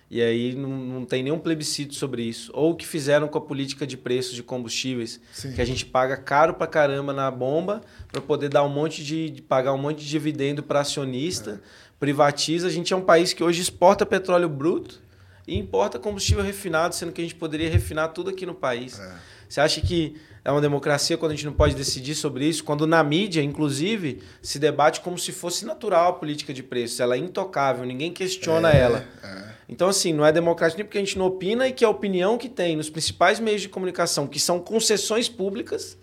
[0.09, 2.51] e aí não, não tem nenhum plebiscito sobre isso.
[2.53, 5.53] Ou o que fizeram com a política de preços de combustíveis, Sim.
[5.53, 7.81] que a gente paga caro pra caramba na bomba
[8.11, 11.67] para poder dar um monte de, pagar um monte de dividendo para acionista, é.
[11.99, 12.67] privatiza.
[12.67, 15.01] A gente é um país que hoje exporta petróleo bruto
[15.47, 18.99] e importa combustível refinado, sendo que a gente poderia refinar tudo aqui no país.
[18.99, 19.15] É.
[19.49, 20.15] Você acha que
[20.45, 22.63] é uma democracia quando a gente não pode decidir sobre isso?
[22.63, 26.99] Quando na mídia, inclusive, se debate como se fosse natural a política de preços.
[26.99, 29.05] Ela é intocável, ninguém questiona é, ela.
[29.23, 29.55] É.
[29.67, 32.37] Então, assim, não é democrático nem porque a gente não opina e que a opinião
[32.37, 35.97] que tem nos principais meios de comunicação, que são concessões públicas,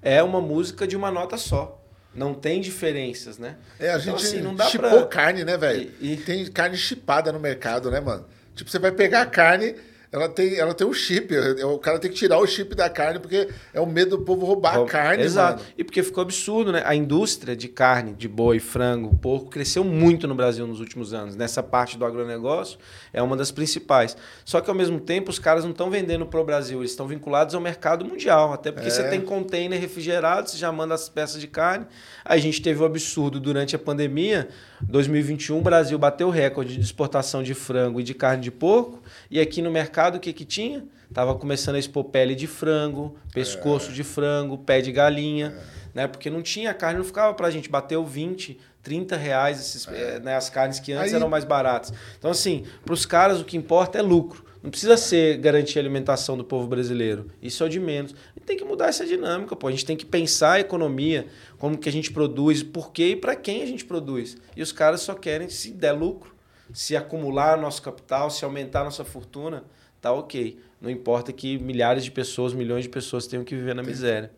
[0.00, 1.78] é uma música de uma nota só.
[2.14, 3.56] Não tem diferenças, né?
[3.78, 5.06] É, a então, gente então, assim, não dá chipou pra...
[5.06, 5.92] carne, né, velho?
[6.00, 6.16] E, e...
[6.16, 8.24] Tem carne chipada no mercado, né, mano?
[8.54, 9.74] Tipo, você vai pegar a carne
[10.12, 11.34] ela tem, ela tem um chip.
[11.64, 14.44] O cara tem que tirar o chip da carne porque é o medo do povo
[14.44, 15.22] roubar a carne.
[15.22, 15.62] Exato.
[15.62, 15.74] Mano.
[15.78, 16.82] E porque ficou absurdo, né?
[16.84, 21.34] A indústria de carne, de boi, frango, porco, cresceu muito no Brasil nos últimos anos.
[21.34, 22.78] Nessa parte do agronegócio
[23.10, 24.14] é uma das principais.
[24.44, 27.06] Só que ao mesmo tempo os caras não estão vendendo para o Brasil, eles estão
[27.06, 28.52] vinculados ao mercado mundial.
[28.52, 28.90] Até porque é.
[28.90, 31.86] você tem container refrigerado, você já manda as peças de carne.
[32.22, 34.50] A gente teve o absurdo durante a pandemia.
[34.88, 39.02] 2021, o Brasil bateu o recorde de exportação de frango e de carne de porco.
[39.30, 40.84] E aqui no mercado, o que, que tinha?
[41.12, 43.94] Tava começando a expor pele de frango, pescoço é.
[43.94, 45.54] de frango, pé de galinha,
[45.94, 46.00] é.
[46.00, 46.06] né?
[46.06, 47.68] Porque não tinha carne, não ficava para a gente.
[47.68, 50.18] Bateu 20, 30 reais esses, é.
[50.20, 50.36] né?
[50.36, 51.16] as carnes que antes Aí...
[51.16, 51.92] eram mais baratas.
[52.18, 54.52] Então, assim, para os caras o que importa é lucro.
[54.62, 57.26] Não precisa ser garantir a alimentação do povo brasileiro.
[57.42, 58.12] Isso é o de menos.
[58.12, 59.66] A gente tem que mudar essa dinâmica, pô.
[59.66, 61.26] A gente tem que pensar a economia,
[61.62, 64.36] como que a gente produz, por quê e para quem a gente produz.
[64.56, 66.34] E os caras só querem se der lucro
[66.74, 69.62] se acumular nosso capital, se aumentar nossa fortuna,
[70.00, 70.58] tá ok.
[70.80, 74.32] Não importa que milhares de pessoas, milhões de pessoas tenham que viver na miséria.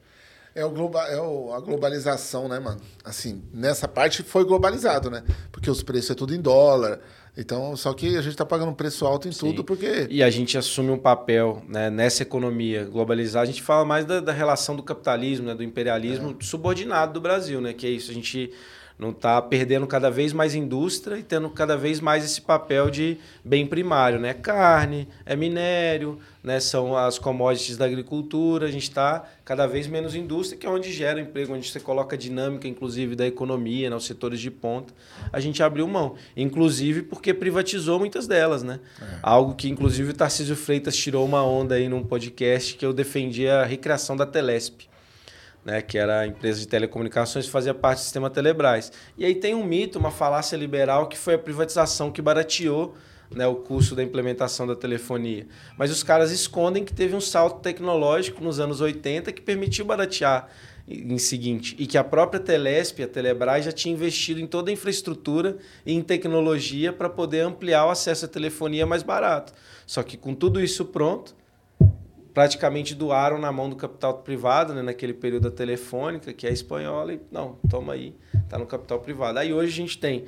[0.55, 2.83] É, o globa, é o, a globalização, né, mano?
[3.03, 5.25] Assim, nessa parte foi globalizado, né?
[5.51, 7.01] Porque os preços é tudo em dólar.
[7.37, 9.49] Então, só que a gente está pagando um preço alto em Sim.
[9.49, 10.07] tudo porque.
[10.09, 13.43] E a gente assume um papel né, nessa economia globalizada.
[13.43, 16.45] A gente fala mais da, da relação do capitalismo, né, do imperialismo é.
[16.45, 17.73] subordinado do Brasil, né?
[17.73, 18.11] Que é isso.
[18.11, 18.53] A gente
[18.99, 23.19] não está perdendo cada vez mais indústria e tendo cada vez mais esse papel de
[23.45, 24.33] bem primário, né?
[24.33, 26.61] Carne, é minério, né?
[26.61, 28.67] São as commodities da agricultura.
[28.67, 32.17] A gente está cada vez menos indústria, que é onde gera emprego, onde você coloca
[32.17, 34.09] dinâmica, inclusive da economia, nos né?
[34.09, 34.95] setores de ponta.
[35.33, 38.79] A gente abriu mão, inclusive porque privatizou muitas delas, né?
[39.03, 39.19] É.
[39.23, 43.61] Algo que inclusive o Tarcísio Freitas tirou uma onda aí num podcast que eu defendia
[43.61, 44.94] a recriação da Telesp
[45.65, 48.93] né, que era a empresa de telecomunicações, fazia parte do sistema Telebrás.
[49.17, 52.95] E aí tem um mito, uma falácia liberal, que foi a privatização que barateou
[53.35, 55.47] né, o custo da implementação da telefonia.
[55.79, 60.49] Mas os caras escondem que teve um salto tecnológico nos anos 80 que permitiu baratear
[60.87, 64.73] em seguinte, e que a própria Telesp, a Telebrás, já tinha investido em toda a
[64.73, 69.55] infraestrutura e em tecnologia para poder ampliar o acesso à telefonia mais barato.
[69.87, 71.35] Só que com tudo isso pronto,
[72.35, 77.15] praticamente doaram na mão do capital privado, né, naquele período da telefônica, que é espanhola,
[77.15, 79.39] e não, toma aí, está no capital privado.
[79.39, 80.25] Aí hoje a gente tem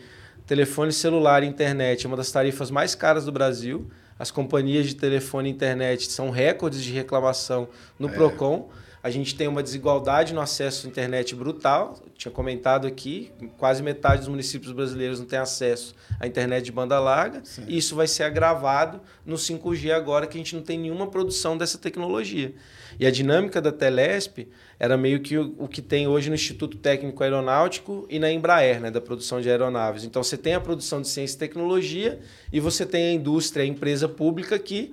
[0.47, 3.91] telefone celular e internet, é uma das tarifas mais caras do Brasil.
[4.17, 7.69] As companhias de telefone e internet são recordes de reclamação
[7.99, 8.13] no é.
[8.13, 8.71] PROCON.
[9.07, 11.97] A gente tem uma desigualdade no acesso à internet brutal.
[12.05, 16.73] Eu tinha comentado aqui, quase metade dos municípios brasileiros não tem acesso à internet de
[16.73, 17.41] banda larga.
[17.45, 17.67] Sim.
[17.69, 21.57] E isso vai ser agravado no 5G agora, que a gente não tem nenhuma produção
[21.57, 22.53] dessa tecnologia.
[22.99, 26.77] E a dinâmica da Telesp era meio que o, o que tem hoje no Instituto
[26.77, 30.03] Técnico Aeronáutico e na Embraer, né, da produção de aeronaves.
[30.03, 32.19] Então você tem a produção de ciência e tecnologia
[32.53, 34.93] e você tem a indústria, a empresa pública que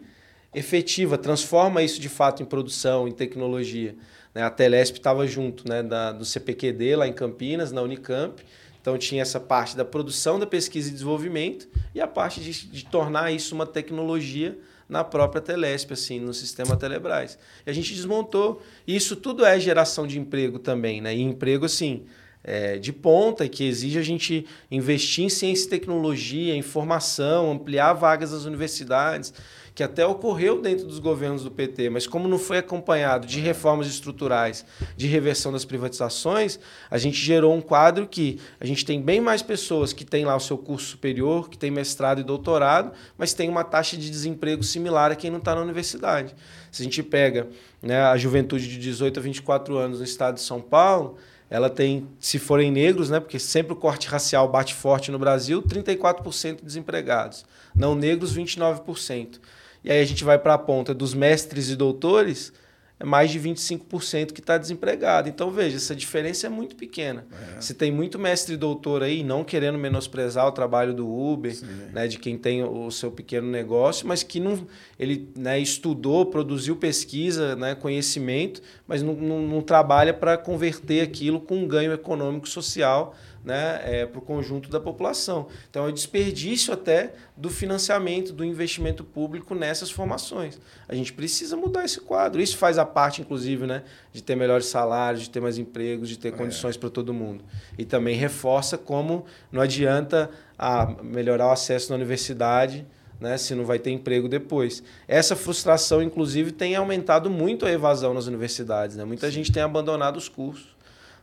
[0.54, 3.96] efetiva, transforma isso de fato em produção, em tecnologia.
[4.34, 4.44] Né?
[4.44, 8.44] A Telesp estava junto né, da, do CPQD lá em Campinas, na Unicamp.
[8.82, 12.86] Então tinha essa parte da produção da pesquisa e desenvolvimento e a parte de, de
[12.86, 14.58] tornar isso uma tecnologia
[14.90, 17.38] na própria Telesp, assim, no sistema Telebrás.
[17.66, 18.62] E a gente desmontou.
[18.86, 21.16] Isso tudo é geração de emprego também, né?
[21.16, 22.04] E emprego, assim,
[22.44, 27.94] é, de ponta, que exige a gente investir em ciência e tecnologia, em formação, ampliar
[27.94, 29.34] vagas nas universidades
[29.76, 33.88] que até ocorreu dentro dos governos do PT, mas como não foi acompanhado de reformas
[33.88, 36.60] estruturais, de reversão das privatizações,
[36.92, 40.36] a gente gerou um quadro que a gente tem bem mais pessoas que têm lá
[40.36, 44.64] o seu curso superior, que têm mestrado e doutorado, mas tem uma taxa de desemprego
[44.64, 46.36] similar a quem não está na universidade.
[46.72, 47.48] Se a gente pega
[47.82, 51.18] né, a juventude de 18 a 24 anos no estado de São Paulo,
[51.50, 55.62] ela tem, se forem negros, né, porque sempre o corte racial bate forte no Brasil,
[55.62, 57.46] 34% desempregados.
[57.76, 59.40] Não negros, 29%.
[59.84, 62.54] E aí a gente vai para a ponta dos mestres e doutores,
[63.00, 65.28] é mais de 25% que está desempregado.
[65.28, 67.26] Então, veja, essa diferença é muito pequena.
[67.58, 67.60] É.
[67.60, 71.54] Você tem muito mestre e doutor aí, não querendo menosprezar o trabalho do Uber,
[71.92, 74.66] né, de quem tem o seu pequeno negócio, mas que não,
[74.98, 81.42] ele né, estudou, produziu pesquisa, né, conhecimento, mas não, não, não trabalha para converter aquilo
[81.42, 85.48] com um ganho econômico social né, é, para o conjunto da população.
[85.70, 90.60] Então, é desperdício até do financiamento, do investimento público nessas formações.
[90.88, 92.42] A gente precisa mudar esse quadro.
[92.42, 93.84] Isso faz a parte, inclusive, né,
[94.14, 96.32] de ter melhores salários, de ter mais empregos, de ter é.
[96.32, 97.44] condições para todo mundo.
[97.78, 102.86] E também reforça como não adianta ah, melhorar o acesso na universidade.
[103.20, 104.84] Né, se não vai ter emprego depois.
[105.08, 108.98] Essa frustração, inclusive, tem aumentado muito a evasão nas universidades.
[108.98, 109.06] Né?
[109.06, 109.34] Muita Sim.
[109.34, 110.73] gente tem abandonado os cursos.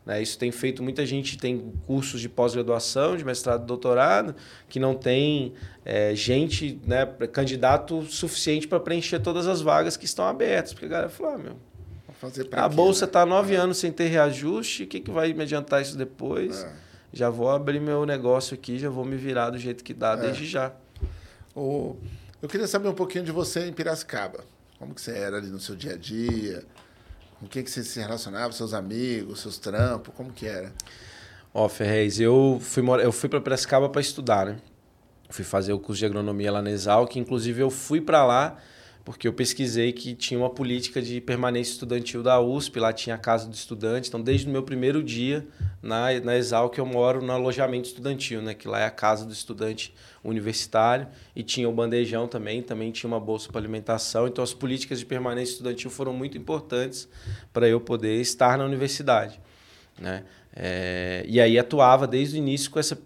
[0.05, 0.23] Né?
[0.23, 4.35] Isso tem feito muita gente tem cursos de pós-graduação, de mestrado, doutorado,
[4.69, 5.53] que não tem
[5.85, 10.73] é, gente, né, candidato suficiente para preencher todas as vagas que estão abertas.
[10.73, 11.57] Porque a galera fala, ah, meu,
[12.53, 13.31] a aqui, bolsa está né?
[13.31, 13.59] nove é.
[13.59, 16.63] anos sem ter reajuste, o que, que vai me adiantar isso depois?
[16.63, 16.73] É.
[17.13, 20.17] Já vou abrir meu negócio aqui, já vou me virar do jeito que dá, é.
[20.17, 20.73] desde já.
[21.55, 21.97] O...
[22.41, 24.45] Eu queria saber um pouquinho de você em Piracicaba.
[24.79, 26.65] Como que você era ali no seu dia a dia?
[27.41, 28.53] Com quem que você se relacionava?
[28.53, 30.13] Seus amigos, seus trampos?
[30.15, 30.71] Como que era?
[31.55, 34.59] Ó, Ferrez, eu fui, eu fui para Piracicaba para estudar, né?
[35.31, 38.59] Fui fazer o curso de agronomia lá na Exal, que inclusive eu fui para lá
[39.11, 43.19] porque eu pesquisei que tinha uma política de permanência estudantil da USP, lá tinha a
[43.19, 44.09] casa do estudante.
[44.09, 45.45] Então, desde o meu primeiro dia
[45.83, 48.55] na, na que eu moro no alojamento estudantil, né?
[48.55, 49.93] que lá é a casa do estudante
[50.23, 54.29] universitário, e tinha o bandejão também, também tinha uma bolsa para alimentação.
[54.29, 57.09] Então, as políticas de permanência estudantil foram muito importantes
[57.53, 59.41] para eu poder estar na universidade.
[59.99, 60.23] Né?
[60.55, 62.97] É, e aí atuava desde o início com, essa,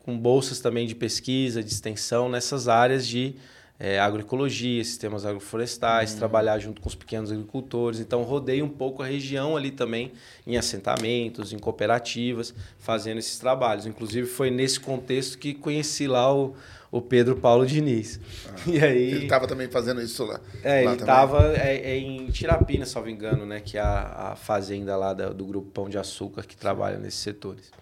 [0.00, 3.34] com bolsas também de pesquisa, de extensão, nessas áreas de
[3.78, 6.18] é, agroecologia, sistemas agroflorestais, uhum.
[6.18, 7.98] trabalhar junto com os pequenos agricultores.
[7.98, 10.12] Então, rodei um pouco a região ali também,
[10.46, 13.86] em assentamentos, em cooperativas, fazendo esses trabalhos.
[13.86, 16.54] Inclusive, foi nesse contexto que conheci lá o,
[16.90, 18.20] o Pedro Paulo Diniz.
[18.48, 20.40] Ah, e aí, ele estava também fazendo isso lá?
[20.62, 24.36] É, lá ele estava é, é, em Tirapina, salvo engano, né, que é a, a
[24.36, 27.72] fazenda lá da, do Grupo Pão de Açúcar que trabalha nesses setores.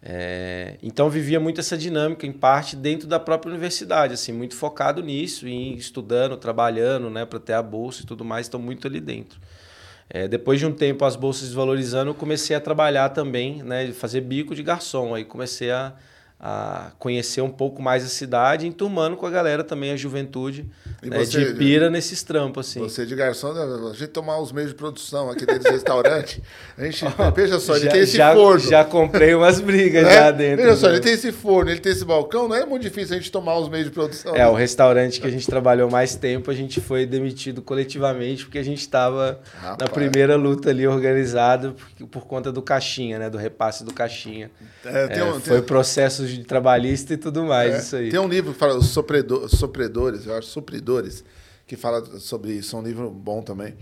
[0.00, 5.02] É, então vivia muito essa dinâmica, em parte, dentro da própria universidade, assim, muito focado
[5.02, 9.00] nisso, em estudando, trabalhando, né, para ter a bolsa e tudo mais, estou muito ali
[9.00, 9.40] dentro.
[10.10, 14.22] É, depois de um tempo as bolsas desvalorizando, eu comecei a trabalhar também, né, fazer
[14.22, 15.14] bico de garçom.
[15.14, 15.92] Aí comecei a,
[16.40, 20.70] a conhecer um pouco mais a cidade, enturmando com a galera também, a juventude,
[21.02, 22.78] né, você, de pira nesses trampos, assim.
[22.78, 26.40] Você de garçom, né, a gente tomar os meios de produção aqui dentro do restaurante,
[26.76, 28.60] a gente, oh, veja só, já, ele tem esse já, forno.
[28.60, 30.14] Já comprei umas brigas é?
[30.14, 30.64] já dentro.
[30.64, 33.18] Veja só, ele tem esse forno, ele tem esse balcão, não é muito difícil a
[33.18, 34.32] gente tomar os meios de produção.
[34.36, 34.46] É, né?
[34.46, 38.64] o restaurante que a gente trabalhou mais tempo, a gente foi demitido coletivamente, porque a
[38.64, 43.82] gente estava na primeira luta ali organizada por, por, conta do caixinha, né, do repasse
[43.82, 44.52] do caixinha.
[44.84, 48.10] É, um, foi processo de trabalhista e tudo mais, é, isso aí.
[48.10, 51.24] Tem um livro que fala os sopredor, sopredores, eu acho, supridores,
[51.66, 52.76] que fala sobre isso.
[52.76, 53.76] É um livro bom também.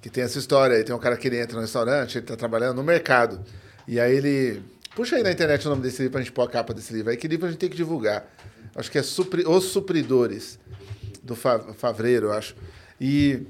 [0.00, 0.84] Que tem essa história aí.
[0.84, 3.40] Tem um cara que ele entra no restaurante, ele está trabalhando no mercado.
[3.86, 4.62] E aí ele.
[4.94, 6.92] Puxa aí na internet o nome desse livro para a gente pôr a capa desse
[6.92, 7.10] livro.
[7.10, 8.28] Aí que livro a gente tem que divulgar?
[8.74, 10.58] Acho que é Supri, Os Supridores,
[11.22, 12.54] do Favreiro, eu acho.
[13.00, 13.46] E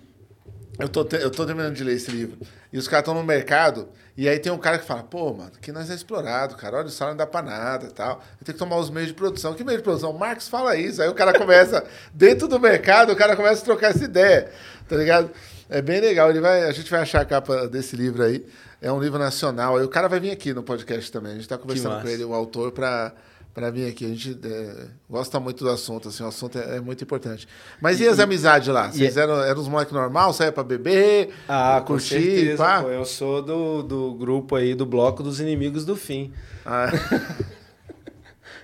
[0.78, 2.38] eu tô, eu tô terminando de ler esse livro.
[2.72, 3.88] E os caras estão no mercado,
[4.18, 6.88] e aí tem um cara que fala, pô, mano, aqui nós é explorado, cara, olha,
[6.88, 8.20] o salário não dá pra nada e tal.
[8.40, 9.54] Eu tenho que tomar os meios de produção.
[9.54, 10.10] Que meio de produção?
[10.10, 11.00] O Marcos fala isso.
[11.00, 14.50] Aí o cara começa, dentro do mercado, o cara começa a trocar essa ideia,
[14.88, 15.30] tá ligado?
[15.70, 16.30] É bem legal.
[16.30, 18.44] Ele vai, a gente vai achar a capa desse livro aí.
[18.82, 19.76] É um livro nacional.
[19.76, 21.30] Aí o cara vai vir aqui no podcast também.
[21.30, 23.12] A gente tá conversando com ele, o autor, para
[23.54, 24.04] para mim aqui.
[24.04, 27.48] A gente é, gosta muito do assunto, assim, o assunto é, é muito importante.
[27.80, 28.90] Mas e, e as amizades lá?
[28.90, 31.30] Vocês e, eram, eram os moleques normal, saia para beber?
[31.48, 32.56] Ah, curtir.
[32.56, 32.82] Pá?
[32.82, 36.32] Pô, eu sou do, do grupo aí, do bloco dos inimigos do fim.
[36.64, 36.90] Ah.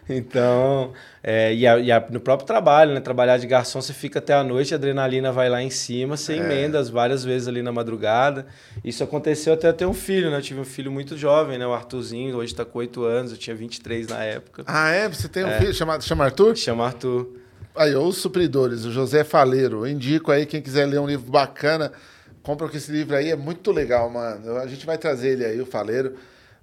[0.08, 3.00] Então, é, e, a, e a, no próprio trabalho, né?
[3.00, 6.34] Trabalhar de garçom, você fica até a noite, a adrenalina vai lá em cima, você
[6.34, 6.36] é.
[6.36, 8.46] emenda várias vezes ali na madrugada.
[8.84, 10.36] Isso aconteceu até eu ter um filho, né?
[10.36, 11.66] Eu tive um filho muito jovem, né?
[11.66, 14.64] O Arthurzinho, hoje está com 8 anos, eu tinha 23 na época.
[14.66, 15.08] Ah, é?
[15.08, 15.58] Você tem um é.
[15.58, 15.74] filho?
[15.74, 16.56] Chama, chama Arthur?
[16.56, 17.26] Chama Arthur.
[17.74, 19.86] Aí, os supridores, o José Faleiro.
[19.86, 21.90] Eu indico aí, quem quiser ler um livro bacana,
[22.42, 24.58] compra com esse livro aí, é muito legal, mano.
[24.58, 26.14] A gente vai trazer ele aí, o Faleiro.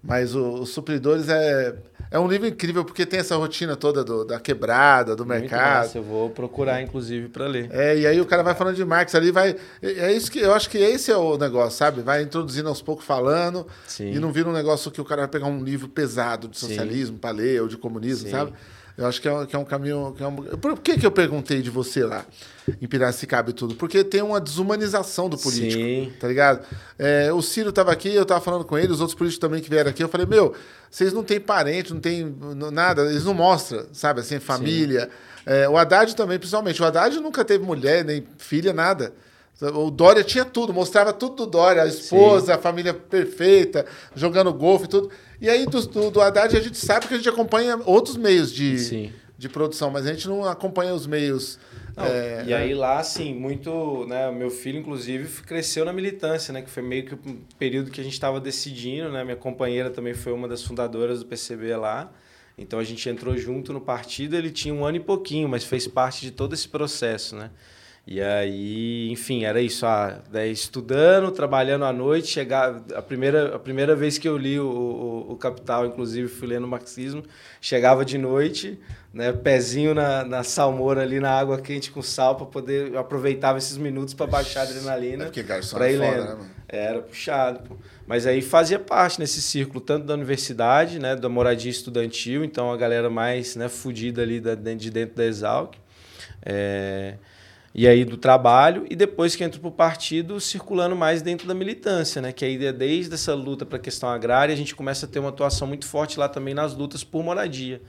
[0.03, 1.75] Mas o, os supridores é
[2.11, 5.83] é um livro incrível porque tem essa rotina toda do, da quebrada, do Muito mercado.
[5.83, 7.69] Massa, eu vou procurar, inclusive, para ler.
[7.71, 9.55] É, e aí o cara vai falando de Marx ali, vai.
[9.81, 12.01] É isso que eu acho que esse é o negócio, sabe?
[12.01, 14.11] Vai introduzindo aos poucos falando Sim.
[14.11, 17.17] e não vira um negócio que o cara vai pegar um livro pesado de socialismo
[17.17, 18.31] para ler ou de comunismo, Sim.
[18.31, 18.53] sabe?
[18.97, 20.13] Eu acho que é, que é um caminho.
[20.15, 20.35] Que é um...
[20.35, 22.25] Por que, que eu perguntei de você lá,
[22.81, 23.75] em Piracicaba e tudo?
[23.75, 26.13] Porque tem uma desumanização do político, Sim.
[26.19, 26.65] tá ligado?
[26.99, 29.69] É, o Ciro estava aqui, eu estava falando com ele, os outros políticos também que
[29.69, 30.03] vieram aqui.
[30.03, 30.53] Eu falei, meu,
[30.89, 32.35] vocês não têm parente, não tem
[32.71, 35.09] nada, eles não mostram, sabe, assim, família.
[35.45, 36.81] É, o Haddad também, principalmente.
[36.81, 39.13] O Haddad nunca teve mulher, nem filha, nada.
[39.61, 42.51] O Dória tinha tudo, mostrava tudo do Dória, a esposa, Sim.
[42.53, 43.85] a família perfeita,
[44.15, 45.11] jogando golfe e tudo.
[45.41, 48.53] E aí do, do, do Haddad a gente sabe que a gente acompanha outros meios
[48.53, 51.57] de, de produção, mas a gente não acompanha os meios.
[51.97, 56.61] Não, é, e aí lá, assim, muito, né, meu filho, inclusive, cresceu na militância, né,
[56.61, 57.19] que foi meio que o
[57.57, 61.25] período que a gente estava decidindo, né, minha companheira também foi uma das fundadoras do
[61.25, 62.13] PCB lá,
[62.57, 65.87] então a gente entrou junto no partido, ele tinha um ano e pouquinho, mas fez
[65.87, 67.49] parte de todo esse processo, né,
[68.05, 69.85] e aí, enfim, era isso.
[69.85, 74.59] Ah, daí estudando, trabalhando à noite, chegar a primeira, a primeira vez que eu li
[74.59, 77.23] o, o, o Capital, inclusive fui lendo o marxismo,
[77.61, 78.79] chegava de noite,
[79.13, 83.77] né, pezinho na, na salmoura ali na água quente com sal para poder aproveitava esses
[83.77, 85.23] minutos para baixar a adrenalina.
[85.23, 86.23] É porque garçom é foda, lendo.
[86.23, 86.49] né, mano?
[86.67, 87.75] Era puxado, pô.
[88.07, 92.77] Mas aí fazia parte nesse círculo tanto da universidade, né, da moradia estudantil, então a
[92.77, 95.75] galera mais, né, fudida ali da, de dentro da Exalc.
[96.43, 97.15] É,
[97.73, 101.53] e aí do trabalho, e depois que entro para o partido, circulando mais dentro da
[101.53, 102.33] militância, né?
[102.33, 105.29] Que aí desde essa luta para a questão agrária, a gente começa a ter uma
[105.29, 107.81] atuação muito forte lá também nas lutas por moradia.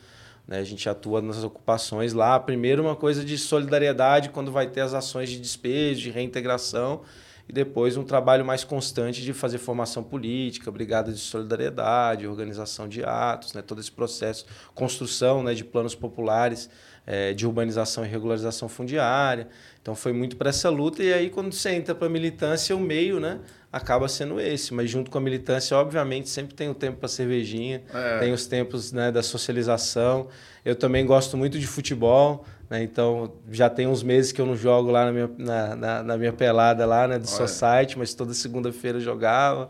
[0.47, 0.59] Né?
[0.59, 2.39] A gente atua nas ocupações lá.
[2.39, 7.03] Primeiro uma coisa de solidariedade, quando vai ter as ações de despejo, de reintegração,
[7.49, 13.03] e depois um trabalho mais constante de fazer formação política, brigada de solidariedade, organização de
[13.05, 13.63] atos, né?
[13.63, 14.47] todo esse processo,
[14.77, 15.55] construção né?
[15.55, 16.71] de planos populares
[17.07, 19.49] é, de urbanização e regularização fundiária.
[19.81, 21.03] Então foi muito para essa luta.
[21.03, 23.41] E aí, quando você entra para a militância, o meio né,
[23.73, 24.73] acaba sendo esse.
[24.73, 28.19] Mas junto com a militância, obviamente, sempre tem o tempo para cervejinha, é.
[28.19, 30.29] tem os tempos né, da socialização.
[30.65, 32.45] Eu também gosto muito de futebol.
[32.71, 36.03] Né, então já tem uns meses que eu não jogo lá na minha, na, na,
[36.03, 37.47] na minha pelada lá né, do Olha.
[37.49, 39.69] Society, mas toda segunda-feira eu jogava.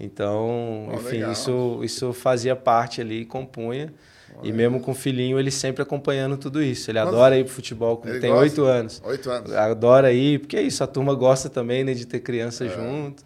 [0.00, 3.92] Então, oh, enfim, isso, isso fazia parte ali, compunha.
[4.42, 6.90] E mesmo com o filhinho, ele sempre acompanhando tudo isso.
[6.90, 7.12] Ele Nossa.
[7.12, 9.02] adora ir pro futebol, ele tem oito anos.
[9.04, 9.52] Oito anos.
[9.52, 12.68] Adora ir, porque é isso, a turma gosta também né, de ter criança é.
[12.68, 13.22] junto.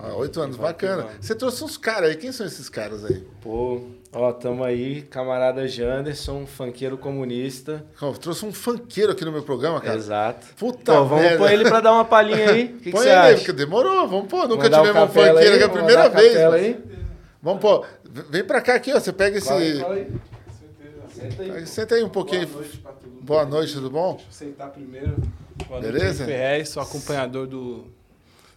[0.00, 1.06] Ah, oito anos, bacana.
[1.20, 2.16] Você trouxe uns caras aí.
[2.16, 3.20] Quem são esses caras aí?
[3.42, 3.80] Pô,
[4.12, 7.84] ó, tamo aí, camarada Janderson, funkeiro comunista.
[8.00, 9.96] Ó, trouxe um funkeiro aqui no meu programa, cara.
[9.96, 10.46] Exato.
[10.56, 11.38] Puta Pô, vamos merda.
[11.38, 12.68] pôr ele pra dar uma palhinha aí.
[12.78, 13.36] Que, que Põe você ele acha?
[13.38, 14.06] porque demorou.
[14.06, 14.46] Vamos pôr.
[14.46, 16.34] Nunca tivemos um funkeiro aí, é a primeira vez.
[16.34, 16.52] mano.
[16.52, 16.97] aí?
[17.42, 17.86] Vamos pôr.
[18.30, 19.00] Vem pra cá aqui, ó.
[19.00, 19.52] Você pega esse.
[19.52, 20.12] Aí, aí.
[21.12, 21.50] Senta aí.
[21.50, 22.46] Aí, Senta aí um pouquinho.
[22.46, 23.22] Boa noite pra todo mundo.
[23.24, 24.12] Boa noite, tudo bom?
[24.14, 25.16] Deixa eu sentar primeiro.
[25.68, 26.24] Boa Beleza?
[26.24, 27.86] noite, Ferrez, sou acompanhador do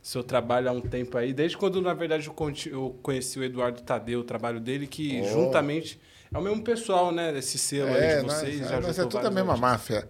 [0.01, 1.33] seu trabalho há um tempo aí.
[1.33, 2.27] Desde quando, na verdade,
[2.71, 5.27] eu conheci o Eduardo Tadeu, o trabalho dele, que Oh.
[5.27, 5.99] juntamente
[6.33, 7.37] é o mesmo pessoal, né?
[7.37, 8.61] Esse selo aí É, de nós, vocês.
[8.61, 10.07] é, já nós é tudo a mesma máfia.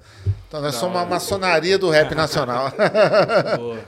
[0.47, 2.71] Então nós somos uma maçonaria do rap nacional.
[3.57, 3.79] Boa.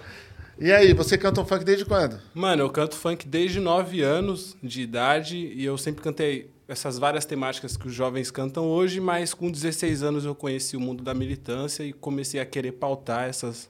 [0.63, 2.17] E aí, você canta um funk desde quando?
[2.33, 7.25] Mano, eu canto funk desde 9 anos de idade e eu sempre cantei essas várias
[7.25, 11.13] temáticas que os jovens cantam hoje, mas com 16 anos eu conheci o mundo da
[11.13, 13.69] militância e comecei a querer pautar essas,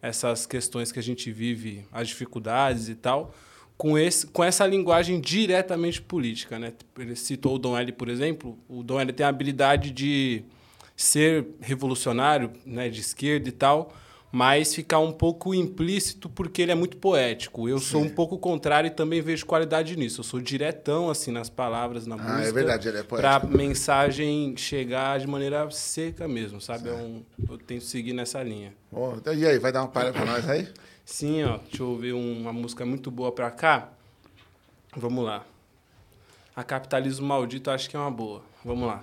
[0.00, 3.34] essas questões que a gente vive, as dificuldades e tal,
[3.76, 6.58] com, esse, com essa linguagem diretamente política.
[6.58, 6.72] Né?
[6.98, 8.58] Ele citou o Dom L, por exemplo.
[8.70, 10.42] O Dom L tem a habilidade de
[10.96, 13.92] ser revolucionário, né, de esquerda e tal,
[14.34, 17.68] mas ficar um pouco implícito porque ele é muito poético.
[17.68, 20.20] Eu sou um pouco contrário e também vejo qualidade nisso.
[20.20, 22.48] Eu sou diretão assim nas palavras, na Ah, música.
[22.48, 23.56] é verdade, ele é Pra poético.
[23.58, 26.88] mensagem chegar de maneira seca mesmo, sabe?
[26.88, 28.72] É um, eu tento seguir nessa linha.
[28.90, 30.66] Ó, e aí, vai dar uma palha pra nós aí?
[31.04, 33.90] Sim, ó, deixa eu ver um- uma música muito boa pra cá.
[34.96, 35.44] Vamos lá.
[36.56, 38.42] A Capitalismo Maldito acho que é uma boa.
[38.64, 39.02] Vamos lá.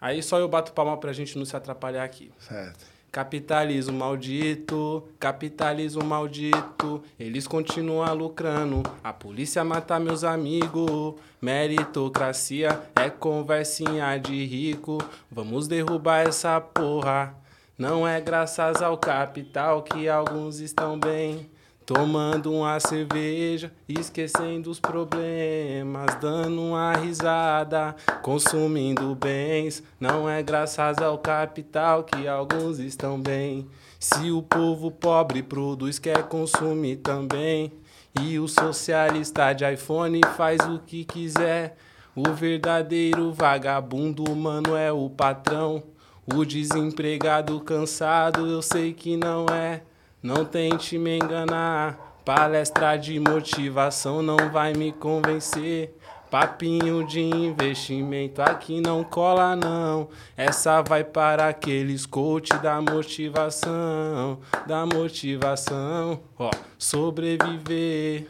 [0.00, 2.30] Aí só eu bato palma pra gente não se atrapalhar aqui.
[2.38, 2.84] Certo.
[3.12, 8.84] Capitalismo maldito, capitalismo maldito, eles continuam lucrando.
[9.02, 11.16] A polícia mata meus amigos.
[11.42, 14.98] Meritocracia é conversinha de rico.
[15.28, 17.34] Vamos derrubar essa porra.
[17.76, 21.49] Não é graças ao capital que alguns estão bem.
[21.92, 29.82] Tomando uma cerveja, esquecendo os problemas, dando uma risada, consumindo bens.
[29.98, 33.66] Não é graças ao capital que alguns estão bem.
[33.98, 37.72] Se o povo pobre produz, quer consumir também.
[38.20, 41.76] E o socialista de iPhone faz o que quiser.
[42.14, 45.82] O verdadeiro vagabundo, mano, é o patrão.
[46.24, 49.82] O desempregado cansado, eu sei que não é.
[50.22, 51.98] Não tente me enganar.
[52.24, 55.96] Palestra de motivação não vai me convencer.
[56.30, 60.10] Papinho de investimento aqui não cola não.
[60.36, 66.20] Essa vai para aqueles coach da motivação, da motivação.
[66.38, 68.26] Ó, sobreviver.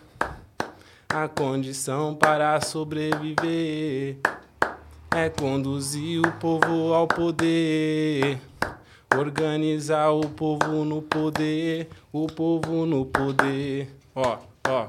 [1.09, 4.17] A condição para sobreviver
[5.11, 8.39] é conduzir o povo ao poder.
[9.17, 13.91] Organizar o povo no poder, o povo no poder.
[14.15, 14.39] Ó,
[14.69, 14.87] ó.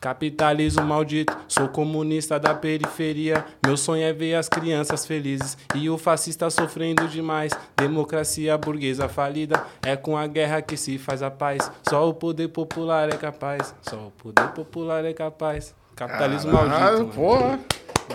[0.00, 3.44] Capitalismo maldito, sou comunista da periferia.
[3.64, 7.52] Meu sonho é ver as crianças felizes e o fascista sofrendo demais.
[7.76, 11.70] Democracia burguesa falida, é com a guerra que se faz a paz.
[11.88, 15.72] Só o poder popular é capaz, só o poder popular é capaz.
[15.94, 16.98] Capitalismo Caralho, maldito.
[16.98, 17.12] mano.
[17.12, 17.60] porra.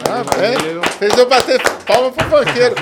[0.09, 0.81] Ah, Valeu.
[0.83, 0.87] é.
[0.87, 2.75] Fez eu bater palma pro banqueiro.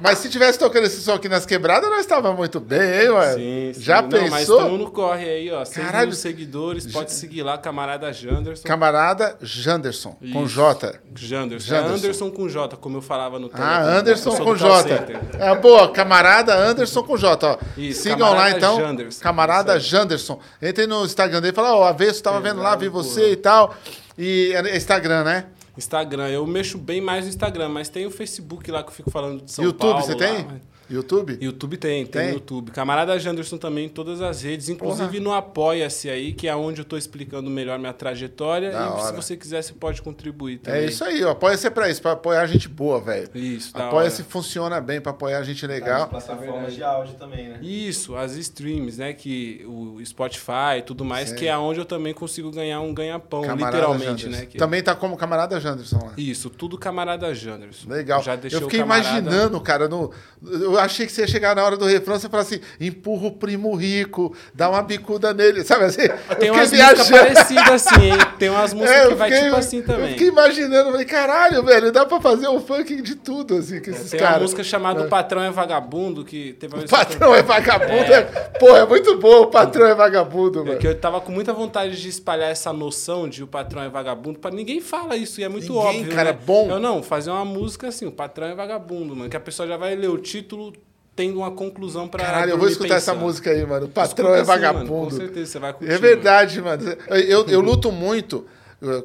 [0.00, 3.34] Mas se tivesse tocando esse som aqui nas quebradas, nós estávamos muito bem, hein, ué?
[3.34, 3.80] Sim, sim.
[3.82, 4.60] Já Não, pensou?
[4.62, 5.64] Mas no corre aí, ó.
[5.64, 6.06] 6 Caralho.
[6.08, 8.66] mil seguidores, pode seguir lá, camarada Janderson.
[8.66, 10.54] Camarada Janderson, com Isso.
[10.54, 11.00] J.
[11.14, 11.68] Janderson.
[11.68, 11.74] Janderson.
[11.74, 13.98] É Anderson com J, como eu falava no Ah, Telegram.
[13.98, 15.20] Anderson Eu sou com J.
[15.38, 17.58] É boa, camarada Anderson com J, ó.
[17.76, 18.78] Isso, Sigam lá então.
[18.80, 19.22] Janderson.
[19.22, 19.88] Camarada Isso.
[19.88, 20.40] Janderson.
[20.62, 23.74] Entrem no Instagram dele e fala, ó, Avesso, tava vendo lá, vi você e tal.
[24.16, 25.44] E é Instagram, né?
[25.76, 29.10] Instagram, eu mexo bem mais no Instagram, mas tem o Facebook lá que eu fico
[29.10, 30.02] falando de São YouTube, Paulo.
[30.04, 30.44] você lá, tem?
[30.46, 30.62] mas-
[30.94, 31.38] YouTube?
[31.40, 32.34] YouTube tem, tem, Tem?
[32.34, 32.70] YouTube.
[32.72, 36.84] Camarada Janderson também em todas as redes, inclusive no Apoia-se aí, que é onde eu
[36.84, 38.70] tô explicando melhor minha trajetória.
[38.70, 39.16] Da e se hora.
[39.22, 40.80] você quiser, você pode contribuir também.
[40.80, 41.30] É isso aí, ó.
[41.30, 43.28] Apoia-se pra isso, pra apoiar gente boa, velho.
[43.34, 46.08] Isso, Apoia-se funciona bem pra apoiar gente Nas legal.
[46.08, 47.58] plataformas de áudio também, né?
[47.62, 49.12] Isso, as streams, né?
[49.12, 53.42] Que o Spotify e tudo mais, que é onde eu também consigo ganhar um ganha-pão,
[53.54, 54.28] literalmente, Janderson.
[54.30, 54.46] né?
[54.46, 56.12] que- Também tá como camarada Janderson lá.
[56.16, 57.88] Isso, tudo camarada Janderson.
[57.88, 58.22] Legal.
[58.22, 60.10] Já deixei eu o fiquei camarada- imaginando, cara, no,
[60.42, 63.32] eu achei que você ia chegar na hora do refrão, você fala assim, empurra o
[63.32, 66.02] primo rico, dá uma bicuda nele, sabe assim?
[66.02, 68.18] Eu Tem umas músicas parecidas assim, hein?
[68.38, 70.08] Tem umas músicas É, que eu vai fiquei- tipo assim Eu também.
[70.10, 74.10] fiquei imaginando, falei, caralho, velho, dá pra fazer um funk de tudo, assim, com esses
[74.10, 74.42] Tem uma caras.
[74.42, 78.22] música chamada O Patrão é Vagabundo, que teve uma O eu- patrão é vagabundo, é.
[78.58, 80.78] Porra, é muito bom, o patrão é vagabundo, É mano.
[80.78, 84.38] que eu tava com muita vontade de espalhar essa noção de o patrão é vagabundo,
[84.38, 86.14] pra ninguém fala isso, e é muito Ninguém, óbvio.
[86.14, 86.38] cara, né?
[86.40, 86.70] é bom.
[86.70, 89.76] Eu não, fazer uma música assim, o patrão é vagabundo, mano, que a pessoa já
[89.76, 90.69] vai ler o título,
[91.16, 92.24] tendo uma conclusão pra.
[92.24, 93.24] Caralho, eu vou escutar essa pensando.
[93.24, 93.86] música aí, mano.
[93.86, 94.92] O patrão Escuta é assim, vagabundo.
[94.92, 95.92] mano, com certeza, você vai curtir.
[95.92, 96.96] É verdade, mano.
[97.08, 98.46] Eu, eu luto muito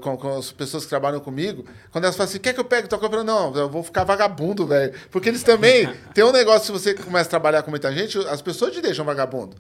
[0.02, 1.66] com, com as pessoas que trabalham comigo.
[1.92, 3.24] Quando elas falam assim, quer que eu pegue tua compra?
[3.24, 4.94] Não, eu vou ficar vagabundo, velho.
[5.10, 5.90] Porque eles também...
[6.14, 9.06] tem um negócio, se você começa a trabalhar com muita gente, as pessoas te deixam
[9.06, 9.56] vagabundo.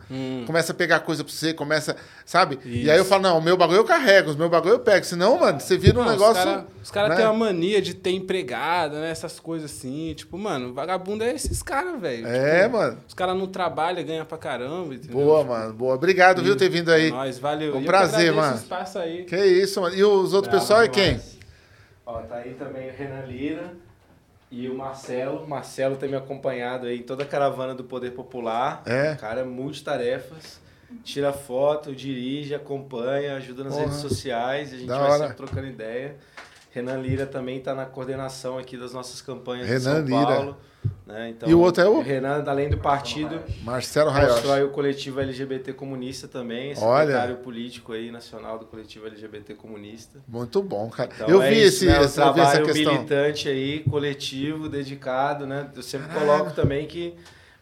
[0.45, 1.95] Começa a pegar coisa pra você, começa...
[2.25, 2.59] Sabe?
[2.65, 5.05] E aí eu falo, não, o meu bagulho eu carrego, os meus bagulho eu pego.
[5.05, 6.65] Senão, mano, você vira um Não, negócio...
[6.85, 7.15] Os caras cara né?
[7.15, 9.09] têm uma mania de ter empregada, né?
[9.09, 10.13] Essas coisas assim.
[10.13, 12.27] Tipo, mano, vagabundo é esses caras, velho.
[12.27, 12.97] É, Tipo, mano.
[13.07, 15.15] Os caras não trabalham, ganham pra caramba, entendeu?
[15.15, 15.95] Boa, mano, boa.
[15.95, 17.09] Obrigado, viu, ter vindo aí.
[17.11, 17.75] Nós, valeu.
[17.75, 18.59] Um E prazer, mano.
[18.67, 19.25] o.
[19.25, 19.95] Que isso, mano.
[19.95, 21.05] E os outros Bravo pessoal é quem?
[21.15, 21.39] demais.
[22.05, 23.73] Ó, tá aí também o Renan Lira
[24.51, 25.43] e o Marcelo.
[25.43, 28.83] O Marcelo tem me acompanhado aí em toda a caravana do Poder Popular.
[28.85, 29.13] É.
[29.13, 30.59] O cara é multitarefas.
[31.03, 33.85] Tira foto, dirige, acompanha, ajuda nas Porra.
[33.85, 34.71] redes sociais.
[34.71, 35.19] A gente Da vai hora.
[35.19, 36.15] sempre trocando ideia.
[36.75, 40.35] Renan Lira também está na coordenação aqui das nossas campanhas Renan de São Lira.
[40.35, 40.57] Paulo.
[41.07, 41.29] né?
[41.29, 42.01] Então, E o outro é o?
[42.01, 44.33] Renan, além do partido, Marcelo Raioche.
[44.33, 47.05] constrói o coletivo LGBT comunista também, é Olha.
[47.05, 50.19] secretário político aí nacional do coletivo LGBT comunista.
[50.27, 51.11] Muito bom, cara.
[51.15, 52.03] Então, eu é vi, isso, esse, né?
[52.03, 52.93] essa, O eu vi essa trabalho questão.
[52.93, 55.69] militante aí, coletivo, dedicado, né?
[55.73, 57.13] Eu sempre coloco também que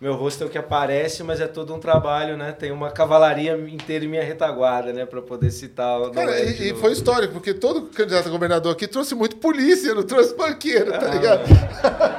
[0.04, 2.52] meu rosto é o que aparece, mas é todo um trabalho, né?
[2.52, 5.06] Tem uma cavalaria inteira em minha retaguarda, né?
[5.06, 8.86] Pra poder citar o Cara, e, e foi histórico, porque todo candidato a governador aqui
[8.86, 11.44] trouxe muito polícia, não trouxe banqueiro, Ah, tá ligado?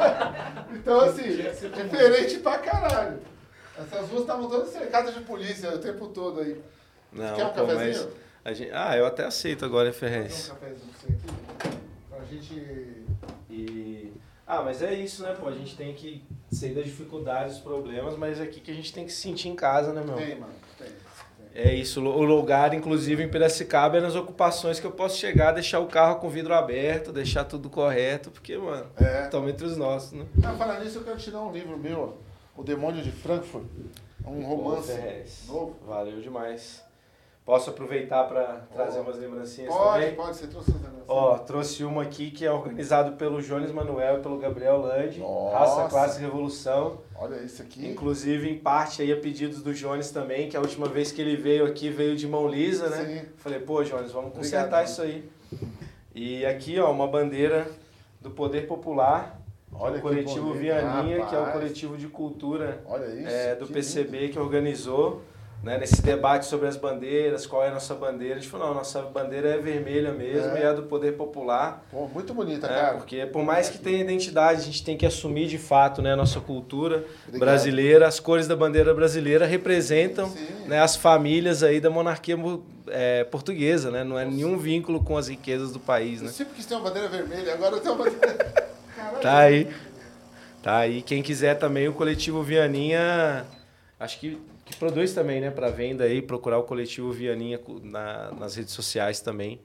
[0.72, 3.18] então, assim, diferente pra caralho.
[3.78, 6.58] Essas ruas estavam todas cercadas de polícia o tempo todo aí.
[7.12, 8.06] Não, Quer um pô, cafezinho?
[8.06, 8.08] mas
[8.46, 8.70] a gente...
[8.72, 10.50] Ah, eu até aceito agora, hein, Tem Ferrez.
[10.50, 11.76] um cafezinho pra você aqui?
[12.08, 13.04] Pra gente...
[13.50, 14.12] E...
[14.46, 15.48] Ah, mas é isso, né, pô?
[15.48, 16.24] A gente tem que
[16.54, 19.48] sair das dificuldades, dos problemas, mas é aqui que a gente tem que se sentir
[19.48, 20.14] em casa, né, meu?
[20.16, 20.88] Tem, mano, tem.
[21.56, 25.78] É isso, o lugar, inclusive em Piracicaba, é nas ocupações que eu posso chegar, deixar
[25.78, 29.22] o carro com o vidro aberto, deixar tudo correto, porque, mano, É.
[29.24, 30.26] estamos entre os nossos, né?
[30.42, 32.18] Ah, falar nisso, eu quero te dar um livro meu,
[32.56, 32.60] ó.
[32.60, 33.64] O Demônio de Frankfurt.
[34.26, 34.92] Um romance
[35.46, 35.76] Pô, novo.
[35.86, 36.82] Valeu demais.
[37.44, 40.14] Posso aproveitar para trazer umas lembrancinhas Pode, também?
[40.14, 41.04] pode, você trouxe negócios.
[41.06, 45.58] Ó, trouxe uma aqui que é organizado pelo Jones Manuel e pelo Gabriel Landi, Nossa.
[45.58, 47.02] Raça, Classe Revolução.
[47.14, 47.86] Olha esse aqui.
[47.86, 51.36] Inclusive, em parte aí a pedidos do Jones também, que a última vez que ele
[51.36, 53.04] veio aqui veio de mão lisa, né?
[53.04, 53.28] Sim.
[53.36, 54.36] Falei, pô, Jones, vamos Obrigado.
[54.36, 55.28] consertar isso aí.
[56.14, 57.66] E aqui, ó, uma bandeira
[58.22, 59.38] do Poder Popular,
[59.70, 60.60] Olha o coletivo bonito.
[60.60, 61.52] Vianinha, que é o Rapaz.
[61.52, 62.80] coletivo de cultura
[63.18, 63.28] isso.
[63.28, 65.20] é, do que PCB que organizou,
[65.64, 68.34] né, nesse debate sobre as bandeiras, qual é a nossa bandeira.
[68.34, 70.60] A gente falou, não, nossa bandeira é vermelha mesmo É.
[70.60, 71.84] e é a do Poder Popular.
[71.90, 72.96] Pô, muito bonita, né, cara.
[72.98, 76.16] porque por mais que tenha identidade, a gente tem que assumir de fato né, a
[76.16, 77.38] nossa cultura Obrigado.
[77.40, 78.06] brasileira.
[78.06, 80.66] As cores da bandeira brasileira representam Sim.
[80.66, 82.36] né, as famílias aí da monarquia
[82.88, 84.04] é, portuguesa, né?
[84.04, 86.32] Não é nenhum vínculo com as riquezas do país, Eu né?
[86.32, 88.34] sempre quis ter uma bandeira vermelha, agora eu tenho uma bandeira.
[88.94, 89.20] Caralho.
[89.22, 89.68] Tá aí.
[90.62, 91.00] Tá aí.
[91.02, 93.44] Quem quiser também, o coletivo Vianinha,
[93.98, 94.38] acho que
[94.74, 99.60] produz também, né, para venda aí, procurar o coletivo Vianinha na- nas redes sociais também.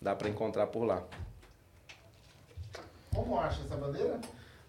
[0.00, 1.02] Dá para encontrar por lá.
[3.14, 4.20] Como acha essa bandeira?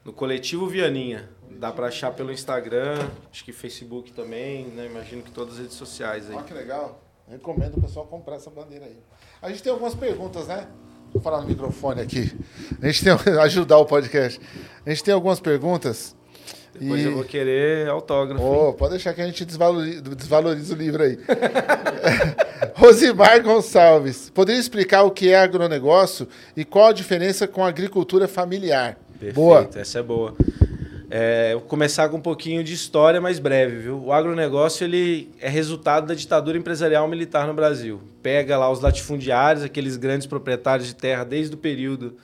[0.03, 1.29] No coletivo Vianinha.
[1.49, 4.85] Dá para achar pelo Instagram, acho que Facebook também, né?
[4.87, 6.35] Imagino que todas as redes sociais aí.
[6.35, 7.01] Olha que legal.
[7.29, 8.97] Recomendo o pessoal comprar essa bandeira aí.
[9.41, 10.67] A gente tem algumas perguntas, né?
[11.13, 12.35] Vou falar no microfone aqui.
[12.81, 14.41] A gente tem ajudar o podcast.
[14.85, 16.15] A gente tem algumas perguntas.
[16.79, 18.43] Depois e- eu vou querer autógrafo.
[18.43, 21.17] Ô, pode deixar que a gente desvaloriza, desvaloriza o livro aí.
[22.75, 28.27] Rosimar Gonçalves, poderia explicar o que é agronegócio e qual a diferença com a agricultura
[28.27, 28.97] familiar?
[29.19, 29.69] Perfeito, Boa.
[29.75, 30.33] essa é boa.
[31.09, 34.03] É, vou começar com um pouquinho de história, mais breve, viu?
[34.05, 38.01] O agronegócio ele é resultado da ditadura empresarial militar no Brasil.
[38.23, 42.17] Pega lá os latifundiários, aqueles grandes proprietários de terra desde o período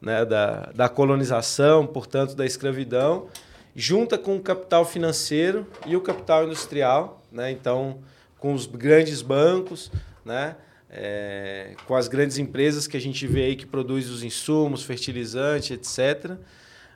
[0.00, 3.26] né, da, da colonização, portanto da escravidão,
[3.74, 7.50] junta com o capital financeiro e o capital industrial, né?
[7.50, 7.98] então
[8.38, 9.92] com os grandes bancos,
[10.24, 10.56] né?
[10.92, 15.70] É, com as grandes empresas que a gente vê aí que produzem os insumos, fertilizantes,
[15.70, 16.32] etc.,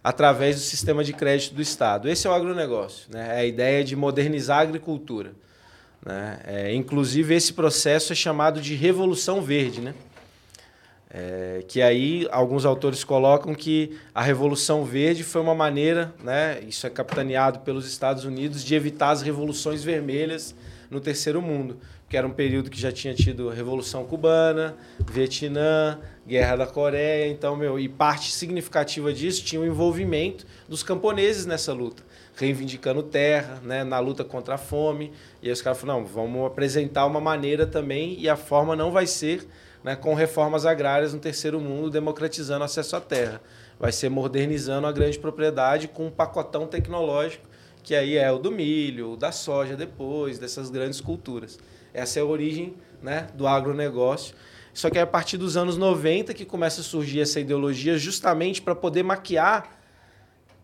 [0.02, 2.09] através do sistema de crédito do Estado.
[2.09, 3.36] Esse é o agronegócio, né?
[3.36, 5.32] é a ideia de modernizar a agricultura.
[6.05, 6.40] Né?
[6.44, 9.94] É, inclusive, esse processo é chamado de Revolução Verde, né?
[11.16, 16.89] É, que aí alguns autores colocam que a Revolução Verde foi uma maneira, né, isso
[16.89, 20.57] é capitaneado pelos Estados Unidos, de evitar as revoluções vermelhas
[20.91, 21.78] no terceiro mundo,
[22.09, 24.74] que era um período que já tinha tido Revolução Cubana,
[25.09, 31.47] Vietnã, Guerra da Coreia, então, meu, e parte significativa disso tinha o envolvimento dos camponeses
[31.47, 32.03] nessa luta,
[32.35, 36.45] reivindicando terra, né, na luta contra a fome, e aí os caras falaram, não, vamos
[36.45, 39.47] apresentar uma maneira também, e a forma não vai ser
[39.85, 43.40] né, com reformas agrárias no terceiro mundo, democratizando acesso à terra.
[43.78, 47.47] Vai ser modernizando a grande propriedade com um pacotão tecnológico
[47.85, 51.59] que aí é o do milho, o da soja depois, dessas grandes culturas.
[51.93, 54.35] Essa é a origem né, do agronegócio.
[54.73, 58.62] Só que é a partir dos anos 90 que começa a surgir essa ideologia justamente
[58.62, 59.78] para poder maquiar,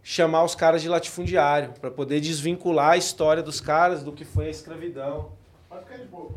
[0.02, 4.46] chamar os caras de latifundiário, para poder desvincular a história dos caras do que foi
[4.46, 5.32] a escravidão.
[5.68, 6.32] Pode ficar de boa.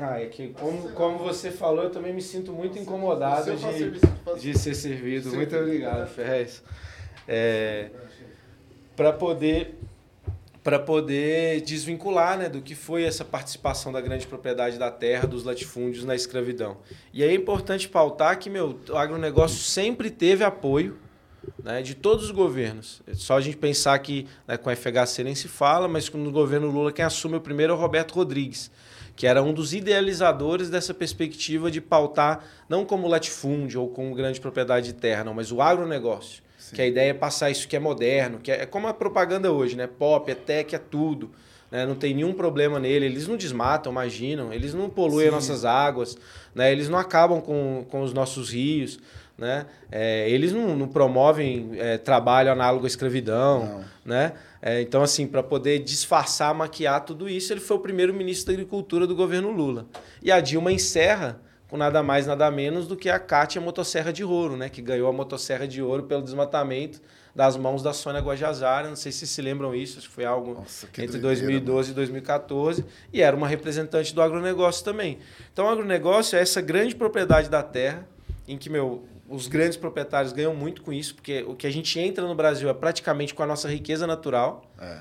[0.00, 4.58] Ah, é que como, como você falou, eu também me sinto muito incomodado de, de
[4.58, 5.30] ser servido.
[5.34, 6.08] Muito obrigado?
[6.08, 6.62] Ferrez.
[7.28, 7.90] É,
[8.96, 9.78] para poder
[10.62, 15.42] para poder desvincular né, do que foi essa participação da grande propriedade da terra, dos
[15.42, 16.76] latifúndios na escravidão.
[17.12, 20.98] E aí é importante pautar que meu, o agronegócio sempre teve apoio
[21.62, 23.02] né, de todos os governos.
[23.06, 26.30] É só a gente pensar que né, com a FHC nem se fala, mas no
[26.30, 28.70] governo Lula quem assume o primeiro é o Roberto Rodrigues,
[29.20, 34.40] que era um dos idealizadores dessa perspectiva de pautar não como latifúndio ou como grande
[34.40, 36.42] propriedade de terra, não, mas o agronegócio.
[36.72, 39.52] Que a ideia é passar isso que é moderno, que é, é como a propaganda
[39.52, 39.86] hoje, né?
[39.86, 41.30] Pop, é tech, é tudo.
[41.70, 41.84] Né?
[41.84, 43.04] Não tem nenhum problema nele.
[43.04, 44.54] Eles não desmatam, imaginam.
[44.54, 46.16] Eles não poluem as nossas águas.
[46.54, 46.72] Né?
[46.72, 48.98] Eles não acabam com, com os nossos rios.
[49.36, 49.66] Né?
[49.92, 53.66] É, eles não, não promovem é, trabalho análogo à escravidão.
[53.66, 53.84] Não.
[54.14, 54.32] Né?
[54.62, 58.52] É, então, assim, para poder disfarçar, maquiar tudo isso, ele foi o primeiro ministro da
[58.52, 59.86] Agricultura do governo Lula.
[60.22, 64.24] E a Dilma encerra com nada mais, nada menos do que a Cátia Motosserra de
[64.24, 64.68] Ouro, né?
[64.68, 67.00] que ganhou a Motosserra de Ouro pelo desmatamento
[67.34, 68.88] das mãos da Sônia Guajajara.
[68.88, 71.92] Não sei se se lembram isso, acho que foi algo Nossa, que entre doideira, 2012
[71.92, 72.84] e 2014.
[73.12, 75.18] E era uma representante do agronegócio também.
[75.52, 78.04] Então, o agronegócio é essa grande propriedade da terra,
[78.48, 81.98] em que, meu, os grandes proprietários ganham muito com isso, porque o que a gente
[82.00, 84.68] entra no Brasil é praticamente com a nossa riqueza natural.
[84.78, 84.98] É.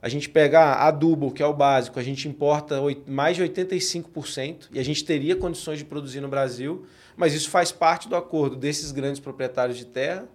[0.00, 4.78] A gente pega adubo, que é o básico, a gente importa mais de 85% e
[4.78, 6.86] a gente teria condições de produzir no Brasil,
[7.16, 10.28] mas isso faz parte do acordo desses grandes proprietários de terra,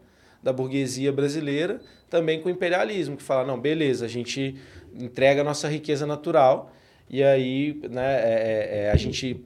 [0.44, 1.80] da burguesia brasileira,
[2.10, 4.56] também com o imperialismo, que fala, não, beleza, a gente
[4.94, 6.74] entrega a nossa riqueza natural
[7.10, 9.44] e aí né, é- é- é, a gente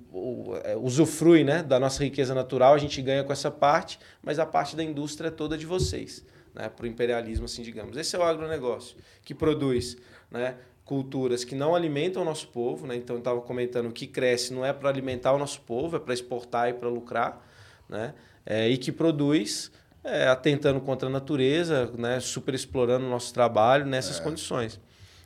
[0.63, 4.45] é, usufrui né, da nossa riqueza natural, a gente ganha com essa parte, mas a
[4.45, 7.95] parte da indústria é toda de vocês, né, para o imperialismo, assim, digamos.
[7.95, 9.95] Esse é o agronegócio, que produz
[10.29, 12.95] né, culturas que não alimentam o nosso povo, né?
[12.95, 15.99] então eu estava comentando, o que cresce não é para alimentar o nosso povo, é
[15.99, 17.41] para exportar e para lucrar,
[17.87, 18.13] né?
[18.45, 19.71] É, e que produz
[20.03, 22.19] é, atentando contra a natureza, né?
[22.19, 24.79] super explorando o nosso trabalho nessas condições.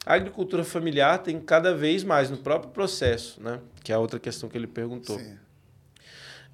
[0.08, 3.60] A agricultura familiar tem cada vez mais no próprio processo, né?
[3.84, 5.20] que é a outra questão que ele perguntou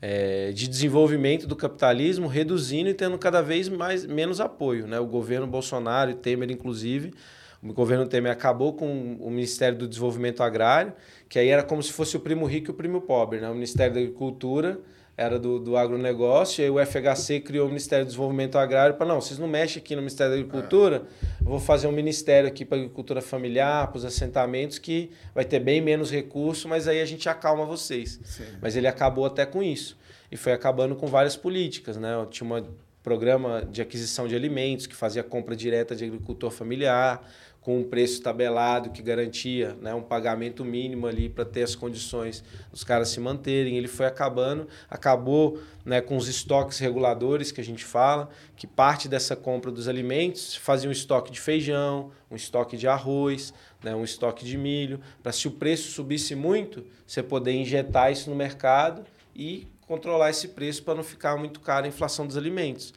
[0.02, 4.88] é, de desenvolvimento do capitalismo, reduzindo e tendo cada vez mais, menos apoio.
[4.88, 5.00] Né?
[5.00, 7.14] O governo Bolsonaro e Temer, inclusive,
[7.62, 10.92] o governo Temer acabou com o Ministério do Desenvolvimento Agrário,
[11.30, 13.40] que aí era como se fosse o primo rico e o primo pobre.
[13.40, 13.48] Né?
[13.48, 14.80] O Ministério da Agricultura
[15.16, 19.06] era do, do agronegócio, e aí o FHC criou o Ministério do Desenvolvimento Agrário para,
[19.06, 21.04] não, vocês não mexem aqui no Ministério da Agricultura,
[21.40, 25.46] eu vou fazer um ministério aqui para a agricultura familiar, para os assentamentos, que vai
[25.46, 28.20] ter bem menos recurso, mas aí a gente acalma vocês.
[28.24, 28.46] Sim.
[28.62, 29.98] Mas ele acabou até com isso.
[30.32, 31.98] E foi acabando com várias políticas.
[31.98, 32.10] Né?
[32.32, 32.66] Tinha um
[33.04, 37.22] programa de aquisição de alimentos que fazia compra direta de agricultor familiar,
[37.64, 42.44] com um preço tabelado que garantia né, um pagamento mínimo ali para ter as condições
[42.70, 43.78] dos caras se manterem.
[43.78, 49.08] Ele foi acabando, acabou né, com os estoques reguladores que a gente fala, que parte
[49.08, 54.04] dessa compra dos alimentos fazia um estoque de feijão, um estoque de arroz, né, um
[54.04, 59.06] estoque de milho, para se o preço subisse muito, você poder injetar isso no mercado
[59.34, 62.94] e controlar esse preço para não ficar muito caro a inflação dos alimentos.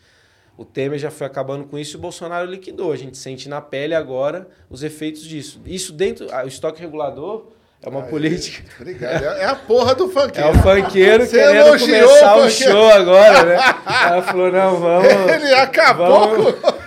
[0.59, 2.91] O Temer já foi acabando com isso e o Bolsonaro liquidou.
[2.93, 5.61] A gente sente na pele agora os efeitos disso.
[5.67, 6.27] Isso dentro.
[6.33, 7.49] ah, O estoque regulador
[7.83, 8.65] é uma Aí, política.
[8.81, 9.23] Obrigado.
[9.23, 10.49] É é a porra do É funkeiro.
[10.51, 13.57] o funkeiro Você querendo elogiou começar o show agora, né?
[14.09, 15.33] Ela falou: não, vamos.
[15.33, 16.87] Ele acabou vamos- com...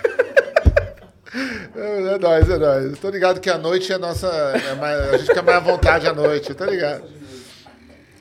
[1.32, 2.98] É nóis, é nóis.
[2.98, 4.26] Tô ligado que a noite é nossa.
[4.26, 7.04] é mais- a gente fica mais à vontade à noite, tá ligado?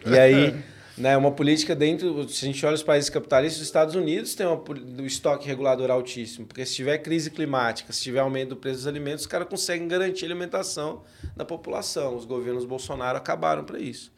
[0.05, 0.55] E aí,
[0.99, 4.45] né, uma política dentro, se a gente olha os países capitalistas, os Estados Unidos tem
[4.45, 8.55] uma, poli- do estoque regulador altíssimo, porque se tiver crise climática, se tiver aumento do
[8.57, 11.01] preço dos alimentos, os caras conseguem garantir a alimentação
[11.35, 12.15] da população.
[12.15, 14.11] Os governos Bolsonaro acabaram para isso.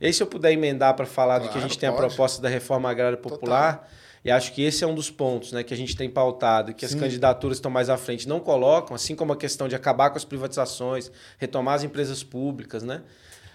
[0.00, 1.92] E aí, se eu puder emendar para falar do que a Claro, gente tem a
[1.92, 2.06] pode.
[2.06, 3.90] proposta da reforma agrária popular,
[4.24, 6.84] e acho que esse é um dos pontos né, que a gente tem pautado, que
[6.84, 6.98] as Sim.
[7.00, 10.16] candidaturas que estão mais à frente não colocam, assim como a questão de acabar com
[10.16, 13.02] as privatizações, retomar as empresas públicas, né?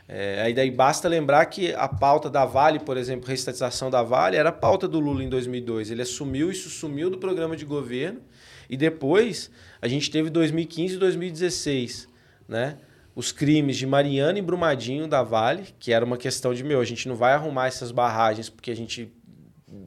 [0.07, 4.35] É, aí daí basta lembrar que a pauta da Vale, por exemplo, reestatização da Vale,
[4.35, 5.91] era a pauta do Lula em 2002.
[5.91, 8.21] Ele assumiu, isso sumiu do programa de governo.
[8.69, 9.49] E depois
[9.81, 12.09] a gente teve 2015 e 2016,
[12.47, 12.77] né?
[13.15, 16.85] Os crimes de Mariana e Brumadinho da Vale, que era uma questão de, meu, a
[16.85, 19.13] gente não vai arrumar essas barragens porque a gente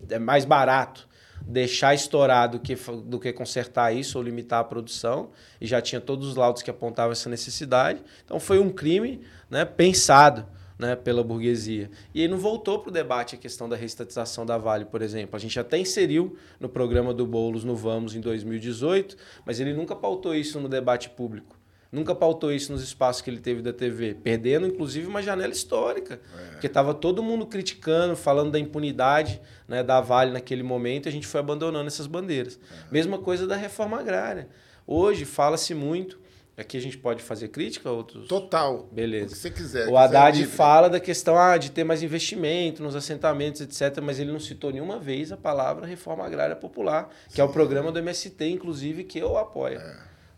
[0.08, 1.08] é mais barato
[1.46, 2.74] deixar estourar do que,
[3.04, 6.70] do que consertar isso ou limitar a produção, e já tinha todos os laudos que
[6.70, 8.02] apontavam essa necessidade.
[8.24, 10.44] Então foi um crime né, pensado
[10.78, 11.90] né, pela burguesia.
[12.14, 15.36] E aí não voltou para o debate a questão da reestatização da Vale, por exemplo.
[15.36, 19.94] A gente até inseriu no programa do Boulos no Vamos em 2018, mas ele nunca
[19.94, 21.55] pautou isso no debate público.
[21.90, 26.20] Nunca pautou isso nos espaços que ele teve da TV, perdendo inclusive uma janela histórica,
[26.36, 26.50] é.
[26.52, 31.12] porque estava todo mundo criticando, falando da impunidade né, da Vale naquele momento, e a
[31.12, 32.58] gente foi abandonando essas bandeiras.
[32.70, 32.92] É.
[32.92, 34.48] Mesma coisa da reforma agrária.
[34.86, 36.18] Hoje fala-se muito
[36.56, 38.26] Aqui a gente pode fazer crítica outros?
[38.26, 38.88] Total.
[38.90, 39.26] Beleza.
[39.26, 39.88] O que você quiser.
[39.88, 44.32] O Haddad fala da questão ah, de ter mais investimento nos assentamentos, etc., mas ele
[44.32, 47.42] não citou nenhuma vez a palavra reforma agrária popular, que Sim.
[47.42, 49.78] é o programa do MST, inclusive, que eu apoio.
[49.78, 49.96] É.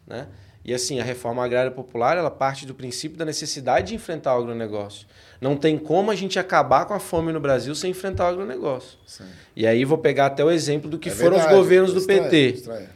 [0.09, 0.29] Né?
[0.69, 4.43] E assim, a reforma agrária popular, ela parte do princípio da necessidade de enfrentar o
[4.43, 5.07] agronegócio.
[5.41, 8.99] Não tem como a gente acabar com a fome no Brasil sem enfrentar o agronegócio.
[9.07, 9.25] Sim.
[9.57, 11.55] E aí vou pegar até o exemplo do que é foram verdade.
[11.55, 12.49] os governos do PT.
[12.51, 12.89] Estranho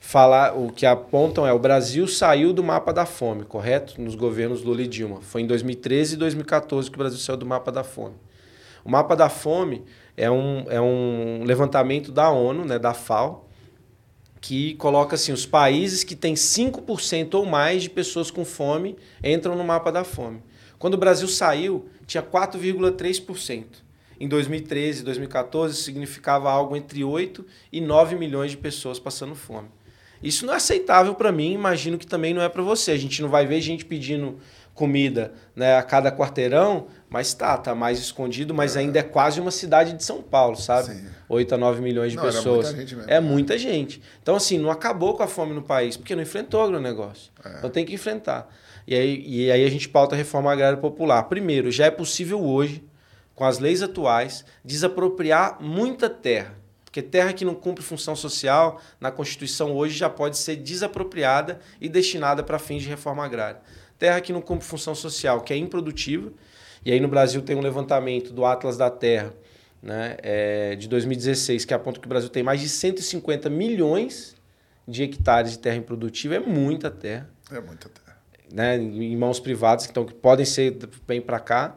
[0.00, 4.00] falar o que apontam é o Brasil saiu do mapa da fome, correto?
[4.00, 5.20] Nos governos Lula e Dilma.
[5.20, 8.14] Foi em 2013 e 2014 que o Brasil saiu do mapa da fome.
[8.82, 9.84] O mapa da fome
[10.16, 13.47] é um, é um levantamento da ONU, né, da FAO,
[14.40, 19.56] que coloca assim, os países que têm 5% ou mais de pessoas com fome entram
[19.56, 20.42] no mapa da fome.
[20.78, 23.64] Quando o Brasil saiu, tinha 4,3%.
[24.20, 29.68] Em 2013 e 2014, significava algo entre 8 e 9 milhões de pessoas passando fome.
[30.22, 32.90] Isso não é aceitável para mim, imagino que também não é para você.
[32.90, 34.38] A gente não vai ver gente pedindo
[34.74, 38.80] comida né, a cada quarteirão, mas tá, tá mais escondido, mas é.
[38.80, 40.94] ainda é quase uma cidade de São Paulo, sabe?
[40.94, 41.08] Sim.
[41.28, 42.66] 8 a 9 milhões de não, pessoas.
[42.66, 43.20] Muita gente mesmo, é né?
[43.20, 44.02] muita gente.
[44.22, 47.30] Então, assim, não acabou com a fome no país, porque não enfrentou o agronegócio.
[47.44, 47.58] É.
[47.58, 48.48] Então tem que enfrentar.
[48.86, 51.24] E aí, e aí a gente pauta a reforma agrária popular.
[51.24, 52.82] Primeiro, já é possível hoje,
[53.34, 56.56] com as leis atuais, desapropriar muita terra.
[56.84, 61.86] Porque terra que não cumpre função social, na Constituição hoje já pode ser desapropriada e
[61.86, 63.60] destinada para fins de reforma agrária.
[63.98, 66.32] Terra que não cumpre função social, que é improdutiva,
[66.84, 69.34] e aí no Brasil tem um levantamento do Atlas da Terra,
[69.82, 74.36] né, é, de 2016, que aponta que o Brasil tem mais de 150 milhões
[74.86, 77.28] de hectares de terra improdutiva, é muita terra.
[77.50, 78.18] É muita terra.
[78.52, 81.76] Né, em mãos privadas, então, que podem ser bem para cá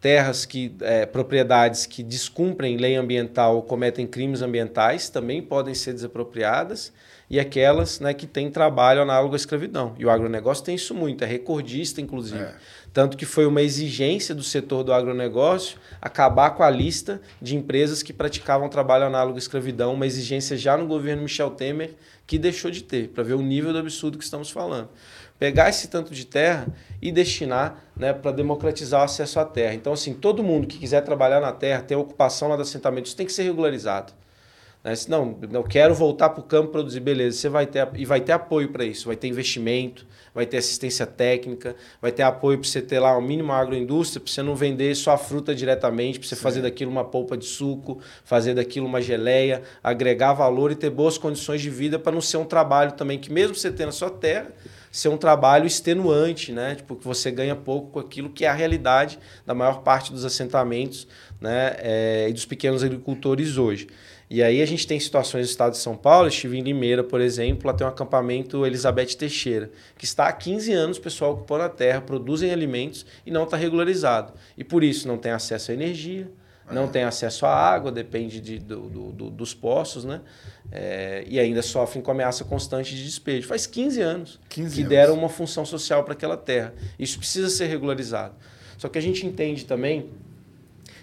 [0.00, 5.92] terras que é, propriedades que descumprem lei ambiental ou cometem crimes ambientais também podem ser
[5.92, 6.92] desapropriadas
[7.28, 9.94] e aquelas né, que têm trabalho análogo à escravidão.
[9.98, 12.42] E o agronegócio tem isso muito, é recordista, inclusive.
[12.42, 12.54] É.
[12.92, 18.02] Tanto que foi uma exigência do setor do agronegócio acabar com a lista de empresas
[18.02, 21.94] que praticavam trabalho análogo à escravidão, uma exigência já no governo Michel Temer
[22.26, 24.88] que deixou de ter, para ver o nível do absurdo que estamos falando
[25.40, 26.66] pegar esse tanto de terra
[27.00, 29.72] e destinar né, para democratizar o acesso à terra.
[29.72, 33.16] Então, assim, todo mundo que quiser trabalhar na terra, ter ocupação lá do assentamento, isso
[33.16, 34.12] tem que ser regularizado.
[34.82, 34.94] Né?
[34.94, 38.20] Se não, eu quero voltar para o campo produzir, beleza, você vai ter, e vai
[38.20, 42.68] ter apoio para isso, vai ter investimento, vai ter assistência técnica, vai ter apoio para
[42.68, 46.28] você ter lá o mínimo agroindústria, para você não vender só a fruta diretamente, para
[46.28, 46.42] você Sim.
[46.42, 51.18] fazer daquilo uma polpa de suco, fazer daquilo uma geleia, agregar valor e ter boas
[51.18, 54.10] condições de vida para não ser um trabalho também que mesmo você tendo a sua
[54.10, 54.50] terra,
[54.90, 56.74] ser um trabalho extenuante, né?
[56.74, 60.24] Tipo, que você ganha pouco com aquilo que é a realidade da maior parte dos
[60.24, 61.06] assentamentos
[61.40, 61.76] né?
[61.78, 63.88] É, e dos pequenos agricultores hoje.
[64.30, 67.20] E aí a gente tem situações no estado de São Paulo, estive em Limeira, por
[67.20, 71.64] exemplo, lá tem um acampamento Elizabeth Teixeira, que está há 15 anos o pessoal ocupando
[71.64, 74.32] a terra, produzem alimentos e não está regularizado.
[74.56, 76.30] E por isso não tem acesso à energia,
[76.70, 80.20] não tem acesso à água, depende de, do, do, dos poços, né?
[80.70, 83.48] É, e ainda sofrem com ameaça constante de despejo.
[83.48, 84.88] Faz 15 anos 15 que anos.
[84.88, 86.72] deram uma função social para aquela terra.
[86.96, 88.36] Isso precisa ser regularizado.
[88.78, 90.08] Só que a gente entende também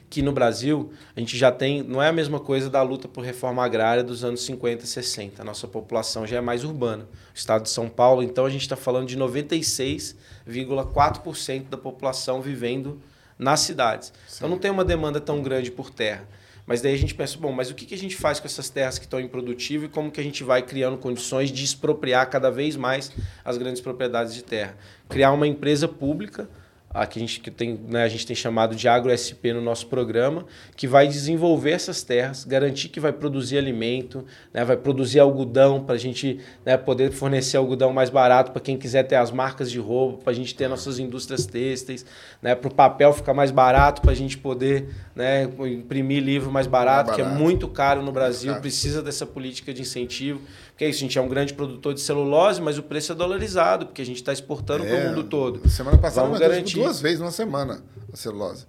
[0.10, 3.24] que no Brasil a gente já tem, não é a mesma coisa da luta por
[3.24, 5.42] reforma agrária dos anos 50 e 60.
[5.42, 7.04] A nossa população já é mais urbana.
[7.04, 13.00] O estado de São Paulo, então, a gente está falando de 96,4% da população vivendo
[13.38, 14.12] nas cidades.
[14.28, 14.38] Sim.
[14.38, 16.26] Então não tem uma demanda tão grande por terra.
[16.66, 18.70] Mas daí a gente pensa, bom, mas o que, que a gente faz com essas
[18.70, 22.52] terras que estão improdutivas e como que a gente vai criando condições de expropriar cada
[22.52, 23.10] vez mais
[23.46, 24.76] as grandes propriedades de terra?
[25.08, 26.50] Criar uma empresa pública
[26.90, 30.46] Aqui a gente, que tem, né, a gente tem chamado de AgroSP no nosso programa,
[30.76, 35.96] que vai desenvolver essas terras, garantir que vai produzir alimento, né, vai produzir algodão para
[35.96, 39.80] a gente né, poder fornecer algodão mais barato para quem quiser ter as marcas de
[39.80, 42.06] roubo, para a gente ter nossas indústrias têxteis,
[42.42, 46.68] né, para o papel ficar mais barato, para a gente poder né, imprimir livro mais
[46.68, 50.42] barato, mais barato, que é muito caro no Brasil, precisa dessa política de incentivo.
[50.78, 53.16] Porque é isso, a gente é um grande produtor de celulose, mas o preço é
[53.16, 55.68] dolarizado, porque a gente está exportando é, para o mundo todo.
[55.68, 56.76] Semana passada Vamos garantir.
[56.76, 57.82] duas vezes numa semana
[58.14, 58.68] a celulose.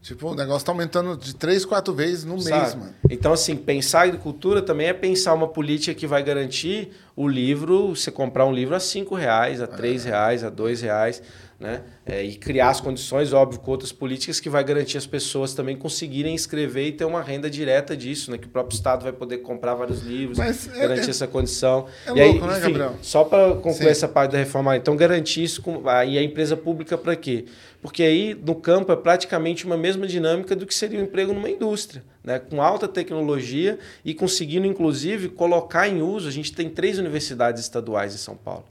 [0.00, 2.78] Tipo, o negócio tá aumentando de três, quatro vezes no mês, Sabe?
[2.78, 2.94] mano.
[3.10, 8.10] Então, assim, pensar agricultura também é pensar uma política que vai garantir o livro, você
[8.10, 11.22] comprar um livro a cinco reais, a três reais, a dois reais,
[11.60, 11.82] né?
[12.06, 15.76] É, e criar as condições, óbvio, com outras políticas que vai garantir as pessoas também
[15.76, 18.38] conseguirem escrever e ter uma renda direta disso, né?
[18.38, 21.86] Que o próprio Estado vai poder comprar vários livros, Mas é- garantir é- essa condição.
[22.06, 22.94] é e aí, louco, né, enfim, Gabriel?
[23.02, 23.88] só para concluir Sim.
[23.88, 27.44] essa parte da reforma, então garantir isso com, aí a empresa pública para quê?
[27.82, 31.48] Porque aí no campo é praticamente uma mesma dinâmica do que seria o emprego numa
[31.50, 32.38] indústria, né?
[32.38, 36.26] com alta tecnologia e conseguindo inclusive colocar em uso.
[36.26, 38.64] A gente tem três universidades estaduais em São Paulo.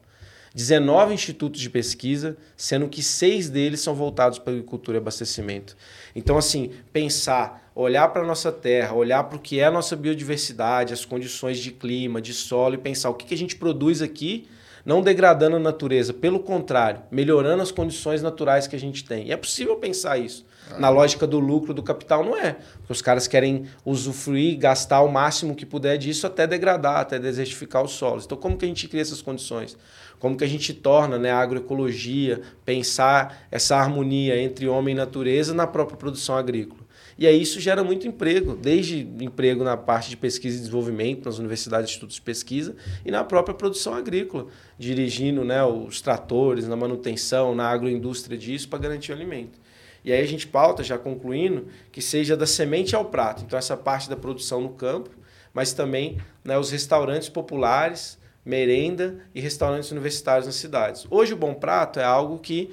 [0.53, 5.77] 19 institutos de pesquisa, sendo que seis deles são voltados para agricultura e abastecimento.
[6.15, 9.95] Então, assim, pensar, olhar para a nossa terra, olhar para o que é a nossa
[9.95, 14.01] biodiversidade, as condições de clima, de solo, e pensar o que, que a gente produz
[14.01, 14.47] aqui,
[14.85, 19.27] não degradando a natureza, pelo contrário, melhorando as condições naturais que a gente tem.
[19.27, 20.45] E é possível pensar isso.
[20.77, 22.57] Na lógica do lucro do capital, não é.
[22.79, 27.83] Porque os caras querem usufruir, gastar o máximo que puder disso até degradar, até desertificar
[27.83, 28.25] os solos.
[28.25, 29.75] Então, como que a gente cria essas condições?
[30.19, 35.53] Como que a gente torna né, a agroecologia, pensar essa harmonia entre homem e natureza
[35.53, 36.81] na própria produção agrícola?
[37.17, 41.37] E aí isso gera muito emprego, desde emprego na parte de pesquisa e desenvolvimento, nas
[41.37, 42.75] universidades institutos de pesquisa,
[43.05, 44.47] e na própria produção agrícola,
[44.77, 49.59] dirigindo né, os tratores, na manutenção, na agroindústria disso, para garantir o alimento.
[50.03, 53.43] E aí a gente pauta, já concluindo, que seja da semente ao prato.
[53.43, 55.09] Então, essa parte da produção no campo,
[55.53, 58.17] mas também né, os restaurantes populares,
[58.49, 61.05] merenda e restaurantes universitários nas cidades.
[61.09, 62.71] Hoje, o Bom Prato é algo que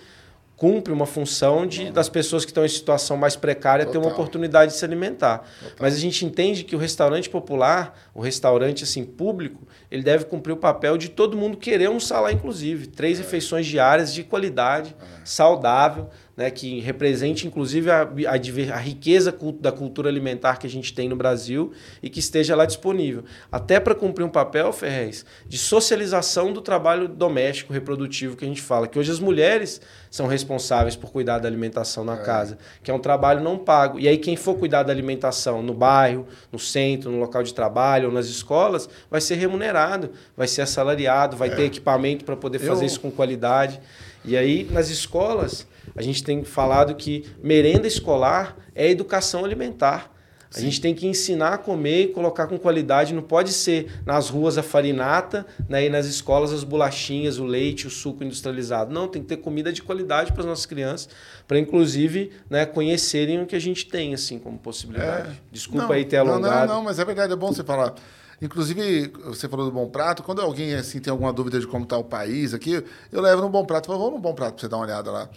[0.57, 4.19] cumpre uma função de, das pessoas que estão em situação mais precária ter uma Total.
[4.19, 5.47] oportunidade de se alimentar.
[5.79, 10.55] Mas a gente entende que o restaurante popular, o restaurante assim público, ele deve cumprir
[10.55, 12.87] o papel de todo mundo querer um lá, inclusive.
[12.87, 19.59] Três refeições diárias de qualidade, saudável, né, que represente inclusive a, a, a riqueza cult-
[19.61, 21.73] da cultura alimentar que a gente tem no Brasil
[22.03, 23.25] e que esteja lá disponível.
[23.51, 28.61] Até para cumprir um papel, Ferrez, de socialização do trabalho doméstico, reprodutivo que a gente
[28.61, 29.81] fala, que hoje as mulheres
[30.11, 33.99] são responsáveis por cuidar da alimentação na casa, que é um trabalho não pago.
[33.99, 38.09] E aí quem for cuidar da alimentação no bairro, no centro, no local de trabalho
[38.09, 42.83] ou nas escolas, vai ser remunerado, vai ser assalariado, vai ter equipamento para poder fazer
[42.83, 43.81] Eu- isso com qualidade.
[44.25, 50.17] E aí, nas escolas, a gente tem falado que merenda escolar é educação alimentar.
[50.55, 53.13] A gente tem que ensinar a comer e colocar com qualidade.
[53.13, 57.87] Não pode ser nas ruas a farinata né, e nas escolas as bolachinhas, o leite,
[57.87, 58.93] o suco industrializado.
[58.93, 61.11] Não, tem que ter comida de qualidade para as nossas crianças,
[61.47, 65.43] para inclusive né, conhecerem o que a gente tem assim como possibilidade.
[65.53, 65.89] Desculpa É.
[65.89, 66.69] Não, aí ter não, alongado.
[66.69, 67.95] Não, não, mas é verdade, é bom você falar.
[68.41, 71.97] Inclusive, você falou do Bom Prato, quando alguém assim tem alguma dúvida de como está
[71.97, 74.69] o país aqui, eu levo no Bom Prato, falo, vamos no Bom Prato para você
[74.69, 75.29] dar uma olhada lá.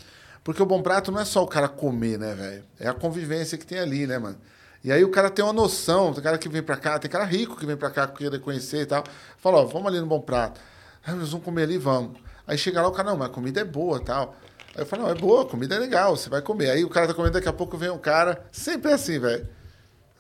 [0.50, 2.64] Porque o Bom Prato não é só o cara comer, né, velho?
[2.80, 4.36] É a convivência que tem ali, né, mano?
[4.84, 7.24] E aí o cara tem uma noção, tem cara que vem pra cá, tem cara
[7.24, 9.04] rico que vem pra cá querer conhecer e tal.
[9.38, 10.60] Fala, ó, vamos ali no Bom Prato.
[11.06, 12.18] Aí nós vamos comer ali, vamos.
[12.48, 14.36] Aí chega lá o cara, não, mas a comida é boa tal.
[14.76, 16.72] Aí eu falo, não, é boa, a comida é legal, você vai comer.
[16.72, 19.48] Aí o cara tá comendo, daqui a pouco vem um cara, sempre é assim, velho.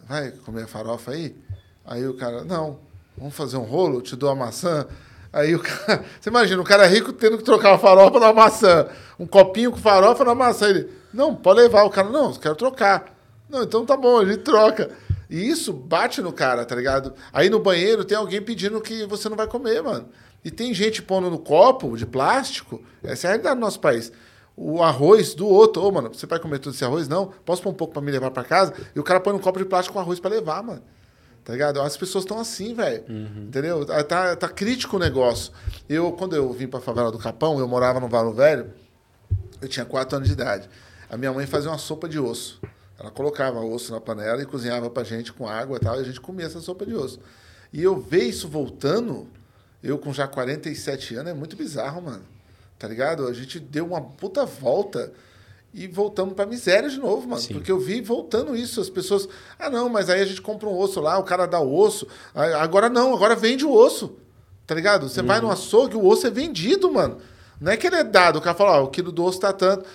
[0.07, 1.35] Vai comer a farofa aí?
[1.83, 2.77] Aí o cara, não,
[3.17, 4.85] vamos fazer um rolo, te dou a maçã.
[5.31, 8.87] Aí o cara, você imagina, o cara rico tendo que trocar a farofa na maçã.
[9.19, 10.69] Um copinho com farofa na maçã.
[10.69, 11.83] Ele, não, pode levar.
[11.83, 13.15] O cara, não, quero trocar.
[13.49, 14.89] Não, então tá bom, gente troca.
[15.29, 17.13] E isso bate no cara, tá ligado?
[17.31, 20.09] Aí no banheiro tem alguém pedindo que você não vai comer, mano.
[20.43, 22.81] E tem gente pondo no copo de plástico.
[23.03, 24.11] Essa é a realidade do nosso país.
[24.55, 25.83] O arroz do outro.
[25.83, 27.07] Ô, mano, você vai comer todo esse arroz?
[27.07, 27.31] Não.
[27.45, 28.73] Posso pôr um pouco pra me levar pra casa?
[28.95, 30.81] E o cara põe no copo de plástico com arroz pra levar, mano.
[31.49, 31.81] Tá ligado?
[31.81, 33.03] As pessoas estão assim, velho.
[33.47, 33.83] Entendeu?
[33.83, 35.51] Tá, tá, tá crítico o negócio.
[35.89, 38.71] Eu, quando eu vim pra favela do Capão, eu morava no Valo Velho,
[39.59, 40.69] eu tinha 4 anos de idade.
[41.09, 42.61] A minha mãe fazia uma sopa de osso.
[42.99, 46.03] Ela colocava osso na panela e cozinhava pra gente com água e tal, e a
[46.03, 47.19] gente comia essa sopa de osso.
[47.73, 49.27] E eu ver isso voltando,
[49.81, 52.25] eu com já 47 anos, é muito bizarro, mano.
[52.77, 53.25] Tá ligado?
[53.25, 55.11] A gente deu uma puta volta
[55.73, 57.41] e voltamos pra miséria de novo, mano.
[57.51, 58.81] Porque eu vi voltando isso.
[58.81, 59.27] As pessoas.
[59.57, 62.07] Ah, não, mas aí a gente compra um osso lá, o cara dá o osso.
[62.33, 64.15] Ah, Agora não, agora vende o osso.
[64.65, 65.09] Tá ligado?
[65.09, 67.17] Você vai no açougue, o osso é vendido, mano.
[67.59, 68.37] Não é que ele é dado.
[68.37, 69.85] O cara fala, ó, o quilo do osso tá tanto.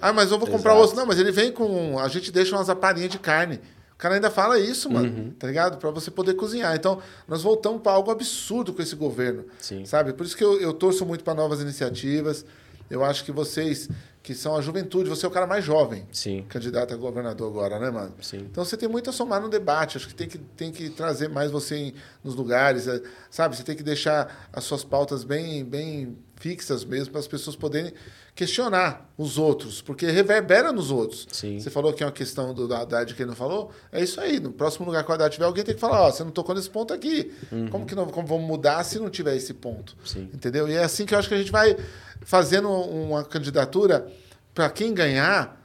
[0.00, 0.86] Ah, mas eu vou comprar Exato.
[0.88, 0.96] osso.
[0.96, 1.98] Não, mas ele vem com.
[1.98, 3.60] A gente deixa umas aparinhas de carne.
[3.94, 5.08] O cara ainda fala isso, mano.
[5.08, 5.30] Uhum.
[5.38, 5.78] Tá ligado?
[5.78, 6.74] Pra você poder cozinhar.
[6.74, 6.98] Então,
[7.28, 9.44] nós voltamos pra algo absurdo com esse governo.
[9.60, 9.84] Sim.
[9.86, 10.12] Sabe?
[10.12, 12.44] Por isso que eu, eu torço muito para novas iniciativas.
[12.90, 13.88] Eu acho que vocês,
[14.22, 16.06] que são a juventude, você é o cara mais jovem.
[16.12, 16.44] Sim.
[16.48, 18.14] Candidato a governador agora, né, mano?
[18.22, 18.46] Sim.
[18.50, 19.96] Então você tem muito a somar no debate.
[19.96, 23.56] Acho que tem que, tem que trazer mais você em- nos lugares, eh, sabe?
[23.56, 27.92] Você tem que deixar as suas pautas bem, bem fixas mesmo, para as pessoas poderem
[28.34, 31.28] questionar os outros, porque reverbera nos outros.
[31.30, 31.60] Sim.
[31.60, 34.20] Você falou que é uma questão do, da Haddad que ele não falou, é isso
[34.20, 34.40] aí.
[34.40, 36.54] No próximo lugar que o Haddad tiver, alguém tem que falar, ó, você não tocou
[36.54, 37.32] nesse ponto aqui.
[37.70, 39.94] Como que não como vamos mudar se não tiver esse ponto?
[40.00, 40.06] Uhum.
[40.06, 40.30] Sim.
[40.32, 40.66] Entendeu?
[40.66, 41.76] E é assim que eu acho que a gente vai
[42.22, 44.10] fazendo uma candidatura
[44.54, 45.60] para quem ganhar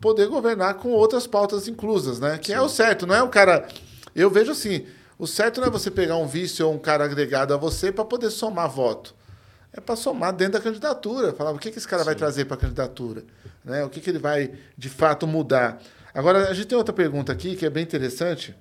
[0.00, 2.38] poder governar com outras pautas inclusas, né?
[2.38, 3.68] Que é o certo, não é o cara.
[4.16, 4.86] Eu vejo assim,
[5.18, 8.04] o certo não é você pegar um vice ou um cara agregado a você para
[8.04, 9.14] poder somar voto.
[9.72, 11.32] É para somar dentro da candidatura.
[11.32, 13.22] Falar o que, que esse cara vai trazer para a candidatura,
[13.64, 13.84] né?
[13.84, 15.80] O que, que ele vai de fato mudar.
[16.12, 18.54] Agora a gente tem outra pergunta aqui que é bem interessante,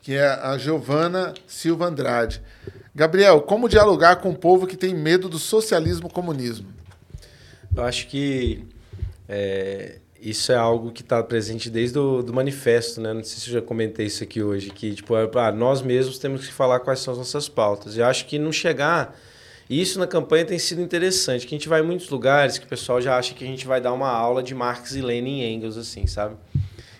[0.00, 2.42] que é a Giovana Silva Andrade.
[2.94, 6.72] Gabriel, como dialogar com o povo que tem medo do socialismo comunismo?
[7.76, 8.66] Eu acho que
[9.28, 10.00] é,
[10.30, 13.12] isso é algo que está presente desde o do manifesto, né?
[13.12, 16.18] Não sei se eu já comentei isso aqui hoje, que tipo, é, ah, nós mesmos
[16.18, 17.96] temos que falar quais são as nossas pautas.
[17.96, 19.16] Eu acho que não chegar.
[19.70, 22.66] E isso na campanha tem sido interessante, que a gente vai em muitos lugares que
[22.66, 25.42] o pessoal já acha que a gente vai dar uma aula de Marx e Lenin
[25.42, 26.36] e Engels, assim, sabe?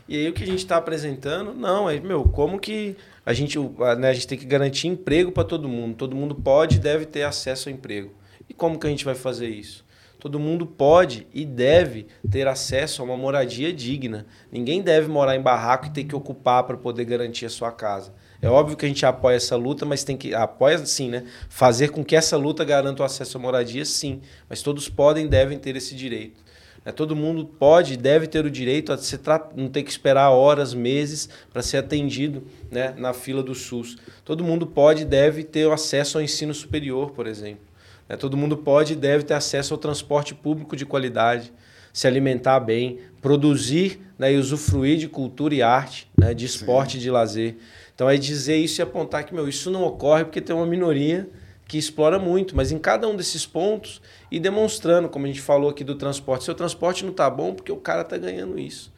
[0.09, 3.59] E aí o que a gente está apresentando, não, é, meu, como que a gente,
[3.99, 5.97] né, a gente tem que garantir emprego para todo mundo.
[5.97, 8.13] Todo mundo pode e deve ter acesso ao emprego.
[8.49, 9.85] E como que a gente vai fazer isso?
[10.27, 14.27] Todo mundo pode e deve ter acesso a uma moradia digna.
[14.51, 18.13] Ninguém deve morar em barraco e ter que ocupar para poder garantir a sua casa.
[18.43, 21.27] É óbvio que a gente apoia essa luta, mas tem que apoia sim, né?
[21.49, 24.21] Fazer com que essa luta garanta o acesso à moradia, sim.
[24.51, 26.43] Mas todos podem e devem ter esse direito.
[26.85, 26.91] né?
[26.91, 29.21] Todo mundo pode e deve ter o direito a se
[29.55, 33.97] não ter que esperar horas, meses para ser atendido né, na fila do SUS.
[34.25, 37.66] Todo mundo pode e deve ter acesso ao ensino superior, por exemplo.
[38.09, 38.17] Né?
[38.17, 41.53] Todo mundo pode e deve ter acesso ao transporte público de qualidade,
[41.93, 47.01] se alimentar bem, produzir né, e usufruir de cultura e arte, né, de esporte e
[47.01, 47.57] de lazer.
[47.95, 51.29] Então é dizer isso e apontar que meu, isso não ocorre porque tem uma minoria
[51.67, 54.01] que explora muito, mas em cada um desses pontos
[54.31, 57.73] e demonstrando, como a gente falou aqui do transporte, seu transporte não está bom porque
[57.73, 58.93] o cara está ganhando isso.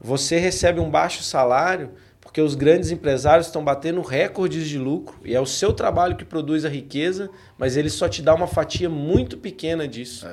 [0.00, 1.90] Você recebe um baixo salário
[2.36, 6.24] porque os grandes empresários estão batendo recordes de lucro e é o seu trabalho que
[6.24, 10.26] produz a riqueza, mas ele só te dá uma fatia muito pequena disso.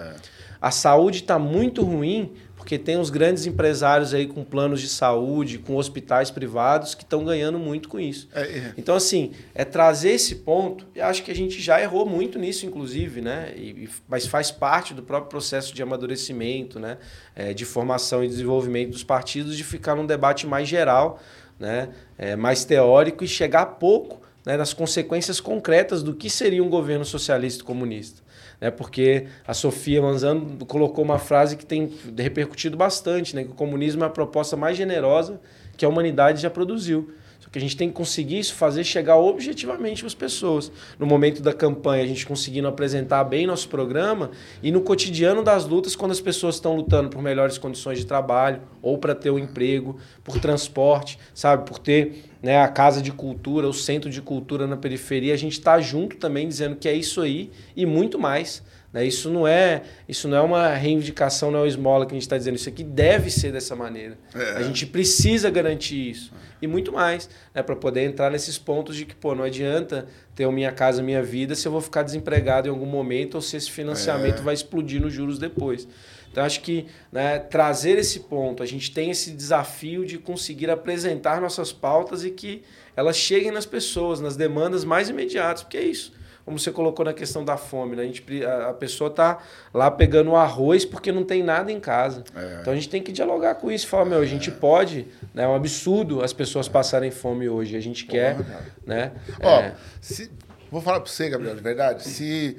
[0.59, 5.57] A saúde está muito ruim porque tem os grandes empresários aí com planos de saúde,
[5.59, 8.29] com hospitais privados que estão ganhando muito com isso.
[8.33, 8.73] É, é.
[8.77, 12.65] Então, assim, é trazer esse ponto, e acho que a gente já errou muito nisso,
[12.65, 13.53] inclusive, né?
[13.57, 16.97] E, e- mas faz parte do próprio processo de amadurecimento, né?
[17.35, 21.19] É, de formação e desenvolvimento dos partidos, de ficar num debate mais geral,
[21.59, 21.89] né?
[22.17, 27.05] É, mais teórico e chegar pouco né, nas consequências concretas do que seria um governo
[27.05, 28.21] socialista comunista.
[28.59, 28.71] Né?
[28.71, 33.43] Porque a Sofia Manzano colocou uma frase que tem repercutido bastante, né?
[33.43, 35.39] que o comunismo é a proposta mais generosa
[35.75, 37.13] que a humanidade já produziu.
[37.53, 40.71] Só que a gente tem que conseguir isso, fazer chegar objetivamente para as pessoas.
[40.97, 44.31] No momento da campanha, a gente conseguindo apresentar bem nosso programa
[44.63, 48.59] e no cotidiano das lutas, quando as pessoas estão lutando por melhores condições de trabalho,
[48.81, 53.69] ou para ter um emprego, por transporte, sabe, por ter né, a casa de cultura,
[53.69, 57.21] o centro de cultura na periferia, a gente está junto também dizendo que é isso
[57.21, 58.63] aí e muito mais.
[58.93, 59.05] Né?
[59.05, 62.21] Isso não é isso não é uma reivindicação, não é uma esmola que a gente
[62.21, 62.55] está dizendo.
[62.55, 64.17] Isso aqui deve ser dessa maneira.
[64.55, 66.31] A gente precisa garantir isso.
[66.61, 67.61] E muito mais, né?
[67.61, 70.05] para poder entrar nesses pontos de que, pô, não adianta
[70.35, 73.41] ter o Minha Casa Minha Vida se eu vou ficar desempregado em algum momento ou
[73.41, 75.87] se esse financiamento vai explodir nos juros depois.
[76.31, 81.39] Então, acho que né, trazer esse ponto, a gente tem esse desafio de conseguir apresentar
[81.39, 82.63] nossas pautas e que
[82.95, 86.11] elas cheguem nas pessoas, nas demandas mais imediatas, porque é isso.
[86.45, 88.03] Como você colocou na questão da fome, né?
[88.03, 89.39] a, gente, a a pessoa está
[89.73, 92.23] lá pegando arroz porque não tem nada em casa.
[92.61, 95.43] Então a gente tem que dialogar com isso e falar, meu, a gente pode, né?
[95.43, 97.77] é um absurdo as pessoas passarem fome hoje.
[97.77, 98.65] A gente quer, cara.
[98.85, 99.11] né?
[99.41, 100.29] Ó, é, se-
[100.69, 102.03] vou falar pra você, Gabriel, de verdade.
[102.03, 102.57] Se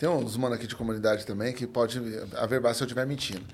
[0.00, 2.00] tem uns mano aqui de comunidade também que pode
[2.36, 3.44] averbar se eu estiver mentindo.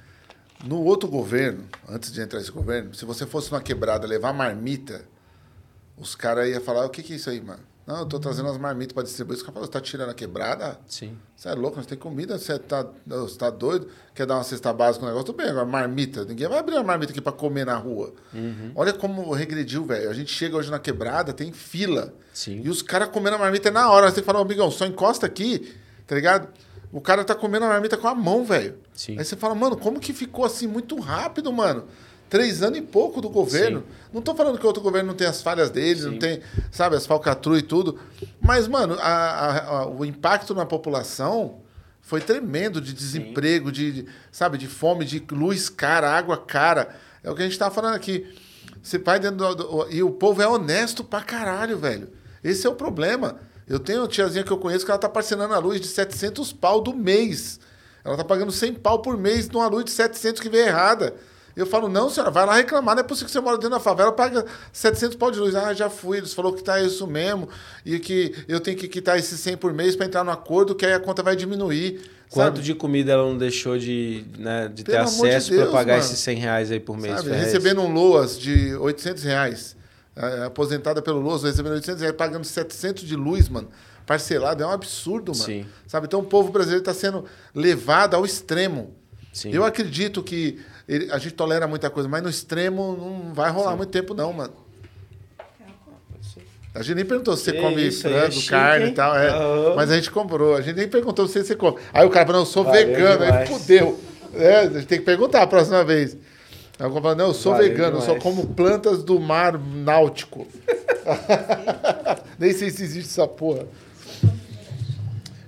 [0.65, 5.03] No outro governo, antes de entrar esse governo, se você fosse numa quebrada levar marmita,
[5.97, 7.63] os caras iam falar: o que, que é isso aí, mano?
[7.87, 9.37] Não, eu tô trazendo as marmitas para distribuir.
[9.37, 10.79] Os caras falam: você tá tirando a quebrada?
[10.87, 11.17] sim.
[11.37, 13.89] Você é louco, nós tem comida, você tá, você tá doido?
[14.15, 15.27] Quer dar uma cesta básica no negócio?
[15.27, 16.25] Tudo bem, agora marmita.
[16.25, 18.15] Ninguém vai abrir uma marmita aqui para comer na rua.
[18.33, 18.73] Uhum.
[18.75, 20.09] Olha como regrediu, velho.
[20.09, 22.15] A gente chega hoje na quebrada, tem fila.
[22.33, 22.63] Sim.
[22.65, 24.11] E os caras comendo a marmita na hora.
[24.11, 25.75] Você fala, amigão, só encosta aqui,
[26.07, 26.49] tá ligado?
[26.91, 28.79] O cara tá comendo a marmita com a mão, velho.
[28.95, 29.19] Sim.
[29.19, 31.85] Aí você fala, mano, como que ficou assim muito rápido, mano?
[32.31, 33.81] Três anos e pouco do governo.
[33.81, 33.87] Sim.
[34.13, 36.41] Não tô falando que o outro governo não tem as falhas dele, não tem,
[36.71, 37.99] sabe, as falcatruas e tudo.
[38.41, 41.59] Mas, mano, a- a- a- o impacto na população
[42.01, 46.89] foi tremendo de desemprego, de, de, sabe, de fome, de luz cara, água cara.
[47.23, 48.27] É o que a gente tava falando aqui.
[48.83, 52.09] Você vai dentro do, do- E o povo é honesto pra caralho, velho.
[52.43, 53.37] Esse é o problema.
[53.67, 56.53] Eu tenho uma tiazinha que eu conheço que ela tá parcelando a luz de 700
[56.53, 57.59] pau do mês.
[58.05, 61.15] Ela tá pagando 100 pau por mês numa luz de 700 que veio errada.
[61.57, 62.97] Eu falo, não, senhora, vai lá reclamar.
[62.97, 65.55] Não é possível que você mora dentro da favela, paga 700 pau de luz.
[65.55, 67.49] Ah, já fui, eles falou que tá isso mesmo.
[67.85, 70.85] E que eu tenho que quitar esses 100 por mês para entrar no acordo, que
[70.85, 72.11] aí a conta vai diminuir.
[72.31, 72.67] Quanto sabe?
[72.67, 75.93] de comida ela não deixou de, né, de ter Pelo de acesso Deus, para pagar
[75.95, 76.05] mano.
[76.05, 77.17] esses 100 reais aí por mês?
[77.17, 79.77] Sabe, recebendo um LOAS de 800 reais,
[80.45, 83.69] aposentada pelo LOAS, recebendo 800 reais, pagando 700 de luz, mano,
[84.05, 85.45] parcelado, é um absurdo, mano.
[85.45, 85.67] Sim.
[85.87, 87.25] Sabe, então o povo brasileiro está sendo
[87.55, 88.93] levado ao extremo.
[89.33, 89.51] Sim.
[89.51, 93.77] Eu acredito que ele- a gente tolera muita coisa, mas no extremo não vai rolar
[93.77, 94.53] muito tempo não, mano.
[96.75, 98.91] A gente nem perguntou se você Que come isso aí, é frango, chique, carne hein?
[98.91, 99.29] e tal, é.
[99.29, 99.75] Aham.
[99.77, 101.79] Mas a gente comprou, a gente nem perguntou se você come.
[101.93, 103.49] Aí o cara falou, não, eu sou Valeu vegano, aí demais.
[103.49, 104.01] fudeu.
[104.35, 106.15] É, a gente tem que perguntar a próxima vez.
[106.77, 108.23] Aí o cara falou, não, eu sou Valeu vegano, eu só demais.
[108.25, 110.49] como plantas do mar náutico.
[112.41, 113.67] nem sei se existe essa porra.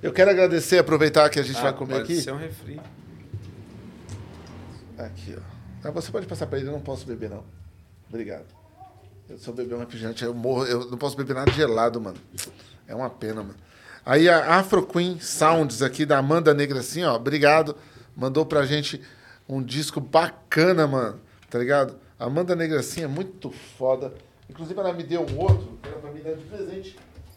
[0.00, 2.20] Eu quero agradecer, aproveitar que a gente Ah, vai comer pode aqui.
[2.22, 2.78] ser um refri.
[4.98, 5.89] Aqui, ó.
[5.89, 7.44] Ah, você pode passar pra ele, eu não posso beber, não.
[8.09, 8.47] Obrigado.
[9.28, 12.16] Eu sou beber um refrigerante, eu morro, eu não posso beber nada gelado, mano.
[12.86, 13.56] É uma pena, mano.
[14.05, 17.16] Aí a Afro Queen Sounds aqui da Amanda Negra, assim, ó.
[17.16, 17.77] Obrigado.
[18.16, 19.02] Mandou pra gente
[19.48, 21.20] um disco bacana, mano.
[21.51, 21.97] Tá ligado?
[22.18, 24.14] Amanda Negra, assim, é muito foda.
[24.48, 26.97] Inclusive, ela me deu um outro, que era pra me dar de presente.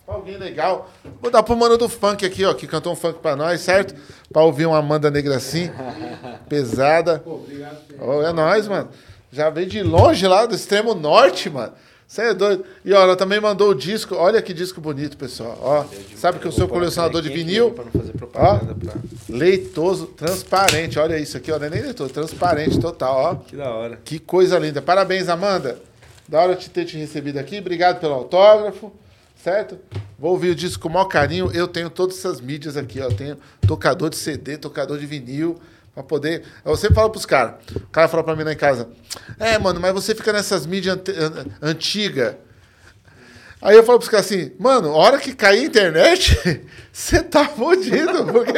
[0.10, 0.90] Alguém legal.
[1.22, 3.94] Vou dar pro mano do funk aqui, ó, que cantou um funk pra nós, certo?
[4.34, 5.69] Pra ouvir uma Amanda Negra assim,
[6.49, 7.23] pesada.
[7.26, 8.90] Ô, é nóis, mano.
[9.31, 11.73] Já veio de longe lá do extremo norte, mano.
[12.07, 12.65] Você é doido.
[12.84, 14.15] E ó, ela também mandou o disco.
[14.15, 15.56] Olha que disco bonito, pessoal.
[15.61, 17.72] Ó, sabe que eu sou colecionador de vinil?
[18.31, 18.61] Pra...
[19.30, 20.98] Leitoso, transparente.
[20.98, 21.60] Olha isso aqui, ó.
[21.60, 23.36] Não é nem leitoso, transparente total, ó.
[23.36, 23.99] Que da hora.
[24.03, 24.81] Que coisa linda.
[24.81, 25.80] Parabéns, Amanda.
[26.27, 27.60] Da hora de ter te recebido aqui.
[27.60, 28.91] Obrigado pelo autógrafo.
[29.44, 29.80] Certo?
[30.18, 31.49] Vou ouvir o disco com o maior carinho.
[31.53, 33.06] Eu tenho todas essas mídias aqui, ó.
[33.06, 35.60] Eu tenho tocador de CD, tocador de vinil.
[35.94, 36.44] Pra poder.
[36.64, 37.56] Eu sempre falo pros caras.
[37.76, 38.90] O cara fala pra mim lá em casa:
[39.40, 42.36] É, mano, mas você fica nessas mídias ante- an- antigas.
[43.61, 46.38] Aí eu falo pros caras assim, mano, hora que cair a internet,
[46.94, 48.53] você tá fodido, porque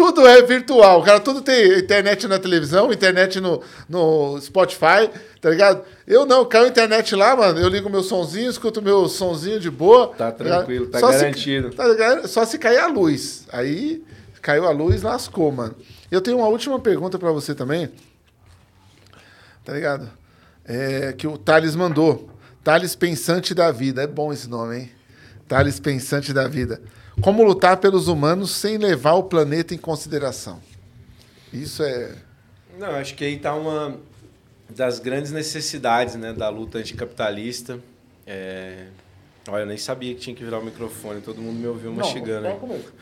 [0.00, 1.02] tudo é virtual.
[1.02, 5.10] Cara tudo tem internet na televisão, internet no, no Spotify,
[5.40, 5.82] tá ligado?
[6.06, 9.70] Eu não, caiu a internet lá, mano, eu ligo meu sonzinho, escuto meu sonzinho de
[9.70, 10.08] boa.
[10.08, 10.36] Tá ligado?
[10.58, 11.70] tranquilo, tá Só se- garantido.
[11.70, 12.26] tá ligado?
[12.28, 13.46] Só se cair a luz.
[13.52, 14.02] Aí
[14.40, 15.74] caiu a luz, lascou, mano.
[16.10, 17.90] Eu tenho uma última pergunta pra você também.
[19.64, 20.08] Tá ligado?
[20.64, 22.30] É, que o Thales mandou.
[22.64, 24.02] Thales Pensante da Vida.
[24.02, 24.90] É bom esse nome, hein?
[25.46, 26.80] Thales Pensante da Vida.
[27.22, 30.60] Como lutar pelos humanos sem levar o planeta em consideração?
[31.52, 32.16] Isso é.
[32.78, 33.98] Não, acho que aí está uma
[34.68, 37.78] das grandes necessidades né, da luta anticapitalista.
[38.26, 38.86] É...
[39.48, 42.46] Olha, eu nem sabia que tinha que virar o microfone, todo mundo me ouviu mastigando.
[42.46, 42.54] aí.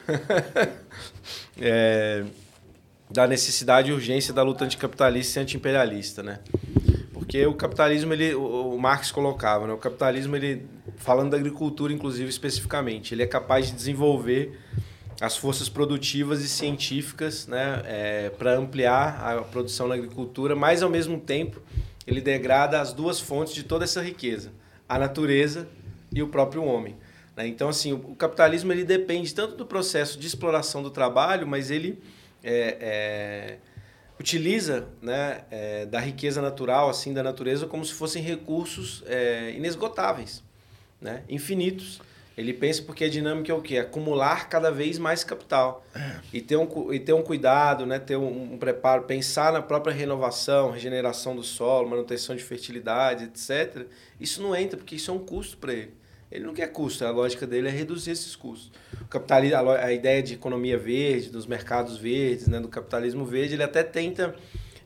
[1.61, 2.25] é,
[3.11, 6.39] da necessidade e urgência da luta anticapitalista e antiimperialista, né?
[7.29, 9.75] Porque o capitalismo, ele, o, Marx colocava, né?
[9.75, 14.59] O capitalismo, ele, falando da agricultura, inclusive, especificamente, ele é capaz de desenvolver
[15.21, 21.21] as forças produtivas e científicas né, para ampliar a produção na agricultura, mas, ao mesmo
[21.21, 21.61] tempo,
[22.07, 24.51] ele degrada as duas fontes de toda essa riqueza,
[24.89, 25.69] a natureza
[26.11, 26.97] e o próprio homem.
[27.37, 27.47] né?
[27.47, 32.03] Então, assim, o capitalismo ele depende tanto do processo de exploração do trabalho, mas ele
[32.43, 33.59] é, é,
[34.19, 40.43] utiliza né, é, da riqueza natural, assim, da natureza, como se fossem recursos é, inesgotáveis,
[41.01, 42.01] né, infinitos.
[42.37, 43.79] Ele pensa porque a dinâmica é o quê?
[43.79, 45.85] Acumular cada vez mais capital.
[46.33, 47.99] E, ter um, e ter um cuidado, né?
[47.99, 53.89] ter um, um preparo, pensar na própria renovação, regeneração do solo, manutenção de fertilidade, etc.
[54.21, 55.98] Isso não entra, porque isso é um custo para ele.
[56.31, 58.71] Ele não quer custo, a lógica dele é reduzir esses custos.
[59.01, 62.61] O capitalismo, a, ideia de economia verde, dos mercados verdes, né?
[62.61, 64.35] do capitalismo verde, ele até tenta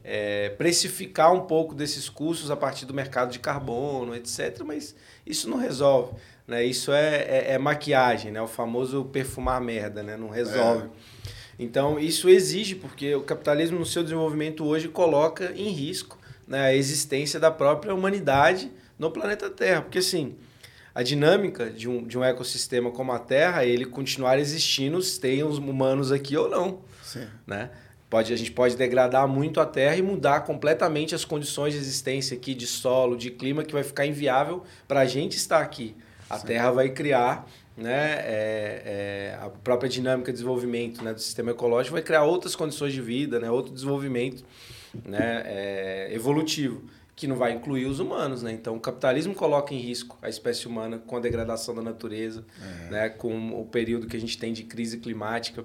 [0.05, 4.63] é, precificar um pouco desses custos a partir do mercado de carbono, etc.
[4.65, 4.95] Mas
[5.27, 6.15] isso não resolve.
[6.47, 6.65] Né?
[6.65, 8.41] Isso é, é, é maquiagem, né?
[8.41, 10.17] o famoso perfumar merda, né?
[10.17, 10.89] não resolve.
[11.59, 16.75] Então, isso exige, porque o capitalismo, no seu desenvolvimento hoje, coloca em risco né, a
[16.75, 19.83] existência da própria humanidade no planeta Terra.
[19.83, 20.37] Porque, assim,
[20.95, 25.59] a dinâmica de um, de um ecossistema como a Terra, ele continuar existindo, tem os
[25.59, 27.27] humanos aqui ou não Sim.
[27.47, 27.71] né?
[28.09, 32.37] Pode, a gente pode degradar muito a Terra e mudar completamente as condições de existência
[32.37, 35.97] aqui, de solo, de clima, que vai ficar inviável para a gente estar aqui.
[36.29, 41.53] A Terra vai criar, né, é, é, a própria dinâmica de desenvolvimento né, do sistema
[41.53, 44.45] ecológico vai criar outras condições de vida, né, outro desenvolvimento
[45.07, 46.83] né, é, evolutivo,
[47.15, 48.43] que não vai incluir os humanos.
[48.43, 48.53] Né?
[48.53, 52.45] Então, o capitalismo coloca em risco a espécie humana com a degradação da natureza,
[52.91, 55.65] né, com o período que a gente tem de crise climática.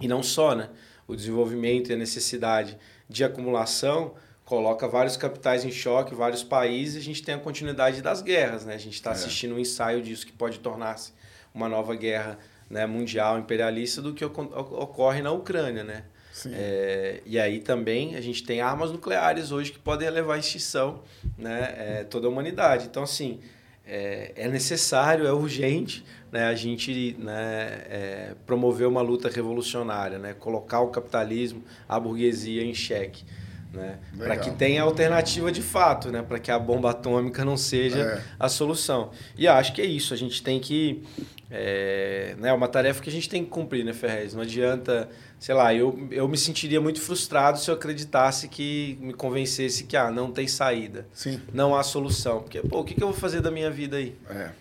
[0.00, 0.70] E não só, né?
[1.06, 2.78] o desenvolvimento e a necessidade
[3.08, 8.20] de acumulação coloca vários capitais em choque, vários países, a gente tem a continuidade das
[8.20, 8.74] guerras, né?
[8.74, 11.12] A gente está assistindo um ensaio disso que pode tornar-se
[11.54, 12.38] uma nova guerra
[12.68, 16.04] né, mundial imperialista do que ocorre na Ucrânia, né?
[16.52, 21.02] É, e aí também a gente tem armas nucleares hoje que podem levar à extinção
[21.38, 22.86] né, é, toda a humanidade.
[22.86, 23.40] Então, assim,
[23.86, 26.04] é, é necessário, é urgente
[26.34, 32.64] né, a gente né, é, promover uma luta revolucionária, né, colocar o capitalismo, a burguesia
[32.64, 33.24] em xeque.
[33.72, 38.00] Né, para que tenha alternativa de fato, né, para que a bomba atômica não seja
[38.00, 38.22] é.
[38.38, 39.10] a solução.
[39.36, 41.04] E acho que é isso, a gente tem que.
[41.50, 44.34] É né, uma tarefa que a gente tem que cumprir, né, Ferrez?
[44.34, 45.08] Não adianta
[45.44, 49.94] sei lá, eu, eu me sentiria muito frustrado se eu acreditasse que me convencesse que
[49.94, 51.06] ah, não tem saída.
[51.12, 51.38] Sim.
[51.52, 52.40] Não há solução.
[52.40, 54.16] Porque, pô, o que, que eu vou fazer da minha vida aí?
[54.30, 54.52] É.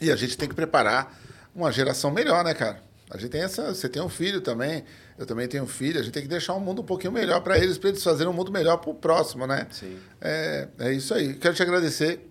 [0.00, 1.20] E a gente tem que preparar
[1.52, 2.80] uma geração melhor, né, cara?
[3.10, 3.74] A gente tem essa.
[3.74, 4.84] Você tem um filho também,
[5.18, 5.98] eu também tenho um filho.
[5.98, 8.32] A gente tem que deixar um mundo um pouquinho melhor para eles, para eles fazerem
[8.32, 9.66] um mundo melhor para o próximo, né?
[9.72, 9.98] Sim.
[10.20, 11.34] É, é isso aí.
[11.34, 12.24] Quero te agradecer.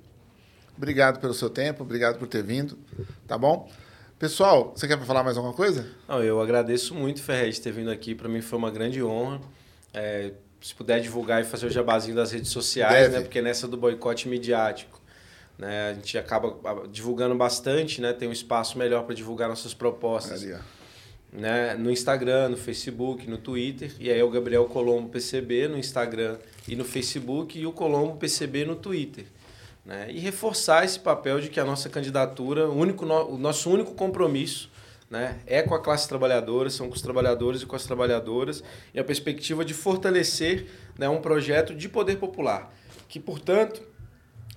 [0.78, 2.80] Obrigado pelo seu tempo, obrigado por ter vindo.
[3.28, 3.70] Tá bom?
[4.20, 5.88] Pessoal, você quer falar mais alguma coisa?
[6.08, 8.16] Não, eu agradeço muito, Ferrez, ter vindo aqui.
[8.16, 9.40] Para mim foi uma grande honra.
[9.94, 13.16] É, se puder divulgar e fazer o jabazinho das redes sociais, Deve.
[13.16, 13.22] né?
[13.22, 15.00] Porque nessa do boicote midiático,
[15.56, 15.92] né?
[15.92, 18.12] A gente acaba divulgando bastante, né?
[18.12, 20.42] Tem um espaço melhor para divulgar nossas propostas.
[20.42, 20.56] Ali,
[21.32, 21.76] né?
[21.76, 23.92] No Instagram, no Facebook, no Twitter.
[24.00, 26.38] E aí é o Gabriel Colombo PCB no Instagram
[26.68, 29.26] e no Facebook e o Colombo PCB no Twitter.
[29.88, 30.08] Né?
[30.12, 34.70] E reforçar esse papel de que a nossa candidatura, o, único, o nosso único compromisso
[35.10, 38.62] né, é com a classe trabalhadora, são com os trabalhadores e com as trabalhadoras,
[38.94, 40.68] e a perspectiva de fortalecer
[41.00, 42.70] né, um projeto de poder popular,
[43.08, 43.82] que, portanto,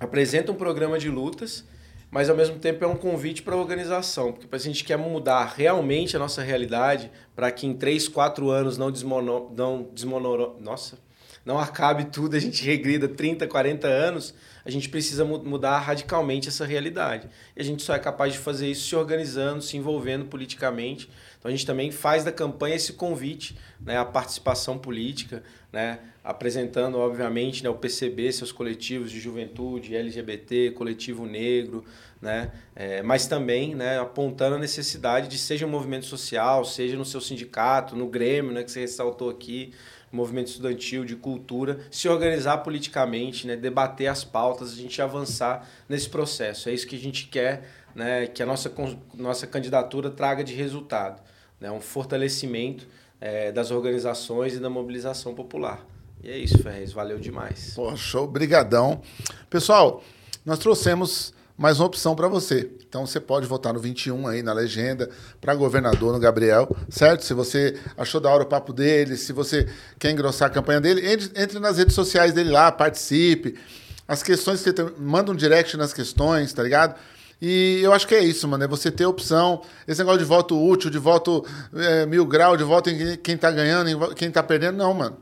[0.01, 1.63] apresenta um programa de lutas,
[2.09, 5.53] mas ao mesmo tempo é um convite para a organização, porque a gente quer mudar
[5.55, 10.97] realmente a nossa realidade para que em 3, 4 anos não desmono, não desmonoro, nossa,
[11.45, 16.65] não acabe tudo, a gente regrida 30, 40 anos, a gente precisa mudar radicalmente essa
[16.65, 17.27] realidade.
[17.55, 21.09] E a gente só é capaz de fazer isso se organizando, se envolvendo politicamente.
[21.39, 25.41] Então a gente também faz da campanha esse convite né, à participação política,
[25.73, 31.83] né, apresentando, obviamente, né, o PCB, seus coletivos de juventude, LGBT, coletivo negro,
[32.21, 37.05] né, é, mas também né, apontando a necessidade de, seja um movimento social, seja no
[37.05, 39.73] seu sindicato, no Grêmio, né, que você ressaltou aqui,
[40.11, 46.09] movimento estudantil, de cultura, se organizar politicamente, né, debater as pautas, a gente avançar nesse
[46.09, 46.69] processo.
[46.69, 47.63] É isso que a gente quer
[47.95, 48.71] né, que a nossa,
[49.13, 51.21] nossa candidatura traga de resultado.
[51.59, 52.87] Né, um fortalecimento
[53.19, 55.85] é, das organizações e da mobilização popular.
[56.23, 56.91] E é isso, Ferrez.
[56.91, 57.73] Valeu demais.
[57.75, 58.27] Pô, show.
[58.27, 59.01] Brigadão.
[59.49, 60.03] Pessoal,
[60.45, 62.71] nós trouxemos mais uma opção para você.
[62.89, 65.07] Então você pode votar no 21 aí na legenda
[65.39, 67.23] para governador no Gabriel, certo?
[67.23, 69.69] Se você achou da hora o papo dele, se você
[69.99, 73.59] quer engrossar a campanha dele, entre, entre nas redes sociais dele lá, participe.
[74.07, 76.99] As questões que manda um direct nas questões, tá ligado?
[77.39, 78.63] E eu acho que é isso, mano.
[78.63, 79.61] É você ter opção.
[79.87, 83.51] Esse negócio de voto útil, de voto é, mil grau, de voto em quem tá
[83.51, 85.15] ganhando, em quem tá perdendo, não, mano.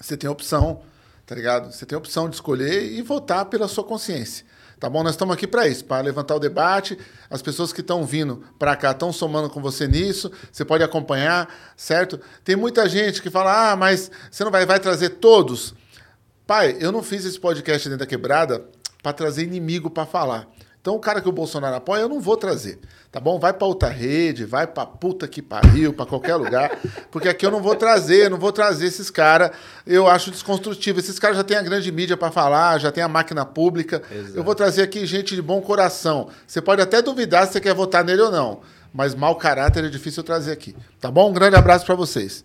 [0.00, 0.80] Você tem opção,
[1.26, 1.70] tá ligado?
[1.70, 4.50] Você tem opção de escolher e votar pela sua consciência.
[4.82, 5.04] Tá bom?
[5.04, 6.98] Nós estamos aqui para isso, para levantar o debate.
[7.30, 10.28] As pessoas que estão vindo para cá estão somando com você nisso.
[10.50, 12.18] Você pode acompanhar, certo?
[12.42, 15.72] Tem muita gente que fala: ah, mas você não vai, vai trazer todos.
[16.44, 18.66] Pai, eu não fiz esse podcast dentro da quebrada
[19.00, 20.48] para trazer inimigo para falar.
[20.82, 22.80] Então, o cara que o Bolsonaro apoia, eu não vou trazer.
[23.12, 23.38] Tá bom?
[23.38, 26.76] Vai para outra rede, vai para puta que pariu, para qualquer lugar,
[27.08, 29.52] porque aqui eu não vou trazer, não vou trazer esses caras.
[29.86, 30.98] Eu acho desconstrutivo.
[30.98, 34.02] Esses caras já têm a grande mídia para falar, já tem a máquina pública.
[34.10, 34.36] Exato.
[34.36, 36.28] Eu vou trazer aqui gente de bom coração.
[36.44, 38.60] Você pode até duvidar se você quer votar nele ou não,
[38.92, 40.74] mas mau caráter é difícil trazer aqui.
[41.00, 41.30] Tá bom?
[41.30, 42.44] Um grande abraço para vocês.